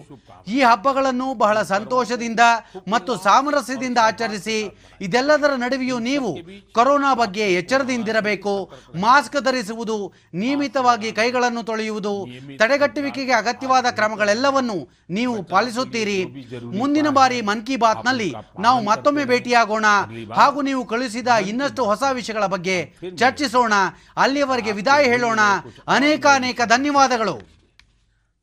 ಈ 0.48 0.62
ಹಬ್ಬಗಳನ್ನು 0.62 1.34
ಬಹಳ 1.34 1.62
ಸಂತೋಷದಿಂದ 1.62 2.40
ಮತ್ತು 2.88 3.16
ಸಾಮರಸ್ಯದಿಂದ 3.16 3.98
ಆಚರಿಸಿ 4.02 4.58
ಇದೆಲ್ಲದರ 5.02 5.52
ನಡುವೆಯೂ 5.56 6.00
ನೀವು 6.00 6.38
ಕೊರೋನಾ 6.72 7.14
ಬಗ್ಗೆ 7.14 7.42
ಎಚ್ಚರದಿಂದಿರಬೇಕು. 7.42 8.72
ಮಾಸ್ಕ್ 8.96 9.42
ಧರಿಸುವುದು, 9.42 10.14
ನಿಯಮಿತವಾಗಿ 10.34 11.12
ಕೈಗಳನ್ನು 11.12 11.64
ತೊಳೆಯುವುದು, 11.64 12.28
ತಡೆಗಟ್ಟುವಿಕೆಗೆ 12.58 13.32
ಅಗತ್ಯವಾದ 13.32 13.86
ಕ್ರಮಗಳೆಲ್ಲವನ್ನು 13.86 14.90
ನೀವು 15.10 15.44
ಪಾಲಿಸುತ್ತೀರಿ. 15.44 16.26
ಮುಂದಿನ 16.78 17.10
ಬಾರಿ 17.10 17.42
ಮನ್ 17.42 17.66
ಕಿ 17.66 17.76
ಬಾತ್ನಲ್ಲಿ 17.76 18.34
ನಾವು 18.60 18.84
ಮತ್ತೊಮ್ಮೆ 18.84 19.26
ಭೇಟಿಯಾಗೋಣ. 19.26 19.86
ಹಾಗೂ 20.36 20.62
ನೀವು 20.62 20.86
ಕಳುಹಿಸಿದ 20.86 21.28
ಇನ್ನಷ್ಟು 21.28 21.86
ಹೊಸ 21.86 22.04
ವಿಷಯಗಳ 22.14 22.46
ಬಗ್ಗೆ 22.46 22.94
ಚರ್ಚಿಸೋಣ. 23.18 23.74
ಅಲ್ಲಿಯವರೆಗೆ 24.18 24.72
ವಿದಾಯ 24.72 25.04
ಹೇಳೋಣ. 25.04 25.40
ಅನೇಕ 25.88 26.26
ಅನೇಕ 26.26 26.62
ಧನ್ಯವಾದಗಳು. 26.66 27.59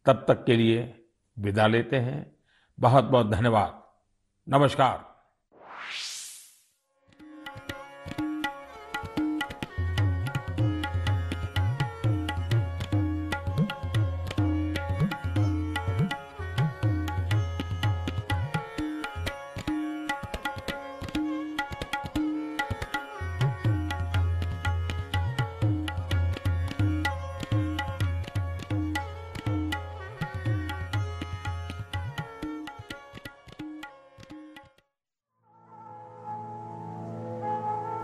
तब 0.07 0.25
तक 0.29 0.45
के 0.45 0.57
लिए 0.57 1.05
विदा 1.39 1.67
लेते 1.67 1.97
हैं। 1.97 2.37
बहुत 2.81 3.05
बहुत 3.05 3.31
धन्यवाद। 3.31 3.83
नमस्कार। 4.49 5.16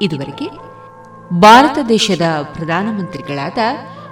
ಇದುವರೆಗೆ 0.02 0.46
ಭಾರತ 1.40 1.78
ದೇಶದ 1.88 2.22
ಪ್ರಧಾನಮಂತ್ರಿಗಳಾದ 2.42 3.58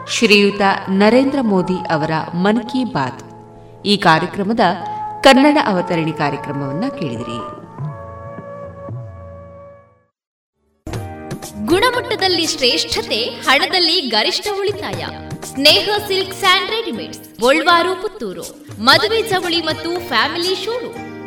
ಶ್ರೀಯುತ 0.08 0.60
ನರೇಂದ್ರ 0.88 1.38
ಮೋದಿ 1.42 1.76
ಅವರ 1.90 2.10
ಮನ್ 2.34 2.60
ಕಿ 2.60 2.84
ಬಾತ್ 2.84 3.22
ಈ 3.86 3.96
ಕಾರ್ಯಕ್ರಮದ 3.96 4.60
ಕನ್ನಡ 5.22 5.58
ಅವತರಣಿ 5.66 6.12
ಕಾರ್ಯಕ್ರಮವನ್ನು 6.12 6.98
ಕೇಳಿದಿರಿ. 6.98 7.40
ಗುಣಮಟ್ಟದಲ್ಲಿ 11.66 12.46
ಶ್ರೇಷ್ಠತೆ, 12.46 13.20
ಹಣದಲ್ಲಿ 13.24 14.00
ಗರಿಷ್ಠ 14.00 14.46
ಉಳಿತಾಯ. 14.58 15.06
Sneha 15.44 15.88
silks 16.06 16.34
and 16.34 16.70
readymades 16.70 17.20
Puttur. 18.02 18.64
ಮದುವೆ 18.82 19.22
ಚವಳಿ 19.22 19.60
ಮತ್ತು 19.60 20.08
ಫ್ಯಾಮಿಲಿ 20.08 20.54
ಶೋರೂಮ್. 20.64 21.09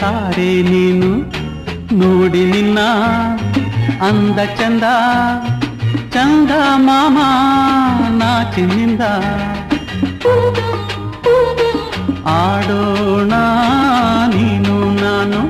ತಾರೆ 0.00 0.50
ನೀನು 0.62 1.08
ನೋಡಿ 1.92 2.42
ನಿನ್ನ 2.44 2.78
ಅಂದ 4.00 4.38
ಚಂದ 4.58 4.84
ಚಂದ 6.14 6.50
ಮಾಮ 6.78 7.18
ನಾಚಿನಿಂದ 8.18 9.02
ಆಡೋಣ 12.36 13.32
ನೀನು 14.36 14.76
ನಾನು 14.94 15.40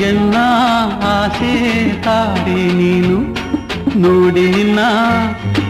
ಎಲ್ಲ 0.00 0.36
ಆಸೆ 1.12 1.54
ತಾರೆ 2.00 2.60
ನೀನು 2.72 3.16
ನೋಡಿ 3.96 4.46
ನಿನ್ನ 4.50 4.80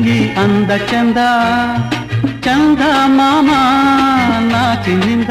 ಈ 0.06 0.18
ಅಂದ 0.34 0.70
ಚಂದ 0.90 1.18
ಚಂದ 2.40 2.80
ಮಾಮ 3.08 3.50
ನಾಚಿನಿಂದ 4.48 5.30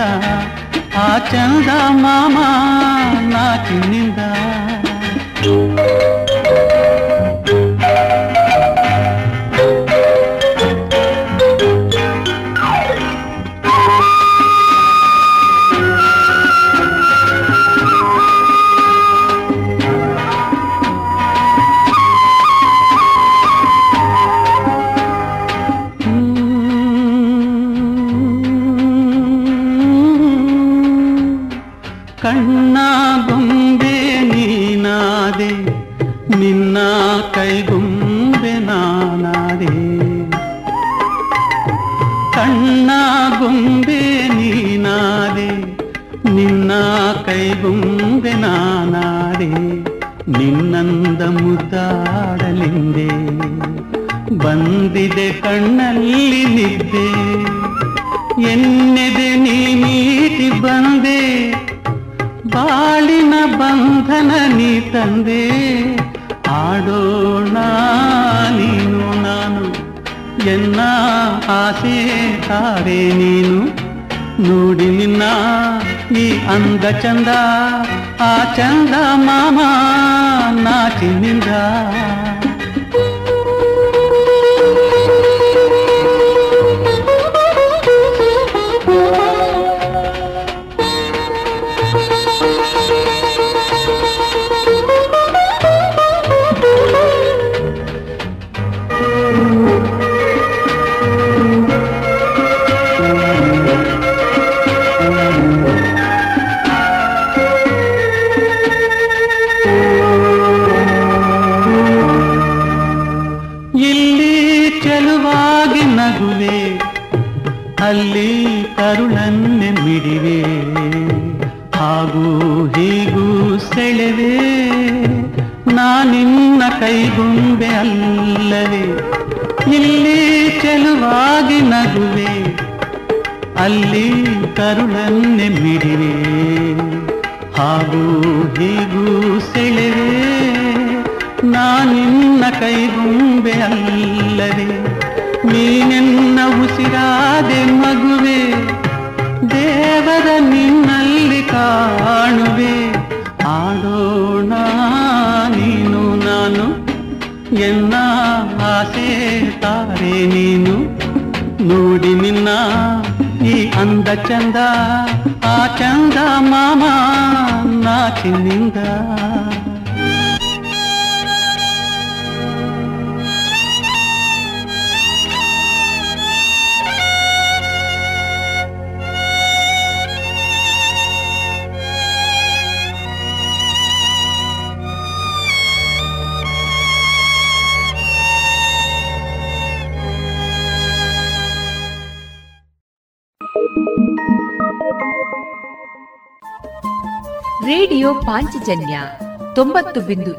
ఆ 0.96 1.06
చందా 1.30 1.78
మామా 2.04 2.48
మామ 3.14 3.30
నాకిందా 3.32 4.30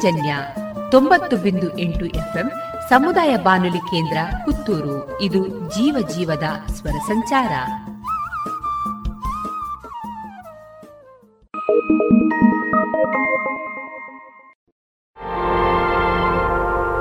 ಪಾಂಚಜನ್ಯ 0.00 0.36
ತೊಂಬತ್ತು 0.90 1.36
ಬಿಂದು 1.36 1.78
ಎಂಟು 1.78 2.06
ಎಫ್ಎಂ 2.06 2.50
ಸಮುದಾಯ 2.88 3.36
ಬಾನುಲಿ 3.36 3.78
ಕೇಂದ್ರ 3.78 4.18
ಪುತ್ತೂರು. 4.44 5.20
ಇದು 5.20 5.48
ಜೀವ 5.48 6.08
ಜೀವದ 6.16 6.42
ಸ್ವರ 6.66 6.90
ಸಂಚಾರ. 6.90 7.52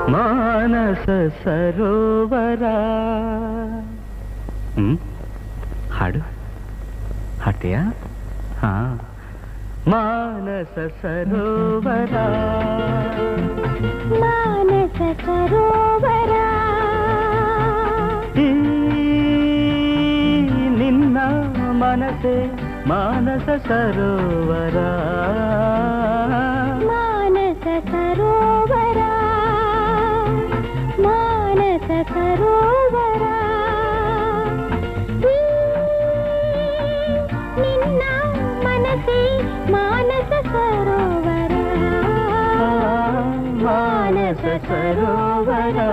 ಮಾನಸ 0.10 1.34
ಸರೋವರ. 1.44 2.64
ಹಾಡು? 5.94 6.20
ಹಾಡ್ತೀಯಾ? 7.44 7.84
ಹಾ. 8.62 8.99
ಮಾನಸ 9.90 10.80
ಸರೋವರ. 11.02 12.16
ಮಾನಸ 14.20 15.22
ಸರೋವರ. 15.26 16.32
ನಿನ್ನ 20.78 21.18
ಮನಸೆ 21.72 22.36
ಮಾನಸ 22.88 23.68
ಸರೋವರ. 23.68 24.78
ಮಾನಸ 26.86 27.64
ಸರೋವರ. 27.64 28.98
ಮಾನಸ 31.02 31.92
ಸರೋವರ 32.14 32.79
మానస 44.30 44.46
సరోవరా 44.66 45.88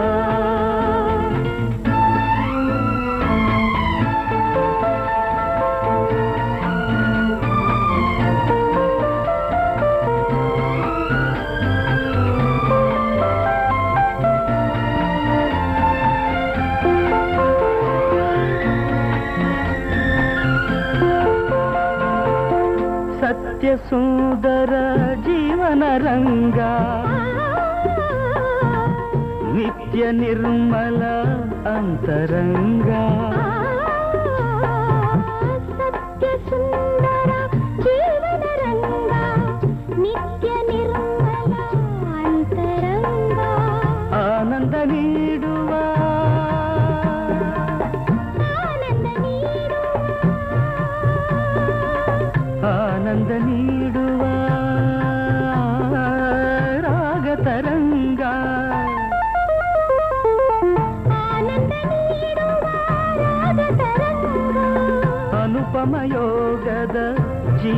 సత్యసుందర 23.18 24.72
జీవన 25.26 25.84
రంగా 25.98 26.72
నిత్య 29.66 30.10
నిర్మల 30.10 31.02
అంతరంగా. 31.74 33.02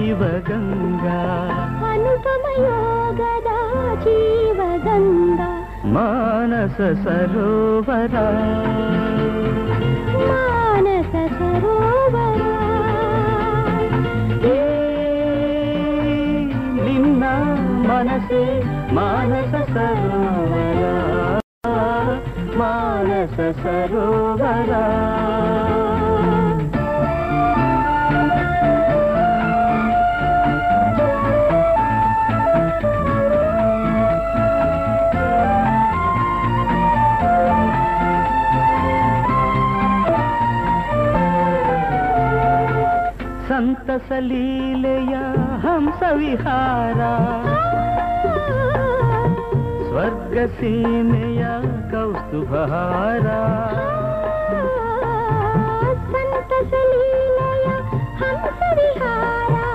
జీవగంగా. 0.08 1.16
అనుపమయోగద 1.86 3.48
జీవగంగా 4.00 5.48
మానస 5.84 6.76
సరోవరా. 6.76 8.26
మానస 10.28 11.12
సరోవరా. 11.12 12.54
నిన్న 16.84 17.24
మనసే 17.88 18.62
మానస 18.92 19.68
సరోవరా. 19.68 20.96
మానస 22.56 23.56
సరోవరా. 23.62 24.84
संत 43.48 43.90
सलीलया 44.08 45.20
हम 45.64 45.90
सविहारा। 46.00 47.12
स्वर्ग 49.88 50.34
सीनया 50.50 51.52
कौस्तुभारा 51.92 53.40
संत 56.12 56.52
सलीलया 56.72 57.76
हम 58.20 58.44
सविहारा। 58.60 59.66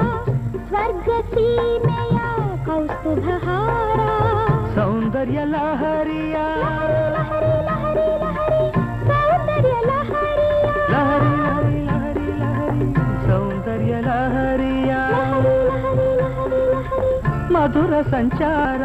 कौस्तुभारा 2.68 4.12
सौंदर्य 4.76 5.46
लहरिया। 5.46 6.48
ಮಧುರ 17.76 17.96
ಸಂಚಾರ 18.12 18.82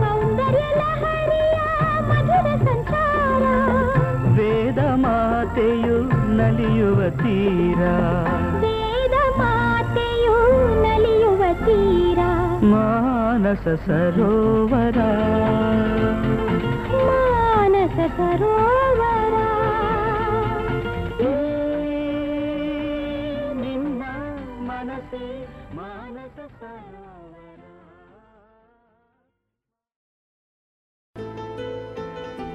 ಸೌಂದರ್ಯ 0.00 0.64
ಲಹರಿಯ 0.78 1.58
ಮಧುರ 2.08 2.48
ಸಂಚಾರ 2.64 3.44
ವೇದ 4.38 4.80
ಮಾತೆಯು 5.04 5.98
ನಲಿಯುವ 6.38 7.00
ತೀರ 7.20 7.82
ವೇದ 8.64 9.14
ಮಾತೆಯು 9.38 10.36
ನಲಿಯುವ 10.84 11.42
ತೀರ 11.64 12.20
ಮಾನಸ 12.74 13.66
ಸರೋವರ 13.86 14.98
ಮಾನಸ 17.00 17.98
ಸರೋವರ 18.18 19.02